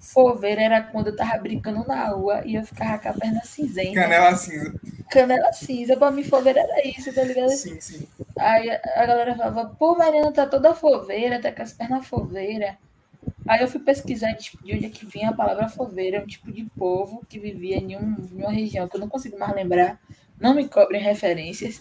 foveiro 0.00 0.60
era 0.60 0.82
quando 0.82 1.08
eu 1.08 1.16
tava 1.16 1.38
brincando 1.38 1.86
na 1.86 2.08
rua 2.08 2.42
e 2.44 2.56
eu 2.56 2.64
ficava 2.64 2.98
com 2.98 3.08
a 3.08 3.12
perna 3.12 3.40
cinzenta. 3.44 3.94
Canela 3.94 4.36
cinza. 4.36 4.74
Canela 5.10 5.52
cinza, 5.52 5.96
pra 5.96 6.10
mim 6.10 6.24
foveiro 6.24 6.58
era 6.58 6.86
isso, 6.86 7.14
tá 7.14 7.22
ligado? 7.22 7.50
Sim, 7.50 7.80
sim. 7.80 8.06
Aí 8.36 8.68
a 8.70 9.06
galera 9.06 9.34
falava, 9.36 9.66
pô, 9.78 9.96
Mariana 9.96 10.32
tá 10.32 10.46
toda 10.46 10.74
foveira, 10.74 11.40
tá 11.40 11.52
com 11.52 11.62
as 11.62 11.72
pernas 11.72 12.06
foveira. 12.06 12.76
Aí 13.46 13.60
eu 13.60 13.68
fui 13.68 13.80
pesquisar 13.80 14.32
de 14.32 14.74
onde 14.74 14.86
é 14.86 14.90
que 14.90 15.06
vinha 15.06 15.30
a 15.30 15.34
palavra 15.34 15.68
foveira, 15.68 16.22
um 16.22 16.26
tipo 16.26 16.50
de 16.50 16.64
povo 16.76 17.24
que 17.28 17.38
vivia 17.38 17.76
em, 17.76 17.96
um, 17.96 18.16
em 18.32 18.38
uma 18.38 18.50
região 18.50 18.88
que 18.88 18.96
eu 18.96 19.00
não 19.00 19.08
consigo 19.08 19.38
mais 19.38 19.54
lembrar, 19.54 20.00
não 20.40 20.54
me 20.54 20.68
cobrem 20.68 21.00
referências, 21.00 21.80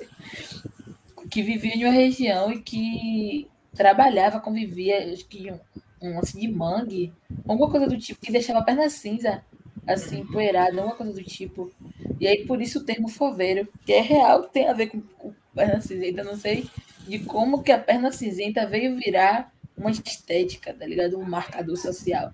que 1.29 1.41
vivia 1.41 1.73
em 1.73 1.85
uma 1.85 1.93
região 1.93 2.51
e 2.51 2.61
que 2.61 3.47
trabalhava, 3.75 4.39
convivia, 4.39 5.11
acho 5.11 5.25
que 5.25 5.51
um, 5.51 5.59
um 6.01 6.19
assim 6.19 6.39
de 6.39 6.47
mangue, 6.47 7.13
alguma 7.47 7.69
coisa 7.69 7.87
do 7.87 7.97
tipo, 7.97 8.21
que 8.21 8.31
deixava 8.31 8.59
a 8.59 8.63
perna 8.63 8.89
cinza, 8.89 9.43
assim, 9.87 10.25
poeirada, 10.25 10.77
alguma 10.77 10.95
coisa 10.95 11.13
do 11.13 11.23
tipo. 11.23 11.71
E 12.19 12.27
aí, 12.27 12.45
por 12.45 12.61
isso 12.61 12.79
o 12.79 12.83
termo 12.83 13.07
foveiro, 13.09 13.67
que 13.85 13.93
é 13.93 14.01
real, 14.01 14.43
tem 14.43 14.67
a 14.67 14.73
ver 14.73 14.87
com, 14.87 15.01
com 15.01 15.33
perna 15.53 15.81
cinzenta, 15.81 16.23
não 16.23 16.37
sei 16.37 16.69
de 17.07 17.19
como 17.19 17.63
que 17.63 17.71
a 17.71 17.79
perna 17.79 18.11
cinzenta 18.11 18.65
veio 18.65 18.95
virar 18.95 19.51
uma 19.75 19.91
estética, 19.91 20.73
tá 20.73 20.85
ligado? 20.85 21.17
Um 21.17 21.25
marcador 21.25 21.77
social. 21.77 22.33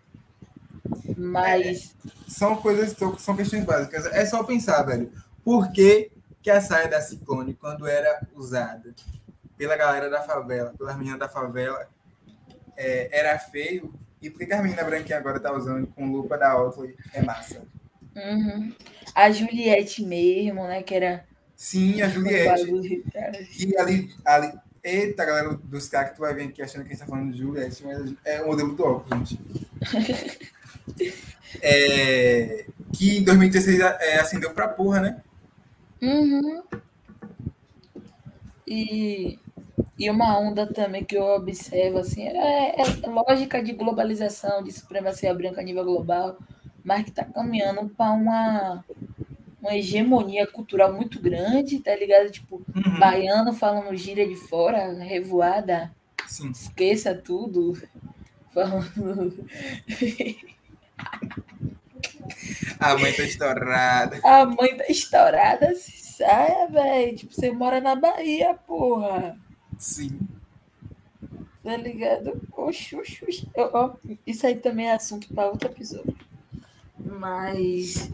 Mas. 1.17 1.95
É, 2.05 2.09
são 2.27 2.55
coisas, 2.55 2.95
são 3.17 3.35
questões 3.35 3.63
básicas. 3.63 4.05
É 4.07 4.25
só 4.25 4.43
pensar, 4.43 4.83
velho. 4.83 5.11
Por 5.43 5.71
que, 5.71 6.11
que 6.41 6.49
a 6.49 6.61
saia 6.61 6.87
da 6.87 7.01
Ciclone, 7.01 7.53
quando 7.53 7.87
era 7.87 8.27
usada 8.35 8.93
pela 9.59 9.75
galera 9.75 10.09
da 10.09 10.21
favela, 10.21 10.73
pelas 10.77 10.97
meninas 10.97 11.19
da 11.19 11.27
favela, 11.27 11.85
é, 12.77 13.09
era 13.11 13.37
feio? 13.37 13.93
E 14.21 14.29
por 14.29 14.45
que 14.45 14.53
a 14.53 14.61
menina 14.61 14.85
branquinha 14.85 15.17
agora 15.17 15.37
tá 15.37 15.51
usando 15.51 15.85
com 15.87 16.09
lupa 16.09 16.37
da 16.37 16.57
Oakley? 16.57 16.95
É 17.13 17.21
massa. 17.21 17.61
Uhum. 18.15 18.73
A 19.13 19.29
Juliette 19.31 20.01
mesmo, 20.01 20.63
né? 20.63 20.81
Que 20.81 20.95
era. 20.95 21.25
Sim, 21.57 22.01
a 22.01 22.07
Juliette. 22.07 23.03
E 23.59 23.77
ali, 23.77 24.15
ali, 24.23 24.53
Eita, 24.81 25.25
galera 25.25 25.59
dos 25.61 25.89
caras 25.89 26.11
que 26.11 26.15
tu 26.15 26.21
vai 26.21 26.33
vir 26.33 26.47
aqui 26.47 26.61
achando 26.61 26.83
que 26.83 26.93
a 26.93 26.95
gente 26.95 26.99
tá 26.99 27.05
falando 27.05 27.33
de 27.33 27.39
Juliette, 27.39 27.83
mas 27.83 28.13
é 28.23 28.41
um 28.41 28.47
modelo 28.47 28.73
do 28.73 28.83
óculos, 28.85 29.29
gente. 29.29 29.67
é, 31.61 32.65
que 32.93 33.17
em 33.17 33.23
2016 33.23 33.79
é, 33.81 34.19
acendeu 34.19 34.53
pra 34.53 34.69
porra, 34.69 35.01
né? 35.01 35.21
Uhum. 36.01 36.63
E, 38.65 39.39
e 39.97 40.09
uma 40.09 40.39
onda 40.39 40.65
também 40.65 41.03
que 41.03 41.17
eu 41.17 41.23
observo, 41.23 41.99
assim, 41.99 42.27
é, 42.27 42.75
é 42.81 43.07
lógica 43.07 43.61
de 43.61 43.73
globalização, 43.73 44.63
de 44.63 44.71
supremacia 44.71 45.33
branca 45.33 45.61
a 45.61 45.63
nível 45.63 45.83
global, 45.83 46.37
mas 46.83 47.03
que 47.03 47.11
tá 47.11 47.23
caminhando 47.23 47.89
para 47.89 48.11
uma 48.11 48.83
uma 49.61 49.75
hegemonia 49.75 50.47
cultural 50.47 50.93
muito 50.93 51.21
grande, 51.21 51.79
tá 51.79 51.95
ligado? 51.95 52.31
Tipo, 52.31 52.61
uhum. 52.73 52.99
baiano 52.99 53.53
falando 53.53 53.95
gíria 53.95 54.25
de 54.27 54.35
fora, 54.35 54.93
revoada, 54.93 55.91
Sim. 56.25 56.51
esqueça 56.51 57.13
tudo. 57.13 57.77
Falando. 58.53 59.45
A 62.79 62.97
mãe 62.97 63.13
tá 63.13 63.23
estourada. 63.23 64.19
A 64.23 64.45
mãe 64.45 64.77
tá 64.77 64.85
estourada, 64.89 65.75
se 65.75 65.91
saia, 66.15 66.67
velho. 66.67 67.17
Tipo, 67.17 67.33
você 67.33 67.51
mora 67.51 67.79
na 67.79 67.95
Bahia, 67.95 68.53
porra. 68.65 69.37
Sim. 69.79 70.19
Tá 71.63 71.77
ligado? 71.77 72.39
Oxi, 72.55 72.95
oxi, 72.95 73.23
oxi. 73.25 73.49
Isso 74.27 74.45
aí 74.45 74.55
também 74.55 74.87
é 74.87 74.93
assunto 74.93 75.33
para 75.33 75.49
outro 75.49 75.69
episódio. 75.69 76.15
Mas 76.99 78.11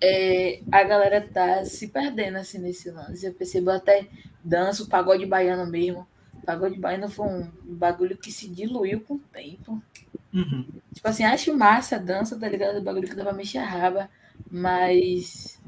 é, 0.00 0.60
a 0.70 0.82
galera 0.84 1.20
tá 1.20 1.64
se 1.64 1.88
perdendo 1.88 2.38
assim 2.38 2.58
nesse 2.58 2.90
lance. 2.90 3.26
Eu 3.26 3.34
percebo 3.34 3.70
até 3.70 4.06
dança, 4.42 4.84
o 4.84 4.88
pagode 4.88 5.26
baiano 5.26 5.70
mesmo. 5.70 6.06
O 6.34 6.46
pagode 6.46 6.78
baiano 6.78 7.08
foi 7.08 7.26
um 7.26 7.50
bagulho 7.64 8.16
que 8.16 8.30
se 8.30 8.48
diluiu 8.48 9.00
com 9.00 9.14
o 9.14 9.20
tempo. 9.32 9.82
Uhum. 10.32 10.64
Tipo 10.94 11.08
assim, 11.08 11.24
acho 11.24 11.56
massa 11.56 11.96
a 11.96 11.98
dança, 11.98 12.38
tá 12.38 12.48
ligado? 12.48 12.78
O 12.78 12.82
bagulho 12.82 13.08
que 13.08 13.14
dava 13.14 13.32
mexer 13.32 13.58
a 13.58 13.66
raba. 13.66 14.08
Mas 14.50 15.60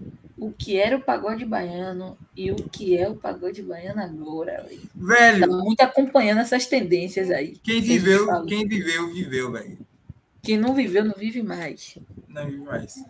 o 0.42 0.52
que 0.52 0.76
era 0.76 0.96
o 0.96 1.00
pagode 1.00 1.44
baiano 1.44 2.18
e 2.36 2.50
o 2.50 2.56
que 2.56 2.96
é 2.96 3.08
o 3.08 3.14
pagode 3.14 3.62
baiano 3.62 4.02
agora, 4.02 4.64
velho. 4.68 4.90
Velho. 4.92 5.40
Tá 5.40 5.46
muito 5.46 5.80
acompanhando 5.80 6.40
essas 6.40 6.66
tendências 6.66 7.30
aí. 7.30 7.56
Quem 7.62 7.80
viveu, 7.80 8.44
quem 8.46 8.66
viveu, 8.66 9.12
viveu, 9.12 9.52
velho. 9.52 9.78
Quem 10.42 10.58
não 10.58 10.74
viveu, 10.74 11.04
não 11.04 11.14
vive 11.14 11.44
mais. 11.44 11.96
Não 12.28 12.44
vive 12.46 12.58
mais. 12.58 13.04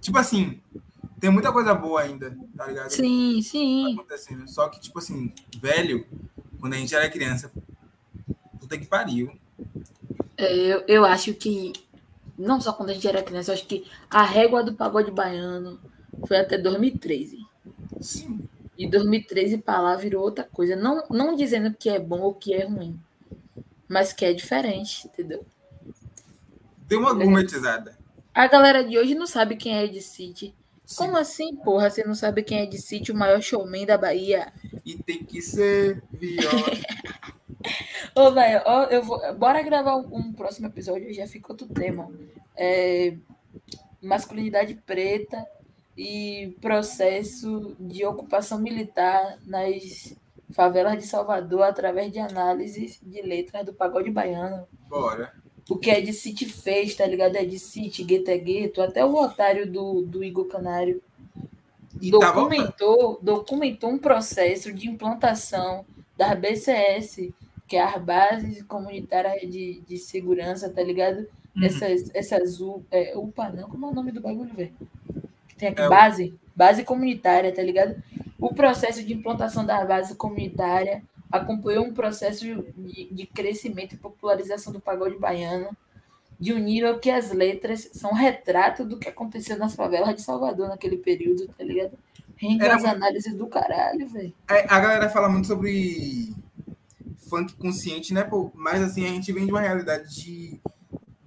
Tipo 0.00 0.18
assim, 0.18 0.60
tem 1.20 1.30
muita 1.30 1.52
coisa 1.52 1.72
boa 1.74 2.02
ainda, 2.02 2.36
tá 2.56 2.66
ligado? 2.66 2.90
Sim, 2.90 3.40
sim. 3.40 3.94
Tá 3.94 4.02
acontecendo. 4.02 4.48
Só 4.48 4.68
que, 4.68 4.80
tipo 4.80 4.98
assim, 4.98 5.32
velho, 5.60 6.04
quando 6.58 6.74
a 6.74 6.76
gente 6.76 6.92
era 6.92 7.08
criança, 7.08 7.52
puta 8.58 8.76
que 8.76 8.86
pariu. 8.86 9.30
É, 10.36 10.52
eu, 10.52 10.84
eu 10.88 11.04
acho 11.04 11.34
que, 11.34 11.72
não 12.38 12.60
só 12.60 12.72
quando 12.72 12.90
a 12.90 12.94
gente 12.94 13.08
era 13.08 13.22
criança, 13.22 13.52
acho 13.52 13.66
que 13.66 13.84
a 14.08 14.22
régua 14.22 14.62
do 14.62 14.72
pagode 14.72 15.10
baiano 15.10 15.80
foi 16.26 16.38
até 16.38 16.56
2013. 16.56 17.38
Sim. 18.00 18.48
E 18.76 18.86
2013 18.88 19.58
para 19.58 19.80
lá 19.80 19.96
virou 19.96 20.22
outra 20.22 20.44
coisa. 20.44 20.76
Não, 20.76 21.02
não 21.10 21.34
dizendo 21.34 21.74
que 21.74 21.90
é 21.90 21.98
bom 21.98 22.20
ou 22.20 22.32
que 22.32 22.54
é 22.54 22.64
ruim, 22.64 22.98
mas 23.88 24.12
que 24.12 24.24
é 24.24 24.32
diferente, 24.32 25.06
entendeu? 25.06 25.44
Deu 26.86 27.00
uma 27.00 27.12
gourmetizada. 27.12 27.98
A 28.32 28.46
galera 28.46 28.84
de 28.84 28.96
hoje 28.96 29.16
não 29.16 29.26
sabe 29.26 29.56
quem 29.56 29.76
é 29.76 29.84
Ed 29.84 30.00
City. 30.00 30.54
Como 30.96 31.16
assim, 31.16 31.54
porra? 31.56 31.90
Você 31.90 32.04
não 32.04 32.14
sabe 32.14 32.42
quem 32.42 32.60
é 32.60 32.64
Ed 32.64 32.78
City, 32.78 33.12
o 33.12 33.16
maior 33.16 33.40
showman 33.42 33.84
da 33.84 33.98
Bahia? 33.98 34.52
E 34.84 34.96
tem 34.96 35.22
que 35.24 35.42
ser 35.42 36.02
viola. 36.12 36.48
Ô, 38.14 38.30
velho, 38.30 38.62
eu 38.90 39.02
vou. 39.02 39.34
Bora 39.34 39.62
gravar 39.62 39.96
um, 39.96 40.16
um, 40.16 40.32
próximo 40.32 40.66
episódio, 40.66 41.12
já 41.12 41.26
ficou 41.26 41.54
outro 41.54 41.68
tema. 41.68 42.10
É, 42.56 43.16
masculinidade 44.02 44.74
preta 44.86 45.46
e 45.96 46.56
processo 46.60 47.76
de 47.78 48.04
ocupação 48.06 48.58
militar 48.58 49.38
nas 49.44 50.16
favelas 50.50 50.96
de 50.96 51.06
Salvador 51.06 51.62
através 51.62 52.10
de 52.10 52.18
análises 52.18 52.98
de 53.02 53.20
letras 53.20 53.66
do 53.66 53.74
pagode 53.74 54.10
baiano. 54.10 54.66
Bora 54.88 55.32
o 55.68 55.76
que 55.76 55.90
é 55.90 56.00
de 56.00 56.12
City 56.12 56.46
fez, 56.46 56.94
tá 56.94 57.06
ligado? 57.06 57.36
É 57.36 57.44
de 57.44 57.58
City, 57.58 58.02
Gueto 58.02 58.30
é 58.30 58.38
Gueto, 58.38 58.80
até 58.80 59.04
o 59.04 59.14
otário 59.14 59.70
do, 59.70 60.02
do 60.02 60.24
Igor 60.24 60.46
Canário 60.46 61.02
e 62.00 62.10
documentou, 62.10 63.14
tava... 63.14 63.18
documentou 63.22 63.90
um 63.90 63.98
processo 63.98 64.72
de 64.72 64.88
implantação 64.88 65.84
da 66.16 66.34
BCS, 66.34 67.32
que 67.66 67.76
é 67.76 67.82
a 67.82 67.98
Bases 67.98 68.62
Comunitárias 68.62 69.50
de, 69.50 69.82
de 69.86 69.98
Segurança, 69.98 70.70
tá 70.70 70.82
ligado? 70.82 71.26
Uhum. 71.54 71.64
Essas, 71.64 72.10
essas 72.14 72.58
é, 72.90 73.16
UPA, 73.16 73.50
não, 73.50 73.68
como 73.68 73.86
é 73.86 73.90
o 73.90 73.94
nome 73.94 74.12
do 74.12 74.20
bagulho, 74.20 74.54
velho? 74.54 74.72
Tem 75.56 75.68
aqui, 75.68 75.82
é 75.82 75.88
base, 75.88 76.34
base 76.54 76.84
comunitária, 76.84 77.52
tá 77.52 77.62
ligado? 77.62 78.00
O 78.38 78.54
processo 78.54 79.04
de 79.04 79.12
implantação 79.12 79.66
da 79.66 79.84
base 79.84 80.14
comunitária 80.14 81.02
acompanhou 81.30 81.84
um 81.84 81.92
processo 81.92 82.44
de, 82.44 83.08
de 83.10 83.26
crescimento 83.26 83.94
e 83.94 83.98
popularização 83.98 84.72
do 84.72 84.80
pagode 84.80 85.16
baiano, 85.16 85.76
de 86.40 86.52
um 86.52 86.58
nível 86.58 86.98
que 86.98 87.10
as 87.10 87.32
letras 87.32 87.90
são 87.92 88.12
retrato 88.14 88.84
do 88.84 88.98
que 88.98 89.08
aconteceu 89.08 89.58
nas 89.58 89.74
favelas 89.74 90.14
de 90.14 90.22
Salvador 90.22 90.68
naquele 90.68 90.96
período, 90.96 91.48
tá 91.48 91.64
ligado? 91.64 91.98
Rende 92.36 92.64
Era... 92.64 92.76
as 92.76 92.84
análises 92.84 93.34
do 93.34 93.46
caralho, 93.48 94.06
velho. 94.08 94.32
A 94.46 94.80
galera 94.80 95.10
fala 95.10 95.28
muito 95.28 95.48
sobre 95.48 96.32
funk 97.28 97.54
consciente, 97.54 98.14
né, 98.14 98.22
pô? 98.22 98.50
Mas 98.54 98.80
assim, 98.80 99.04
a 99.04 99.08
gente 99.08 99.32
vem 99.32 99.44
de 99.44 99.50
uma 99.50 99.60
realidade 99.60 100.14
de, 100.14 100.60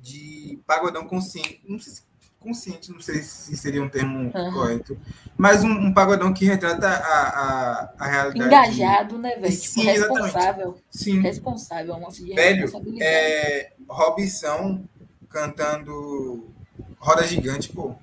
de 0.02 0.60
pagodão 0.66 1.06
consciente. 1.06 1.62
Não 1.68 1.78
sei 1.78 1.94
se 1.94 2.04
consciente, 2.42 2.92
não 2.92 3.00
sei 3.00 3.22
se 3.22 3.56
seria 3.56 3.82
um 3.82 3.88
termo 3.88 4.32
uhum. 4.36 4.54
correto, 4.54 4.98
mas 5.38 5.64
um, 5.64 5.70
um, 5.70 5.94
pagodão 5.94 6.34
que 6.34 6.44
retrata 6.44 6.88
a, 6.88 7.22
a, 7.22 7.94
a 8.00 8.08
realidade. 8.08 8.48
Engajado, 8.48 9.18
né, 9.18 9.36
velho? 9.38 9.58
Tipo, 9.58 9.82
responsável. 9.82 10.78
Sim. 10.90 11.22
Responsável, 11.22 11.94
uma 11.94 12.10
de 12.10 12.34
Velho, 12.34 12.70
é, 13.00 13.72
Robson 13.88 14.84
cantando 15.30 16.52
Roda 16.98 17.26
Gigante, 17.26 17.70
pô. 17.70 17.96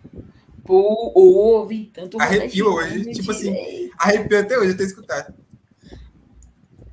Pô, 0.64 1.12
ouve 1.14 1.91
tanto 1.95 2.20
Arrepio 2.20 2.74
hoje, 2.74 3.11
tipo 3.12 3.30
assim, 3.30 3.91
arrepio 3.99 4.39
até 4.39 4.59
hoje 4.59 4.74
ter 4.74 4.84
escutado. 4.84 5.34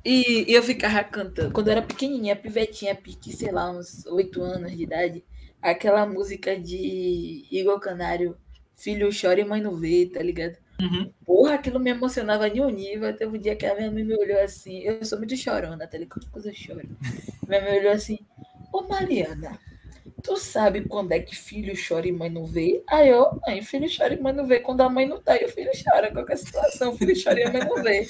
E, 0.04 0.50
e 0.50 0.54
eu 0.54 0.62
ficava 0.62 1.02
cantando. 1.04 1.52
Quando 1.52 1.68
eu 1.68 1.72
era 1.72 1.82
pequenininha, 1.82 2.36
pivetinha, 2.36 2.94
pique, 2.94 3.36
sei 3.36 3.50
lá, 3.50 3.70
uns 3.70 4.06
oito 4.06 4.40
anos 4.40 4.74
de 4.74 4.82
idade, 4.82 5.24
aquela 5.60 6.06
música 6.06 6.58
de 6.58 7.46
Igor 7.50 7.78
Canário, 7.80 8.36
Filho 8.76 9.08
chora 9.10 9.40
e 9.40 9.44
mãe 9.44 9.60
não 9.60 9.74
vê, 9.74 10.04
tá 10.04 10.22
ligado? 10.22 10.54
Uhum. 10.78 11.10
Porra, 11.24 11.54
aquilo 11.54 11.80
me 11.80 11.90
emocionava 11.90 12.50
de 12.50 12.60
um 12.60 12.68
nível. 12.68 13.16
Teve 13.16 13.38
um 13.38 13.40
dia 13.40 13.56
que 13.56 13.64
a 13.64 13.74
minha 13.74 13.90
mãe 13.90 14.04
me 14.04 14.14
olhou 14.14 14.38
assim. 14.40 14.80
Eu 14.80 15.02
sou 15.02 15.18
muito 15.18 15.34
chorona, 15.34 15.86
tá 15.86 15.96
ligado? 15.96 16.10
Qualquer 16.10 16.30
coisa 16.30 16.50
eu 16.50 16.54
choro. 16.54 16.86
Minha 17.48 17.62
mãe 17.62 17.72
me 17.72 17.78
olhou 17.78 17.92
assim: 17.92 18.18
Ô 18.70 18.82
Mariana, 18.82 19.58
tu 20.22 20.36
sabe 20.36 20.82
quando 20.82 21.12
é 21.12 21.20
que 21.20 21.34
filho 21.34 21.72
chora 21.74 22.06
e 22.06 22.12
mãe 22.12 22.28
não 22.28 22.44
vê? 22.44 22.84
Aí 22.90 23.08
eu, 23.08 23.40
mãe, 23.46 23.62
filho 23.62 23.88
chora 23.88 24.12
e 24.12 24.20
mãe 24.20 24.34
não 24.34 24.46
vê. 24.46 24.60
Quando 24.60 24.82
a 24.82 24.90
mãe 24.90 25.08
não 25.08 25.22
tá, 25.22 25.40
e 25.40 25.46
o 25.46 25.48
filho 25.48 25.70
chora. 25.82 26.12
Qualquer 26.12 26.36
situação, 26.36 26.94
filho 26.98 27.14
chora 27.22 27.40
e 27.40 27.44
a 27.44 27.52
mãe 27.52 27.64
não 27.64 27.82
vê. 27.82 28.06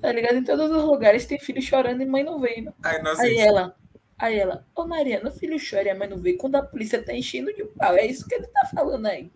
Tá 0.00 0.10
ligado? 0.10 0.38
Em 0.38 0.44
todos 0.44 0.70
os 0.70 0.84
lugares 0.84 1.24
tem 1.24 1.38
filho 1.38 1.62
chorando 1.62 2.02
e 2.02 2.06
mãe 2.06 2.24
não 2.24 2.40
vendo. 2.40 2.74
Aí, 2.82 3.00
nossa, 3.00 3.22
Aí 3.22 3.34
isso. 3.34 3.42
ela, 3.42 3.76
aí 4.18 4.38
ela, 4.38 4.66
ô 4.74 4.86
Mariana, 4.86 5.28
o 5.30 5.32
filho 5.32 5.56
chora 5.58 5.84
e 5.84 5.90
a 5.90 5.94
mãe 5.94 6.08
não 6.08 6.18
vê 6.18 6.34
quando 6.34 6.56
a 6.56 6.62
polícia 6.62 7.02
tá 7.02 7.14
enchendo 7.14 7.52
de 7.54 7.64
pau. 7.64 7.94
É 7.94 8.06
isso 8.06 8.26
que 8.28 8.34
ele 8.34 8.46
tá 8.48 8.66
falando 8.74 9.06
aí. 9.06 9.30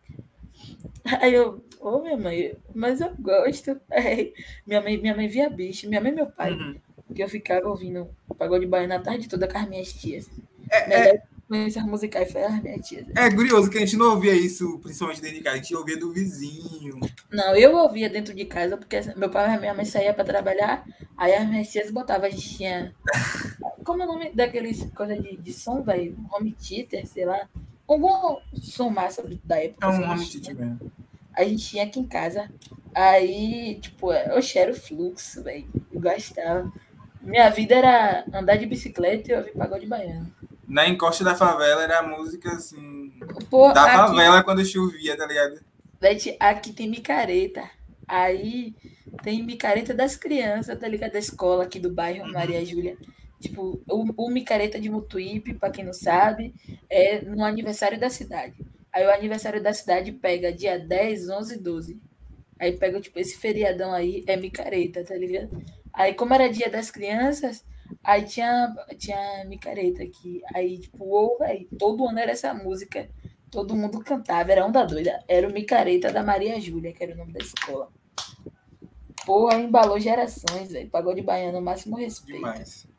Aí 1.21 1.35
eu, 1.35 1.65
ô 1.81 2.01
minha 2.01 2.17
mãe, 2.17 2.57
mas 2.75 3.01
eu 3.01 3.13
gosto. 3.19 3.81
Aí, 3.91 4.33
minha 4.67 4.81
mãe, 4.81 4.97
minha 4.99 5.15
mãe 5.17 5.29
via 5.29 5.49
bicho, 5.51 5.89
minha 5.89 6.01
mãe 6.01 6.13
e 6.13 6.15
meu 6.15 6.27
pai, 6.27 6.53
Uhum. 6.53 6.77
que 7.15 7.23
eu 7.23 7.29
ficava 7.29 7.69
ouvindo 7.69 8.09
pagode 8.39 8.67
baiano 8.67 8.95
a 8.95 8.99
tarde 9.01 9.29
toda 9.29 9.49
com 9.49 9.59
as 9.59 9.69
minhas 9.69 9.93
tias. 9.93 10.29
É, 10.71 10.87
Melhor 10.89 11.19
influência 11.45 11.83
musical 11.83 12.25
foi 12.27 12.43
as 12.45 12.63
minhas 12.63 12.87
tias. 12.89 13.07
é 13.17 13.31
curioso 13.35 13.69
que 13.69 13.77
a 13.77 13.81
gente 13.81 13.97
não 13.97 14.13
ouvia 14.15 14.33
isso, 14.35 14.79
principalmente 14.79 15.21
dentro 15.21 15.37
de 15.39 15.43
casa, 15.43 15.57
a 15.57 15.59
gente 15.61 15.75
ouvia 15.75 15.99
do 15.99 16.13
vizinho. 16.13 16.99
Não, 17.31 17.55
eu 17.57 17.77
ouvia 17.77 18.09
dentro 18.09 18.33
de 18.35 18.45
casa, 18.47 18.77
porque 18.77 18.99
meu 19.17 19.29
pai 19.29 19.55
e 19.57 19.61
minha 19.61 19.75
mãe 19.75 19.85
saíam 19.85 20.15
para 20.15 20.25
trabalhar, 20.25 20.85
aí 21.17 21.35
as 21.35 21.47
minhas 21.49 21.69
tias 21.71 21.91
botavam, 21.91 22.27
a 22.27 22.31
gente 22.31 22.57
tinha. 22.57 22.95
Como 23.85 24.03
é 24.03 24.07
o 24.07 24.09
nome 24.09 24.33
daqueles 24.33 24.85
coisa 24.95 25.17
de, 25.21 25.37
de 25.37 25.53
som, 25.53 25.83
velho? 25.83 26.17
Home 26.33 26.53
theater, 26.53 27.07
sei 27.07 27.25
lá. 27.25 27.49
Algum 27.87 28.39
som 28.61 28.91
massa 28.91 29.23
da 29.45 29.63
época. 29.63 29.87
É 29.87 29.89
um 29.89 29.93
assim, 29.93 30.05
home 30.05 30.27
theater 30.29 30.55
mesmo. 30.57 30.93
A 31.37 31.45
gente 31.45 31.65
tinha 31.69 31.85
aqui 31.85 32.01
em 32.01 32.07
casa. 32.07 32.51
Aí, 32.95 33.79
tipo, 33.81 34.13
eu 34.13 34.41
cheiro 34.43 34.75
fluxo, 34.75 35.43
velho. 35.43 35.67
Eu 35.93 36.01
gostava. 36.01 36.73
Minha 37.21 37.49
vida 37.51 37.75
era 37.75 38.25
andar 38.33 38.57
de 38.57 38.67
bicicleta 38.67 39.31
e 39.33 39.35
ouvir 39.37 39.53
pagode 39.53 39.87
baiano. 39.87 40.33
Na 40.67 40.89
encosta 40.89 41.25
da 41.25 41.35
favela 41.35 41.83
era 41.83 41.99
a 42.01 42.03
música 42.03 42.53
assim. 42.53 43.13
Pô, 43.51 43.73
Da 43.73 43.85
aqui, 43.85 43.97
favela 43.97 44.43
quando 44.43 44.65
chovia, 44.65 45.17
tá 45.17 45.27
ligado? 45.27 45.61
Gente, 46.03 46.37
aqui 46.41 46.73
tem 46.73 46.89
micareta. 46.89 47.69
Aí 48.07 48.75
tem 49.23 49.43
micareta 49.43 49.95
das 49.95 50.17
crianças, 50.17 50.79
tá 50.79 50.89
ligado? 50.89 51.13
Da 51.13 51.19
escola 51.19 51.65
aqui 51.65 51.79
do 51.79 51.91
bairro 51.93 52.25
Uhum. 52.25 52.33
Maria 52.33 52.65
Júlia. 52.65 52.97
Tipo, 53.43 53.83
o, 53.91 54.27
o 54.27 54.31
micareta 54.31 54.79
de 54.79 54.89
Mutuípe, 54.89 55.53
pra 55.53 55.69
quem 55.69 55.85
não 55.85 55.93
sabe, 55.93 56.55
é 56.89 57.21
no 57.23 57.45
aniversário 57.45 57.99
da 57.99 58.09
cidade. 58.09 58.55
Aí 58.93 59.05
o 59.05 59.11
aniversário 59.11 59.61
da 59.61 59.73
cidade 59.73 60.13
pega 60.13 60.53
dia 60.53 60.79
10, 60.79 61.29
11 61.29 61.55
e 61.55 61.59
12. 61.59 62.01
Aí 62.57 62.73
pega, 62.77 63.01
tipo, 63.01 63.19
esse 63.19 63.37
feriadão 63.37 63.93
aí, 63.93 64.23
é 64.29 64.37
micareta, 64.37 65.03
tá 65.03 65.17
ligado? 65.17 65.61
Aí, 65.93 66.15
como 66.15 66.33
era 66.35 66.49
dia 66.49 66.71
das 66.71 66.89
crianças, 66.89 67.65
aí 68.05 68.23
tinha, 68.23 68.73
tinha 68.97 69.45
micareta 69.47 70.05
aqui. 70.05 70.41
Aí, 70.55 70.79
tipo, 70.79 71.05
ou, 71.05 71.37
véi, 71.39 71.67
todo 71.77 72.07
ano 72.07 72.21
era 72.21 72.31
essa 72.31 72.55
música. 72.55 73.11
Todo 73.51 73.75
mundo 73.75 73.99
cantava, 74.05 74.53
era 74.53 74.65
onda 74.65 74.85
doida. 74.85 75.19
Era 75.27 75.49
o 75.49 75.53
micareta 75.53 76.13
da 76.13 76.23
Maria 76.23 76.61
Júlia, 76.61 76.93
que 76.93 77.03
era 77.03 77.13
o 77.13 77.17
nome 77.17 77.33
da 77.33 77.41
escola. 77.41 77.89
Porra, 79.27 79.59
embalou 79.59 79.99
gerações, 79.99 80.71
velho. 80.71 80.89
Pagode 80.91 81.23
baiano, 81.23 81.61
máximo 81.61 81.97
respeito. 81.97 82.37
Demais. 82.37 82.92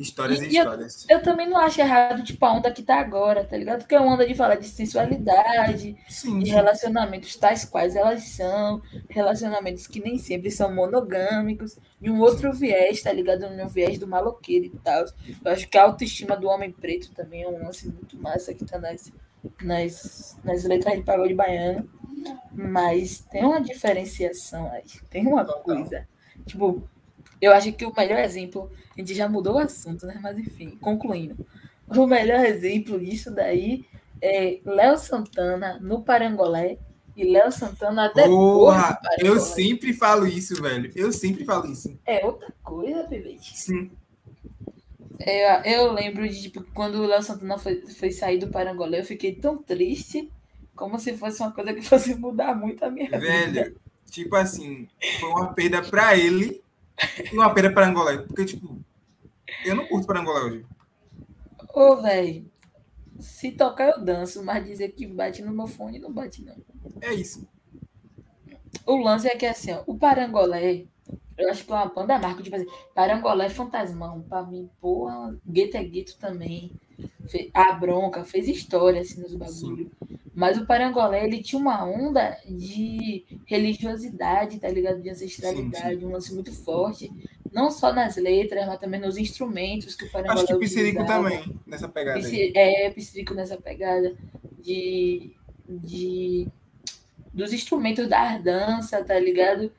Histórias 0.00 0.40
e, 0.40 0.46
E- 0.46 0.52
e 0.52 0.56
eu- 0.56 0.62
histórias. 0.64 1.06
Eu 1.08 1.22
também 1.22 1.48
não 1.48 1.58
acho 1.58 1.80
errado, 1.80 2.22
tipo, 2.24 2.44
a 2.44 2.52
onda 2.54 2.70
que 2.72 2.82
tá 2.82 2.98
agora, 2.98 3.44
tá 3.44 3.56
ligado? 3.56 3.80
Porque 3.80 3.94
é 3.94 4.00
uma 4.00 4.14
onda 4.14 4.26
de 4.26 4.34
falar 4.34 4.54
de 4.56 4.66
sensualidade, 4.66 5.96
Sim, 6.08 6.38
de 6.38 6.46
sim. 6.46 6.52
relacionamentos 6.52 7.36
tais 7.36 7.64
quais 7.64 7.94
elas 7.94 8.22
são, 8.24 8.80
relacionamentos 9.08 9.86
que 9.86 10.00
nem 10.00 10.16
sempre 10.18 10.50
são 10.50 10.74
monogâmicos, 10.74 11.76
de 12.00 12.10
um 12.10 12.18
outro 12.20 12.52
viés, 12.52 13.02
tá 13.02 13.12
ligado? 13.12 13.44
Um 13.46 13.68
viés 13.68 13.98
do 13.98 14.06
maloqueiro 14.06 14.64
e 14.66 14.70
tal. 14.70 15.04
Eu 15.44 15.52
acho 15.52 15.68
que 15.68 15.76
a 15.76 15.82
autoestima 15.84 16.36
do 16.36 16.48
homem 16.48 16.72
preto 16.72 17.12
também 17.12 17.42
é 17.42 17.48
um 17.48 17.62
lance 17.62 17.86
muito 17.86 18.16
massa 18.16 18.54
que 18.54 18.64
tá 18.64 18.78
nas, 18.78 19.12
nas, 19.62 20.38
nas 20.42 20.64
letras 20.64 20.94
de 20.96 21.02
pagode 21.02 21.34
baiano. 21.34 21.88
Mas 22.52 23.20
tem 23.30 23.44
uma 23.44 23.60
diferenciação 23.60 24.70
aí, 24.72 24.84
tem 25.08 25.26
uma 25.26 25.44
coisa. 25.44 26.06
Tipo, 26.46 26.82
eu 27.40 27.52
acho 27.52 27.72
que 27.72 27.86
o 27.86 27.94
melhor 27.96 28.18
exemplo, 28.18 28.70
a 28.96 29.00
gente 29.00 29.14
já 29.14 29.28
mudou 29.28 29.54
o 29.54 29.58
assunto, 29.58 30.06
né? 30.06 30.18
Mas 30.22 30.38
enfim, 30.38 30.76
concluindo. 30.80 31.46
O 31.88 32.06
melhor 32.06 32.44
exemplo 32.44 33.00
disso 33.00 33.30
daí 33.30 33.84
é 34.22 34.60
Léo 34.64 34.98
Santana 34.98 35.78
no 35.80 36.02
Parangolé 36.02 36.78
e 37.16 37.24
Léo 37.24 37.50
Santana 37.50 38.08
depois 38.08 38.28
Porra, 38.28 39.00
eu 39.18 39.40
sempre 39.40 39.92
falo 39.92 40.26
isso, 40.26 40.60
velho. 40.62 40.92
Eu 40.94 41.12
sempre 41.12 41.44
falo 41.44 41.66
isso. 41.66 41.98
É 42.06 42.24
outra 42.24 42.52
coisa, 42.62 43.04
Pivete. 43.04 43.58
Sim. 43.58 43.90
É, 45.18 45.76
eu 45.76 45.92
lembro 45.92 46.26
de 46.28 46.42
tipo, 46.42 46.62
quando 46.72 46.96
o 46.96 47.06
Léo 47.06 47.22
Santana 47.22 47.58
foi, 47.58 47.82
foi 47.86 48.10
sair 48.10 48.38
do 48.38 48.48
Parangolé, 48.48 49.00
eu 49.00 49.04
fiquei 49.04 49.34
tão 49.34 49.58
triste, 49.58 50.30
como 50.74 50.98
se 50.98 51.16
fosse 51.16 51.42
uma 51.42 51.52
coisa 51.52 51.74
que 51.74 51.82
fosse 51.82 52.14
mudar 52.14 52.54
muito 52.54 52.82
a 52.84 52.90
minha 52.90 53.06
vida. 53.06 53.18
Velho, 53.18 53.76
tipo 54.10 54.34
assim, 54.36 54.88
foi 55.18 55.28
uma 55.28 55.52
perda 55.52 55.82
pra 55.82 56.16
ele 56.16 56.62
e 57.32 57.34
uma 57.34 57.52
perda 57.52 57.72
pra 57.72 57.86
Angola. 57.86 58.22
Porque, 58.26 58.44
tipo, 58.44 58.78
eu 59.64 59.74
não 59.74 59.86
curto 59.86 60.06
para 60.06 60.20
Angola 60.20 60.44
hoje. 60.44 60.66
Ô, 61.72 61.96
velho, 61.96 62.50
se 63.18 63.52
tocar 63.52 63.90
eu 63.90 64.04
danço, 64.04 64.42
mas 64.44 64.64
dizer 64.64 64.90
que 64.92 65.06
bate 65.06 65.42
no 65.42 65.52
meu 65.52 65.66
fone 65.66 65.98
não 65.98 66.12
bate, 66.12 66.44
não. 66.44 66.56
É 67.00 67.12
isso. 67.14 67.46
O 68.86 68.96
lance 68.96 69.28
é 69.28 69.36
que 69.36 69.46
assim, 69.46 69.72
ó, 69.72 69.82
o 69.86 69.98
Parangolé, 69.98 70.86
eu 71.36 71.50
acho 71.50 71.64
que 71.64 71.72
é 71.72 71.74
uma 71.74 71.86
banda 71.86 72.18
marca, 72.18 72.42
tipo 72.42 72.56
assim, 72.56 72.66
Parangolé 72.94 73.46
é 73.46 73.50
fantasmão, 73.50 74.22
pra 74.22 74.42
mim, 74.42 74.68
porra, 74.80 75.36
Gueto 75.46 75.76
é 75.76 75.84
Gueto 75.84 76.16
também. 76.18 76.72
A 77.54 77.72
bronca 77.72 78.24
fez 78.24 78.48
história 78.48 79.00
assim 79.00 79.20
nos 79.20 79.34
bagulhos. 79.34 79.88
Mas 80.34 80.56
o 80.58 80.64
Parangolé, 80.66 81.24
ele 81.24 81.42
tinha 81.42 81.60
uma 81.60 81.84
onda 81.84 82.36
de 82.48 83.24
religiosidade, 83.46 84.58
tá 84.58 84.68
ligado? 84.68 85.02
De 85.02 85.10
ancestralidade, 85.10 86.04
um 86.04 86.12
lance 86.12 86.32
muito 86.34 86.52
forte. 86.52 87.10
Não 87.52 87.70
só 87.70 87.92
nas 87.92 88.16
letras, 88.16 88.66
mas 88.66 88.78
também 88.78 89.00
nos 89.00 89.16
instrumentos 89.18 89.94
que 89.96 90.04
o 90.04 90.10
Parangolé 90.10 90.44
Acho 90.44 90.46
que 90.54 90.58
Piscirico 90.60 91.04
também, 91.04 91.42
nessa 91.66 91.88
pegada. 91.88 92.20
Psi- 92.20 92.52
É, 92.54 92.90
Psirico 92.90 93.34
nessa 93.34 93.56
pegada 93.56 94.16
de, 94.62 95.32
de 95.68 96.46
dos 97.34 97.52
instrumentos 97.52 98.08
da 98.08 98.38
dança, 98.38 99.02
tá 99.04 99.18
ligado? 99.18 99.72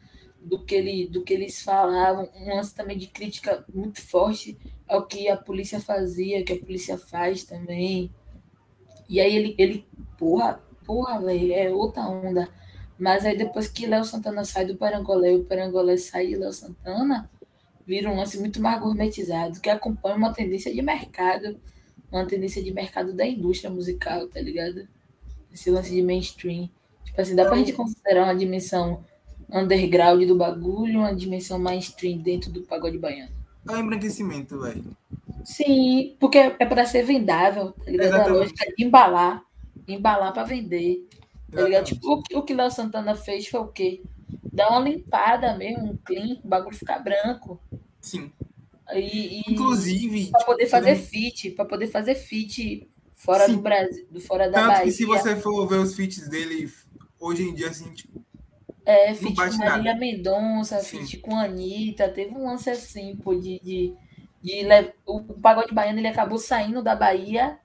Do 0.43 0.63
que, 0.65 0.73
ele, 0.75 1.07
do 1.07 1.21
que 1.23 1.33
eles 1.33 1.61
falavam, 1.61 2.27
um 2.35 2.55
lance 2.55 2.73
também 2.75 2.97
de 2.97 3.07
crítica 3.07 3.63
muito 3.73 4.01
forte 4.01 4.57
ao 4.91 5.07
que 5.07 5.29
a 5.29 5.37
polícia 5.37 5.79
fazia, 5.79 6.43
que 6.43 6.51
a 6.51 6.59
polícia 6.59 6.97
faz 6.97 7.45
também. 7.45 8.11
E 9.07 9.21
aí 9.21 9.33
ele, 9.33 9.55
ele 9.57 9.87
porra, 10.17 10.61
porra, 10.85 11.21
velho, 11.21 11.53
é 11.53 11.69
outra 11.69 12.03
onda. 12.03 12.49
Mas 12.99 13.25
aí 13.25 13.37
depois 13.37 13.69
que 13.69 13.87
Léo 13.87 14.03
Santana 14.03 14.43
sai 14.43 14.65
do 14.65 14.75
Parangolé 14.75 15.31
e 15.31 15.35
o 15.37 15.45
Parangolé 15.45 15.95
sai 15.95 16.27
de 16.27 16.35
Léo 16.35 16.51
Santana, 16.51 17.31
vira 17.87 18.11
um 18.11 18.17
lance 18.17 18.37
muito 18.37 18.61
mais 18.61 18.81
gourmetizado, 18.81 19.61
que 19.61 19.69
acompanha 19.69 20.17
uma 20.17 20.33
tendência 20.33 20.73
de 20.73 20.81
mercado, 20.81 21.57
uma 22.11 22.25
tendência 22.25 22.61
de 22.61 22.73
mercado 22.73 23.13
da 23.13 23.25
indústria 23.25 23.71
musical, 23.71 24.27
tá 24.27 24.41
ligado? 24.41 24.87
Esse 25.53 25.71
lance 25.71 25.89
de 25.89 26.01
mainstream. 26.01 26.69
Tipo 27.05 27.21
assim, 27.21 27.35
dá 27.35 27.45
pra 27.45 27.57
gente 27.57 27.73
considerar 27.73 28.25
uma 28.25 28.35
dimensão 28.35 29.05
underground 29.49 30.21
do 30.27 30.35
bagulho, 30.35 30.99
uma 30.99 31.15
dimensão 31.15 31.57
mainstream 31.57 32.17
dentro 32.17 32.51
do 32.51 32.61
pagode 32.63 32.97
baiano. 32.97 33.40
É 33.67 33.71
um 33.73 33.77
embranquecimento, 33.79 34.59
velho. 34.59 34.83
Sim, 35.45 36.15
porque 36.19 36.37
é 36.37 36.65
pra 36.65 36.85
ser 36.85 37.03
vendável, 37.03 37.71
tá 37.73 37.89
ligado? 37.91 38.05
A 38.13 38.15
Exatamente. 38.15 38.37
lógica 38.39 38.65
é 38.65 38.83
embalar, 38.83 39.43
embalar 39.87 40.33
pra 40.33 40.43
vender, 40.43 41.07
tá 41.51 41.61
ligado? 41.63 41.85
Tipo, 41.85 42.13
o 42.13 42.21
que- 42.23 42.35
o 42.35 42.43
que 42.43 42.53
Léo 42.53 42.71
Santana 42.71 43.15
fez 43.15 43.47
foi 43.47 43.59
o 43.59 43.67
quê? 43.67 44.01
Dar 44.51 44.69
uma 44.69 44.79
limpada 44.81 45.55
mesmo, 45.55 45.91
um 45.91 45.97
clean, 45.97 46.37
o 46.43 46.47
bagulho 46.47 46.75
ficar 46.75 46.99
branco. 46.99 47.59
Sim. 47.99 48.31
E, 48.93 49.39
e 49.47 49.51
Inclusive, 49.53 50.27
para 50.31 50.43
poder 50.45 50.65
tipo, 50.65 50.71
fazer 50.71 50.95
você 50.95 51.05
feat, 51.09 51.51
para 51.51 51.65
poder 51.65 51.87
fazer 51.87 52.15
feat 52.15 52.87
fora 53.13 53.45
Sim. 53.45 53.55
do 53.55 53.61
Brasil, 53.61 54.05
fora 54.27 54.49
da 54.49 54.59
Tanto 54.59 54.67
Bahia. 54.67 54.83
que 54.85 54.91
se 54.91 55.05
você 55.05 55.35
for 55.37 55.65
ver 55.67 55.77
os 55.79 55.95
feats 55.95 56.27
dele 56.27 56.69
hoje 57.19 57.43
em 57.43 57.53
dia, 57.53 57.69
assim, 57.69 57.89
tipo, 57.93 58.21
É, 58.85 59.13
bate 59.35 59.57
com. 59.63 59.65
Marília 59.69 59.95
Mendonça, 59.95 60.79
feat 60.79 61.17
com 61.19 61.35
Anitta, 61.37 62.09
teve 62.09 62.33
um 62.33 62.45
lance 62.47 62.69
assim, 62.69 63.15
pô, 63.17 63.35
de, 63.35 63.59
de, 63.61 63.93
de 64.41 64.63
le- 64.63 64.93
o, 65.05 65.17
o 65.17 65.39
pagode 65.39 65.73
baiano 65.73 65.99
ele 65.99 66.07
acabou 66.07 66.37
saindo 66.39 66.81
da 66.83 66.95
Bahia 66.95 67.59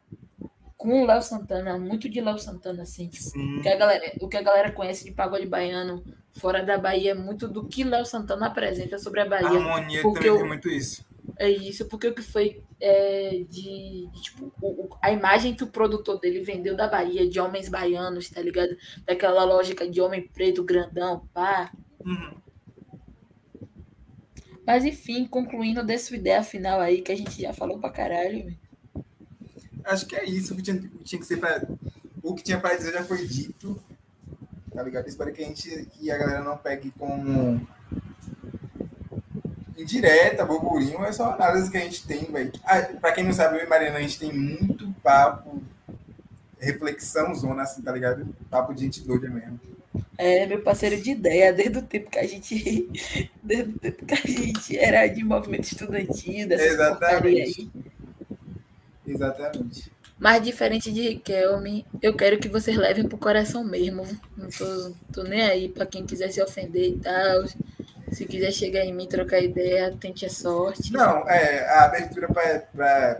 com 0.77 1.03
o 1.03 1.07
Léo 1.07 1.23
Santana, 1.23 1.79
muito 1.79 2.09
de 2.09 2.21
Léo 2.21 2.39
Santana, 2.39 2.83
assim, 2.83 3.09
tipo, 3.09 3.25
sim, 3.25 3.59
o 3.59 3.63
que 3.63 3.69
a 3.69 3.77
galera, 3.77 4.13
o 4.21 4.29
que 4.29 4.37
a 4.37 4.43
galera 4.43 4.73
conhece 4.73 5.05
de 5.05 5.13
pagode 5.13 5.47
baiano 5.47 6.05
fora 6.35 6.63
da 6.63 6.77
Bahia 6.77 7.13
é 7.13 7.15
muito 7.15 7.49
do 7.49 7.67
que 7.67 7.83
Léo 7.83 8.05
Santana 8.05 8.47
apresenta 8.49 8.99
sobre 8.99 9.21
a 9.21 9.25
A 9.25 9.29
Bahia. 9.29 9.49
harmonia 9.49 10.03
porque 10.03 10.27
também 10.27 10.37
tem 10.37 10.47
muito 10.49 10.69
isso. 10.69 11.06
É 11.39 11.51
isso, 11.51 11.87
porque 11.87 12.09
o 12.09 12.15
que 12.15 12.23
foi 12.23 12.63
é, 12.81 13.45
de, 13.49 14.09
de, 14.11 14.23
tipo, 14.23 14.51
o- 14.63 14.97
a 15.03 15.13
imagem 15.13 15.55
que 15.55 15.65
o 15.65 15.67
produtor 15.67 16.19
dele 16.19 16.41
vendeu 16.41 16.75
da 16.75 16.89
Bahia, 16.89 17.29
de 17.29 17.39
homens 17.39 17.69
baianos, 17.69 18.31
tá 18.31 18.41
ligado? 18.41 18.75
Daquela 19.05 19.45
lógica 19.45 19.89
de 19.89 20.01
homem 20.01 20.27
preto, 20.29 20.65
grandão, 20.65 21.29
pá. 21.35 21.71
Uhum. 22.05 22.41
Mas 24.67 24.85
enfim, 24.85 25.27
concluindo 25.27 25.83
dessa 25.83 26.15
ideia 26.15 26.43
final 26.43 26.79
aí, 26.81 27.01
que 27.01 27.11
a 27.11 27.17
gente 27.17 27.41
já 27.41 27.53
falou 27.55 27.79
pra 27.79 27.89
caralho. 27.91 28.55
Acho 29.85 30.07
que 30.07 30.17
é 30.17 30.25
isso 30.25 30.53
o 30.53 30.57
que 30.57 30.63
tinha, 30.63 30.81
tinha 31.05 31.21
que 31.21 31.27
ser 31.27 31.37
pra. 31.39 31.63
O 32.23 32.35
que 32.35 32.43
tinha 32.43 32.59
pra 32.61 32.75
dizer 32.75 32.93
já 32.93 33.05
foi 33.05 33.25
dito. 33.27 33.81
Tá 34.73 34.83
ligado? 34.83 35.09
Espero 35.09 35.33
que 35.33 35.43
a 35.43 35.47
gente 35.47 35.87
que 35.93 36.11
a 36.11 36.19
galera 36.19 36.43
não 36.45 36.59
pegue 36.59 36.91
como 36.93 37.61
indireta, 39.77 40.45
burburinho, 40.45 41.05
é 41.05 41.13
só 41.13 41.33
análise 41.33 41.71
que 41.71 41.77
a 41.77 41.81
gente 41.81 42.07
tem, 42.07 42.25
velho. 42.25 42.53
Ah, 42.65 42.83
pra 43.01 43.13
quem 43.13 43.25
não 43.25 43.33
sabe, 43.33 43.59
eu 43.59 43.65
e 43.65 43.69
Mariana, 43.69 43.99
a 43.99 44.03
gente 44.03 44.19
tem 44.19 44.33
muito 44.33 44.93
papo, 45.03 45.63
reflexão 46.59 47.35
zona, 47.35 47.63
assim, 47.63 47.83
tá 47.83 47.93
ligado? 47.93 48.27
Papo 48.51 48.75
de 48.75 48.83
gente 48.83 49.07
doida 49.07 49.29
mesmo. 49.29 49.61
É 50.19 50.47
meu 50.47 50.61
parceiro 50.63 51.01
de 51.01 51.11
ideia, 51.11 51.53
desde 51.53 51.79
o 51.79 51.83
tempo 51.83 52.11
que 52.11 52.19
a 52.19 52.27
gente. 52.27 52.89
Desde 53.43 53.71
o 53.71 53.79
tempo 53.79 54.05
que 54.05 54.15
a 54.15 54.17
gente 54.17 54.77
era 54.77 55.07
de 55.07 55.23
movimento 55.25 55.65
estudantil, 55.65 56.49
dessa 56.49 56.77
porcaria 56.95 57.45
aí. 57.45 57.71
Exatamente. 59.07 59.07
Exatamente. 59.07 59.97
Mas 60.19 60.43
diferente 60.43 60.91
de 60.91 61.03
Riquelme, 61.03 61.87
eu 62.01 62.17
quero 62.17 62.39
que 62.39 62.49
vocês 62.49 62.77
levem 62.77 63.07
pro 63.07 63.19
coração 63.19 63.63
mesmo. 63.63 64.03
Não 64.37 64.49
tô, 64.49 64.93
tô 65.13 65.23
nem 65.23 65.43
aí 65.43 65.69
pra 65.69 65.85
quem 65.85 66.07
quiser 66.07 66.31
se 66.31 66.43
ofender 66.43 66.93
e 66.93 66.99
tal. 66.99 67.45
Se 68.13 68.25
quiser 68.25 68.53
chegar 68.53 68.85
em 68.85 68.93
mim, 68.95 69.07
trocar 69.09 69.41
ideia, 69.41 69.95
tente 69.99 70.25
a 70.25 70.31
sorte. 70.31 70.93
Não, 70.93 71.29
é, 71.29 71.67
a 71.69 71.85
abertura 71.85 72.29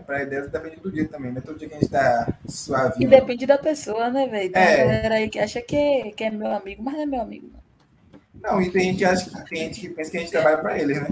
pra 0.05 0.23
ideias 0.23 0.49
depende 0.49 0.77
do 0.77 0.91
dia 0.91 1.07
também, 1.07 1.31
né? 1.31 1.41
Todo 1.41 1.59
dia 1.59 1.67
que 1.67 1.75
a 1.75 1.79
gente 1.79 1.89
tá 1.91 2.33
E 2.45 2.51
suavinho. 2.51 3.09
depende 3.09 3.45
da 3.45 3.57
pessoa, 3.57 4.09
né, 4.09 4.27
velho? 4.27 4.51
Tem 4.51 4.61
É. 4.61 4.77
galera 4.77 5.15
aí 5.15 5.29
que 5.29 5.39
acha 5.39 5.61
que 5.61 5.75
é, 5.75 6.11
que 6.11 6.23
é 6.23 6.29
meu 6.31 6.51
amigo, 6.51 6.81
mas 6.83 6.93
não 6.95 7.01
é 7.01 7.05
meu 7.05 7.21
amigo, 7.21 7.49
não. 7.53 8.51
Não, 8.53 8.61
e 8.61 8.71
tem 8.71 8.83
gente 8.85 8.97
que 8.99 9.05
acha 9.05 9.29
que 9.29 9.49
tem 9.49 9.57
gente 9.65 9.81
que 9.81 9.89
pensa 9.89 10.11
que 10.11 10.17
a 10.17 10.19
gente 10.21 10.31
trabalha 10.31 10.57
pra 10.59 10.79
eles, 10.79 11.01
né? 11.01 11.09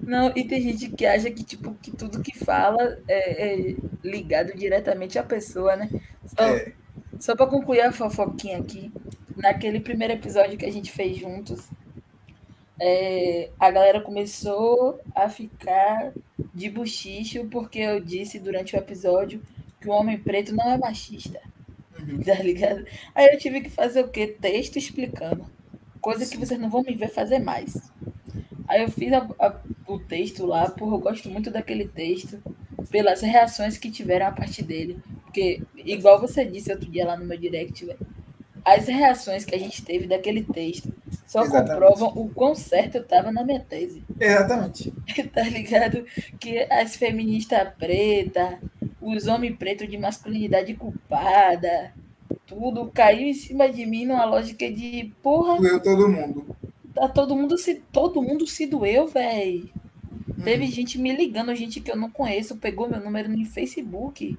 Não, 0.00 0.32
e 0.36 0.44
tem 0.46 0.60
gente 0.62 0.88
que 0.90 1.04
acha 1.06 1.30
que, 1.30 1.44
tipo, 1.44 1.74
que 1.82 1.90
tudo 1.90 2.22
que 2.22 2.36
fala 2.36 2.98
é, 3.08 3.70
é 3.70 3.76
ligado 4.02 4.52
diretamente 4.56 5.18
à 5.18 5.22
pessoa, 5.22 5.76
né? 5.76 5.88
Só, 6.24 6.44
É. 6.44 6.72
só 7.20 7.36
pra 7.36 7.46
concluir 7.46 7.80
a 7.82 7.92
fofoquinha 7.92 8.58
aqui, 8.58 8.90
naquele 9.36 9.80
primeiro 9.80 10.14
episódio 10.14 10.56
que 10.56 10.64
a 10.66 10.72
gente 10.72 10.90
fez 10.92 11.16
juntos, 11.18 11.68
é, 12.80 13.50
a 13.58 13.70
galera 13.70 14.00
começou 14.00 15.00
a 15.14 15.28
ficar 15.28 16.12
de 16.54 16.68
buchicho 16.70 17.46
porque 17.46 17.78
eu 17.80 18.00
disse 18.00 18.38
durante 18.38 18.74
o 18.74 18.78
episódio 18.78 19.42
que 19.80 19.88
o 19.88 19.92
homem 19.92 20.18
preto 20.18 20.54
não 20.54 20.70
é 20.70 20.78
machista, 20.78 21.40
Uhum. 21.98 22.20
tá 22.22 22.34
ligado? 22.42 22.84
Aí 23.14 23.26
eu 23.32 23.38
tive 23.38 23.60
que 23.62 23.70
fazer 23.70 24.02
o 24.04 24.08
quê? 24.08 24.26
Texto 24.26 24.76
explicando. 24.76 25.46
Coisa 26.00 26.26
que 26.26 26.36
vocês 26.36 26.60
não 26.60 26.70
vão 26.70 26.82
me 26.82 26.94
ver 26.94 27.08
fazer 27.08 27.38
mais. 27.38 27.74
Aí 28.68 28.82
eu 28.82 28.90
fiz 28.90 29.12
a- 29.12 29.28
a- 29.38 29.60
o 29.86 29.98
texto 29.98 30.44
lá, 30.46 30.68
porra, 30.70 30.96
eu 30.96 31.00
gosto 31.00 31.28
muito 31.30 31.50
daquele 31.50 31.86
texto, 31.88 32.42
pelas 32.90 33.20
reações 33.22 33.78
que 33.78 33.90
tiveram 33.90 34.26
a 34.26 34.32
partir 34.32 34.62
dele. 34.64 34.98
Porque, 35.24 35.62
igual 35.76 36.20
você 36.20 36.44
disse 36.44 36.72
outro 36.72 36.90
dia 36.90 37.06
lá 37.06 37.16
no 37.16 37.24
meu 37.24 37.38
direct, 37.38 37.88
as 38.64 38.86
reações 38.88 39.44
que 39.44 39.54
a 39.54 39.58
gente 39.58 39.84
teve 39.84 40.06
daquele 40.06 40.42
texto 40.44 40.92
só 41.26 41.42
Exatamente. 41.42 41.70
comprovam 41.72 42.08
o 42.16 42.28
quão 42.30 42.54
certo 42.54 42.96
eu 42.96 43.04
tava 43.04 43.32
na 43.32 43.44
minha 43.44 43.60
tese. 43.60 44.02
Exatamente. 44.18 44.92
tá 45.34 45.42
ligado? 45.42 46.06
Que 46.38 46.60
as 46.70 46.94
feministas 46.94 47.68
pretas, 47.76 48.58
os 49.00 49.26
homens 49.26 49.56
pretos 49.56 49.88
de 49.88 49.98
masculinidade 49.98 50.74
culpada, 50.74 51.92
tudo 52.46 52.90
caiu 52.94 53.26
em 53.26 53.34
cima 53.34 53.68
de 53.68 53.84
mim 53.84 54.06
numa 54.06 54.24
lógica 54.24 54.70
de, 54.70 55.12
porra, 55.22 55.56
Doeu 55.56 55.82
todo 55.82 56.08
mundo. 56.08 56.56
tá 56.94 57.08
todo 57.08 57.34
mundo 57.34 57.58
se, 57.58 57.74
todo 57.92 58.22
mundo 58.22 58.46
se 58.46 58.66
doeu, 58.66 59.08
velho. 59.08 59.68
Uhum. 60.28 60.44
Teve 60.44 60.66
gente 60.66 60.96
me 60.98 61.14
ligando, 61.14 61.54
gente 61.56 61.80
que 61.80 61.90
eu 61.90 61.96
não 61.96 62.10
conheço, 62.10 62.56
pegou 62.56 62.88
meu 62.88 63.00
número 63.00 63.28
no 63.28 63.44
Facebook 63.44 64.38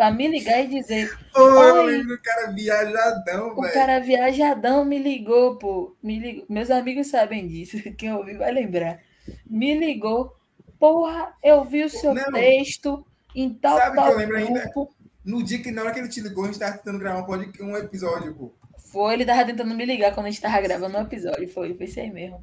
pra 0.00 0.10
me 0.10 0.26
ligar 0.28 0.64
e 0.64 0.66
dizer, 0.68 1.14
Ô, 1.36 1.40
Oi. 1.82 2.02
do 2.06 2.18
cara 2.22 2.50
viajadão, 2.52 3.48
o 3.48 3.60
cara 3.70 4.00
viajadão 4.00 4.82
me 4.82 4.98
ligou, 4.98 5.56
pô. 5.56 5.94
Me 6.02 6.18
ligou. 6.18 6.46
Meus 6.48 6.70
amigos 6.70 7.08
sabem 7.08 7.46
disso, 7.46 7.76
quem 7.98 8.10
ouvir 8.10 8.38
vai 8.38 8.50
lembrar. 8.50 8.98
Me 9.46 9.78
ligou, 9.78 10.34
porra, 10.78 11.34
eu 11.42 11.64
vi 11.64 11.84
o 11.84 11.90
seu 11.90 12.14
Não. 12.14 12.32
texto 12.32 13.04
em 13.36 13.50
tal, 13.52 13.76
Sabe 13.76 13.90
que 13.90 13.96
tal 13.96 14.12
eu 14.12 14.16
lembro 14.18 14.36
ainda? 14.38 14.60
grupo. 14.62 14.90
No 15.22 15.42
dia 15.44 15.62
que 15.62 15.70
na 15.70 15.82
hora 15.82 15.92
que 15.92 15.98
ele 15.98 16.08
te 16.08 16.22
ligou, 16.22 16.44
a 16.44 16.46
gente 16.46 16.58
tava 16.58 16.78
tentando 16.78 16.98
gravar 16.98 17.20
um, 17.20 17.24
pod- 17.26 17.62
um 17.62 17.76
episódio, 17.76 18.34
pô. 18.34 18.50
Foi, 18.90 19.12
ele 19.12 19.26
tava 19.26 19.44
tentando 19.44 19.74
me 19.74 19.84
ligar 19.84 20.14
quando 20.14 20.26
a 20.26 20.30
gente 20.30 20.40
tava 20.40 20.62
gravando 20.62 20.96
um 20.96 21.02
episódio. 21.02 21.46
Foi, 21.50 21.74
foi 21.74 21.84
isso 21.84 22.00
aí 22.00 22.10
mesmo. 22.10 22.40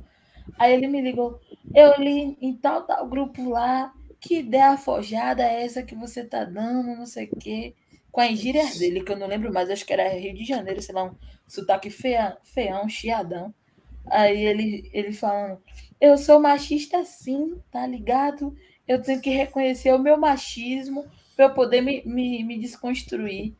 Aí 0.60 0.74
ele 0.76 0.86
me 0.88 1.02
ligou. 1.02 1.42
Eu 1.74 1.96
li 2.00 2.38
em 2.40 2.54
tal, 2.54 2.84
tal 2.84 3.08
grupo 3.08 3.50
lá. 3.50 3.92
Que 4.28 4.40
ideia 4.40 4.72
afojada 4.72 5.42
é 5.42 5.64
essa 5.64 5.82
que 5.82 5.96
você 5.96 6.22
tá 6.22 6.44
dando? 6.44 6.98
Não 6.98 7.06
sei 7.06 7.30
o 7.32 7.38
quê. 7.38 7.74
Com 8.12 8.20
as 8.20 8.38
gírias 8.38 8.78
dele, 8.78 9.02
que 9.02 9.10
eu 9.14 9.16
não 9.18 9.26
lembro 9.26 9.54
mais. 9.54 9.70
Acho 9.70 9.86
que 9.86 9.94
era 9.94 10.10
Rio 10.10 10.34
de 10.34 10.44
Janeiro, 10.44 10.82
sei 10.82 10.94
lá, 10.94 11.06
um 11.06 11.16
sotaque 11.48 11.90
feia, 11.90 12.38
feião, 12.44 12.90
chiadão. 12.90 13.54
Aí 14.06 14.38
ele, 14.46 14.90
ele 14.92 15.14
falando: 15.14 15.62
Eu 16.02 16.18
sou 16.18 16.42
machista 16.42 17.06
sim, 17.06 17.58
tá 17.72 17.88
ligado? 17.88 18.54
Eu 18.86 19.02
tenho 19.02 19.22
que 19.22 19.30
reconhecer 19.30 19.94
o 19.94 20.00
meu 20.00 20.18
machismo 20.18 21.06
pra 21.34 21.46
eu 21.46 21.54
poder 21.54 21.80
me, 21.80 22.04
me, 22.06 22.44
me 22.44 22.60
desconstruir. 22.60 23.56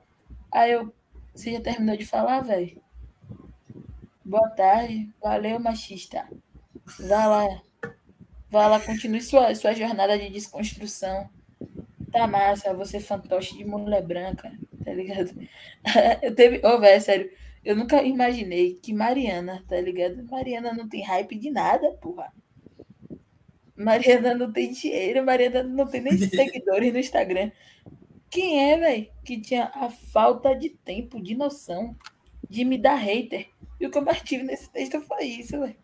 Aí 0.52 0.74
eu. 0.74 0.94
Você 1.34 1.54
já 1.54 1.62
terminou 1.62 1.96
de 1.96 2.06
falar, 2.06 2.42
velho? 2.42 2.82
Boa 4.24 4.50
tarde. 4.52 5.10
Valeu, 5.22 5.60
machista. 5.60 6.28
Vá 7.00 7.26
lá. 7.28 7.62
Vá 8.50 8.68
lá, 8.68 8.80
continue 8.80 9.22
sua, 9.22 9.54
sua 9.56 9.74
jornada 9.74 10.18
de 10.18 10.30
desconstrução. 10.30 11.30
Tá 12.12 12.26
massa, 12.26 12.74
você 12.74 13.00
fantoche 13.00 13.58
de 13.58 13.66
mulher 13.66 14.02
branca, 14.02 14.52
tá 14.84 14.94
ligado? 14.94 15.32
Eu 16.22 16.34
teve. 16.34 16.66
Ô, 16.66 16.80
velho, 16.80 17.02
sério. 17.02 17.32
Eu 17.64 17.76
nunca 17.76 18.02
imaginei 18.02 18.76
que 18.76 18.94
Mariana, 18.94 19.64
tá 19.68 19.80
ligado? 19.82 20.24
Mariana 20.24 20.72
não 20.74 20.88
tem 20.88 21.04
hype 21.04 21.36
de 21.36 21.52
nada, 21.52 21.92
porra. 22.02 22.32
Mariana 23.76 24.34
não 24.34 24.52
tem 24.52 24.72
dinheiro, 24.72 25.26
Mariana 25.26 25.64
não 25.64 25.86
tem 25.86 26.02
nem 26.02 26.18
seguidores 26.18 26.94
no 26.94 27.00
Instagram. 27.00 27.52
Quem 28.30 28.72
é, 28.72 28.78
velho, 28.78 29.08
que 29.24 29.40
tinha 29.40 29.66
a 29.74 29.90
falta 29.90 30.56
de 30.56 30.70
tempo, 30.70 31.22
de 31.22 31.36
noção, 31.36 31.96
de 32.50 32.64
me 32.64 32.78
dar 32.78 32.96
hater? 32.96 33.50
E 33.80 33.86
o 33.86 33.92
que 33.92 33.98
eu 33.98 34.02
mais 34.02 34.22
tive 34.22 34.44
nesse 34.44 34.70
texto 34.70 35.02
foi 35.02 35.26
isso, 35.26 35.60
velho. 35.60 35.76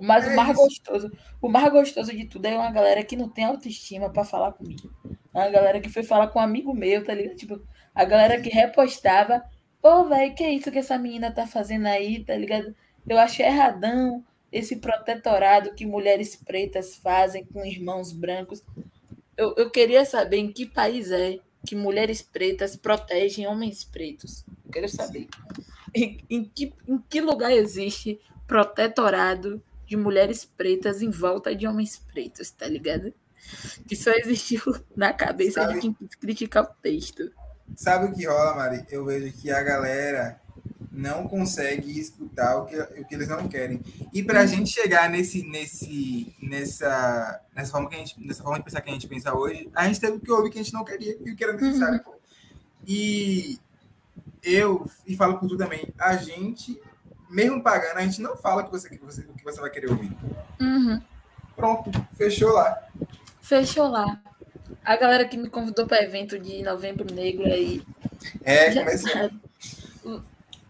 Mas 0.00 0.26
É 0.26 0.32
o 0.32 0.36
mais 0.36 0.56
isso. 0.56 0.64
gostoso, 0.64 1.10
o 1.42 1.48
mais 1.48 1.70
gostoso 1.72 2.10
de 2.12 2.24
tudo 2.26 2.46
é 2.46 2.56
uma 2.56 2.70
galera 2.70 3.04
que 3.04 3.16
não 3.16 3.28
tem 3.28 3.44
autoestima 3.44 4.10
pra 4.10 4.24
falar 4.24 4.52
comigo. 4.52 4.90
É 5.34 5.38
uma 5.38 5.50
galera 5.50 5.80
que 5.80 5.88
foi 5.90 6.02
falar 6.02 6.28
com 6.28 6.38
um 6.38 6.42
amigo 6.42 6.74
meu, 6.74 7.04
tá 7.04 7.14
ligado? 7.14 7.36
Tipo, 7.36 7.60
a 7.94 8.04
galera 8.04 8.40
que 8.40 8.48
repostava, 8.48 9.42
ô, 9.82 10.04
velho, 10.04 10.34
que 10.34 10.42
é 10.42 10.50
isso 10.52 10.70
que 10.70 10.78
essa 10.78 10.98
menina 10.98 11.30
tá 11.32 11.46
fazendo 11.46 11.86
aí, 11.86 12.24
tá 12.24 12.34
ligado? 12.34 12.74
Eu 13.08 13.18
acho 13.18 13.42
erradão 13.42 14.24
esse 14.50 14.76
protetorado 14.76 15.74
que 15.74 15.86
mulheres 15.86 16.34
pretas 16.36 16.96
fazem 16.96 17.44
com 17.44 17.64
irmãos 17.64 18.12
brancos. 18.12 18.62
Eu, 19.36 19.54
eu 19.56 19.70
queria 19.70 20.04
saber 20.04 20.38
em 20.38 20.52
que 20.52 20.66
país 20.66 21.10
é 21.10 21.38
que 21.66 21.76
mulheres 21.76 22.22
pretas 22.22 22.74
protegem 22.74 23.46
homens 23.46 23.84
pretos. 23.84 24.44
Eu 24.64 24.70
quero 24.72 24.88
saber. 24.88 25.28
Em, 25.94 26.18
em 26.30 26.44
que, 26.44 26.72
em 26.88 26.98
que 26.98 27.20
lugar 27.20 27.52
existe 27.52 28.18
protetorado 28.46 29.62
de 29.90 29.96
mulheres 29.96 30.44
pretas 30.44 31.02
em 31.02 31.10
volta 31.10 31.54
de 31.54 31.66
homens 31.66 31.98
pretos, 31.98 32.48
tá 32.52 32.68
ligado? 32.68 33.12
Que 33.88 33.96
só 33.96 34.12
existiu 34.12 34.60
na 34.94 35.12
cabeça 35.12 35.62
Sabe- 35.62 35.74
de 35.74 35.80
quem 35.80 35.92
quis 35.92 36.14
criticar 36.14 36.62
o 36.62 36.68
texto. 36.80 37.32
Sabe 37.74 38.06
o 38.06 38.12
que 38.12 38.24
rola, 38.24 38.54
Mari? 38.54 38.86
Eu 38.88 39.04
vejo 39.04 39.32
que 39.32 39.50
a 39.50 39.60
galera 39.62 40.40
não 40.92 41.26
consegue 41.26 41.98
escutar 41.98 42.58
o 42.58 42.66
que, 42.66 42.76
o 42.78 43.04
que 43.04 43.14
eles 43.14 43.28
não 43.28 43.48
querem. 43.48 43.80
E 44.12 44.22
pra 44.22 44.46
gente 44.46 44.70
chegar 44.70 45.10
nesse, 45.10 45.42
nesse, 45.48 46.34
nessa, 46.40 47.40
nessa, 47.54 47.72
forma 47.72 47.88
que 47.88 47.96
a 47.96 47.98
gente, 47.98 48.20
nessa 48.24 48.44
forma 48.44 48.58
de 48.58 48.64
pensar 48.64 48.80
que 48.80 48.90
a 48.90 48.92
gente 48.92 49.08
pensa 49.08 49.36
hoje, 49.36 49.68
a 49.74 49.86
gente 49.86 50.00
teve 50.00 50.20
que 50.20 50.30
ouvir 50.30 50.50
que 50.50 50.58
a 50.58 50.62
gente 50.62 50.72
não 50.72 50.84
queria 50.84 51.16
e 51.20 51.32
o 51.32 51.36
que 51.36 51.42
era 51.42 51.52
necessário. 51.52 52.00
pô. 52.04 52.14
E 52.86 53.58
eu, 54.42 54.88
e 55.06 55.16
falo 55.16 55.38
por 55.38 55.48
tu 55.48 55.56
também, 55.56 55.92
a 55.98 56.16
gente, 56.16 56.80
mesmo 57.30 57.62
pagando, 57.62 57.98
a 57.98 58.02
gente 58.02 58.20
não 58.20 58.36
fala 58.36 58.64
que 58.64 58.70
você, 58.70 58.88
que 58.88 58.98
você, 58.98 59.22
que 59.22 59.44
você 59.44 59.60
vai 59.60 59.70
querer 59.70 59.90
ouvir. 59.90 60.10
Uhum. 60.60 61.00
Pronto, 61.56 61.90
fechou 62.16 62.52
lá. 62.52 62.88
Fechou 63.40 63.88
lá. 63.88 64.20
A 64.84 64.96
galera 64.96 65.26
que 65.26 65.36
me 65.36 65.48
convidou 65.48 65.86
para 65.86 66.02
evento 66.02 66.38
de 66.38 66.62
Novembro 66.62 67.12
Negro 67.14 67.46
aí. 67.46 67.82
É, 68.42 68.74
começou. 68.74 69.30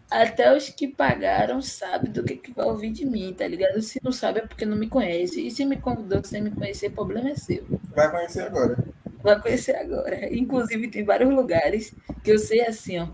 até 0.09 0.55
os 0.55 0.69
que 0.69 0.87
pagaram 0.87 1.61
sabem 1.61 2.11
do 2.11 2.23
que, 2.23 2.35
que 2.35 2.51
vai 2.51 2.65
ouvir 2.65 2.91
de 2.91 3.05
mim, 3.05 3.33
tá 3.33 3.47
ligado? 3.47 3.81
Se 3.81 3.99
não 4.03 4.11
sabe 4.11 4.39
é 4.39 4.45
porque 4.45 4.65
não 4.65 4.77
me 4.77 4.87
conhece. 4.87 5.47
E 5.47 5.51
se 5.51 5.65
me 5.65 5.77
convidou 5.77 6.23
sem 6.23 6.41
me 6.41 6.51
conhecer, 6.51 6.87
o 6.87 6.91
problema 6.91 7.29
é 7.29 7.35
seu. 7.35 7.65
Vai 7.95 8.11
conhecer 8.11 8.41
agora. 8.41 8.77
Vai 9.23 9.41
conhecer 9.41 9.75
agora. 9.75 10.33
Inclusive, 10.33 10.89
tem 10.89 11.03
vários 11.03 11.33
lugares 11.33 11.93
que 12.23 12.31
eu 12.31 12.39
sei 12.39 12.61
assim, 12.61 12.99
ó. 12.99 13.07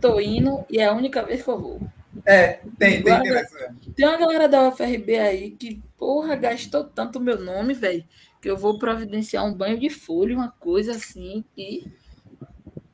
Tô 0.00 0.20
indo 0.20 0.64
e 0.68 0.78
é 0.78 0.86
a 0.86 0.92
única 0.92 1.22
vez 1.24 1.42
que 1.42 1.48
eu 1.48 1.58
vou. 1.58 1.80
É, 2.24 2.60
tem, 2.78 3.02
tem, 3.02 3.22
tem, 3.22 3.94
tem 3.94 4.06
uma 4.06 4.18
galera 4.18 4.48
da 4.48 4.68
UFRB 4.68 5.18
aí 5.18 5.50
que, 5.52 5.82
porra, 5.96 6.36
gastou 6.36 6.84
tanto 6.84 7.20
meu 7.20 7.40
nome, 7.40 7.74
velho, 7.74 8.04
que 8.40 8.50
eu 8.50 8.56
vou 8.56 8.78
providenciar 8.78 9.46
um 9.46 9.54
banho 9.54 9.78
de 9.78 9.88
folha, 9.88 10.36
uma 10.36 10.50
coisa 10.50 10.92
assim, 10.92 11.44
que 11.54 11.90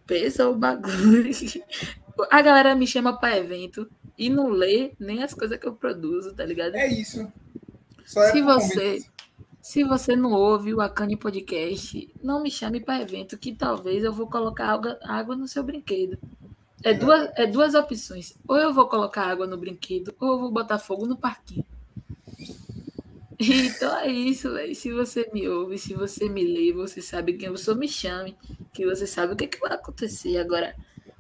pesa 0.07 0.49
o 0.49 0.55
bagulho. 0.55 1.31
A 2.31 2.43
galera 2.43 2.75
me 2.75 2.87
chama 2.87 3.17
para 3.17 3.39
evento 3.39 3.89
e 4.17 4.29
não 4.29 4.49
lê 4.49 4.93
nem 4.99 5.23
as 5.23 5.33
coisas 5.33 5.57
que 5.57 5.69
eu 5.69 5.75
produzo, 5.75 6.35
tá 6.35 6.45
ligado? 6.45 6.75
É 6.75 6.89
isso. 6.89 7.33
É 8.17 8.33
se 8.33 8.43
você 8.43 9.05
se 9.63 9.85
você 9.85 10.17
não 10.17 10.33
ouve 10.33 10.73
o 10.73 10.81
Acane 10.81 11.17
Podcast, 11.17 12.11
não 12.23 12.43
me 12.43 12.51
chame 12.51 12.81
para 12.81 13.03
evento 13.03 13.37
que 13.37 13.55
talvez 13.55 14.03
eu 14.03 14.13
vou 14.13 14.27
colocar 14.27 14.67
água, 14.67 14.99
água 15.03 15.37
no 15.37 15.47
seu 15.47 15.63
brinquedo. 15.63 16.19
É 16.83 16.95
duas, 16.95 17.31
é 17.37 17.47
duas 17.47 17.75
opções. 17.75 18.35
Ou 18.47 18.57
eu 18.57 18.73
vou 18.73 18.89
colocar 18.89 19.27
água 19.27 19.47
no 19.47 19.57
brinquedo, 19.57 20.15
ou 20.21 20.33
eu 20.33 20.39
vou 20.41 20.51
botar 20.51 20.79
fogo 20.79 21.07
no 21.07 21.17
parquinho. 21.17 21.65
Então 23.41 23.97
é 23.99 24.09
isso, 24.09 24.53
velho. 24.53 24.75
Se 24.75 24.93
você 24.93 25.31
me 25.33 25.49
ouve, 25.49 25.79
se 25.79 25.95
você 25.95 26.29
me 26.29 26.43
lê, 26.43 26.73
você 26.73 27.01
sabe 27.01 27.35
quem 27.35 27.49
eu 27.49 27.57
sou, 27.57 27.77
me 27.77 27.89
chame, 27.89 28.37
que 28.73 28.85
você 28.85 29.07
sabe 29.07 29.33
o 29.33 29.37
que, 29.37 29.47
que 29.47 29.61
vai 29.61 29.73
acontecer. 29.73 30.39
Agora, 30.39 30.75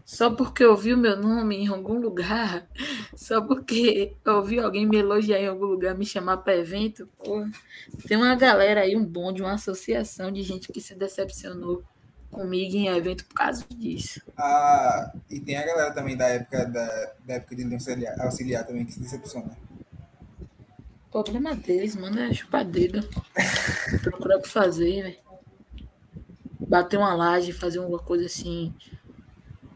só 0.05 0.31
porque 0.31 0.65
eu 0.65 0.77
vi 0.77 0.95
o 0.95 0.99
meu 0.99 1.17
nome 1.17 1.57
em 1.57 1.69
algum 1.69 2.01
lugar, 2.01 2.67
só 3.15 3.41
porque 3.41 4.17
eu 4.25 4.35
ouvi 4.37 4.59
alguém 4.59 4.87
me 4.87 4.97
elogiar 4.97 5.39
em 5.39 5.47
algum 5.47 5.67
lugar, 5.67 5.95
me 5.95 6.07
chamar 6.07 6.39
para 6.39 6.57
evento, 6.57 7.07
porra, 7.19 7.49
tem 8.07 8.17
uma 8.17 8.35
galera 8.35 8.81
aí, 8.81 8.97
um 8.97 9.05
bonde, 9.05 9.43
uma 9.43 9.53
associação 9.53 10.33
de 10.33 10.43
gente 10.43 10.73
que 10.73 10.81
se 10.81 10.95
decepcionou 10.95 11.85
comigo 12.31 12.77
em 12.77 12.89
evento 12.89 13.25
por 13.25 13.35
causa 13.35 13.65
disso. 13.71 14.21
Ah, 14.37 15.13
e 15.31 15.41
tem 15.41 15.57
a 15.57 15.67
galera 15.67 15.93
também 15.93 16.17
da 16.17 16.29
época 16.29 16.65
da, 16.67 17.13
da 17.25 17.35
época 17.35 17.57
de 17.57 17.75
auxiliar, 17.75 18.21
auxiliar 18.21 18.67
também 18.67 18.85
que 18.85 18.93
se 18.93 19.01
decepciona. 19.01 19.57
O 21.09 21.23
problema 21.23 21.55
deles, 21.55 21.97
mano, 21.97 22.21
é 22.21 22.33
chupar 22.33 22.65
dedo. 22.65 23.01
Procurar 24.03 24.37
o 24.37 24.43
que 24.43 24.49
fazer, 24.49 25.03
velho. 25.03 25.19
Bater 26.61 26.99
uma 26.99 27.15
laje, 27.15 27.53
fazer 27.53 27.79
alguma 27.79 27.99
coisa 27.99 28.27
assim. 28.27 28.75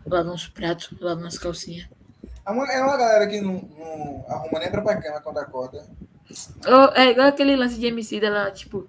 Lavar 0.04 0.32
uns 0.32 0.46
pratos, 0.46 0.92
lavar 1.00 1.24
umas 1.24 1.38
calcinhas. 1.38 1.88
É 2.44 2.50
uma, 2.50 2.70
é 2.70 2.82
uma 2.82 2.96
galera 2.96 3.26
que 3.26 3.40
não, 3.40 3.54
não 3.54 4.24
arruma 4.28 4.58
nem 4.58 4.70
pra 4.70 4.96
cama 5.00 5.20
quando 5.20 5.38
acorda. 5.38 5.86
Oh, 6.66 6.92
é 6.94 7.10
igual 7.10 7.28
aquele 7.28 7.56
lance 7.56 7.78
de 7.78 7.86
MC 7.86 8.20
dela, 8.20 8.50
tipo, 8.50 8.88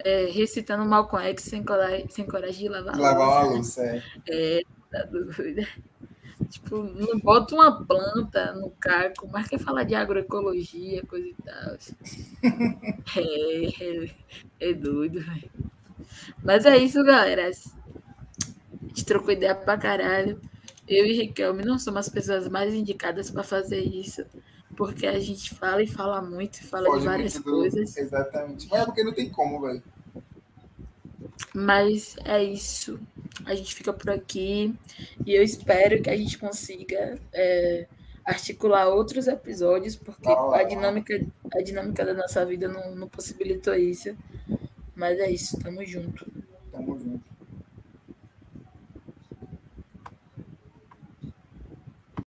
é, 0.00 0.26
recitando 0.26 0.84
Malcolm 0.84 1.24
X 1.28 1.44
sem 1.44 1.64
coragem, 1.64 2.08
sem 2.08 2.26
coragem 2.26 2.64
de 2.64 2.68
lavar, 2.68 2.98
lavar 2.98 3.46
uma 3.46 3.56
luz. 3.56 3.78
É. 3.78 4.02
é, 4.28 4.62
tá 4.90 5.04
doida. 5.04 5.66
Tipo, 6.50 6.82
não 6.82 7.18
bota 7.18 7.54
uma 7.54 7.84
planta 7.84 8.52
no 8.52 8.70
caco, 8.70 9.28
mas 9.32 9.48
quer 9.48 9.58
falar 9.58 9.84
de 9.84 9.94
agroecologia, 9.94 11.02
coisa 11.06 11.26
e 11.26 11.34
tal. 11.44 11.76
É, 13.16 13.84
é, 13.84 14.10
é 14.60 14.72
doido, 14.72 15.20
velho. 15.20 15.50
Mas 16.42 16.66
é 16.66 16.76
isso, 16.76 17.02
galera. 17.04 17.48
A 17.48 17.52
gente 18.86 19.04
trocou 19.04 19.32
ideia 19.32 19.54
pra 19.54 19.78
caralho. 19.78 20.40
Eu 20.86 21.06
e 21.06 21.12
Riquelme 21.12 21.64
não 21.64 21.78
somos 21.78 22.00
as 22.00 22.08
pessoas 22.08 22.48
mais 22.48 22.74
indicadas 22.74 23.30
para 23.30 23.42
fazer 23.42 23.80
isso. 23.80 24.24
Porque 24.76 25.06
a 25.06 25.18
gente 25.18 25.54
fala 25.54 25.82
e 25.82 25.86
fala 25.86 26.20
muito, 26.20 26.56
e 26.56 26.64
fala 26.64 26.98
de 26.98 27.04
várias 27.04 27.38
coisas. 27.38 27.96
Exatamente. 27.96 28.68
Mas 28.70 28.82
é 28.82 28.84
porque 28.84 29.04
não 29.04 29.12
tem 29.12 29.30
como, 29.30 29.60
velho. 29.60 29.82
Mas 31.54 32.16
é 32.24 32.42
isso. 32.42 32.98
A 33.44 33.54
gente 33.54 33.74
fica 33.74 33.92
por 33.92 34.10
aqui. 34.10 34.74
E 35.26 35.34
eu 35.34 35.42
espero 35.42 36.02
que 36.02 36.10
a 36.10 36.16
gente 36.16 36.38
consiga 36.38 37.18
é, 37.32 37.86
articular 38.24 38.88
outros 38.88 39.28
episódios, 39.28 39.96
porque 39.96 40.28
a, 40.28 40.62
dinâmica, 40.64 41.24
a 41.54 41.62
dinâmica 41.62 42.04
da 42.04 42.14
nossa 42.14 42.44
vida 42.44 42.68
não, 42.68 42.94
não 42.94 43.08
possibilitou 43.08 43.74
isso. 43.74 44.16
Mas 44.94 45.18
é 45.18 45.30
isso, 45.30 45.58
tamo 45.58 45.84
junto. 45.84 46.26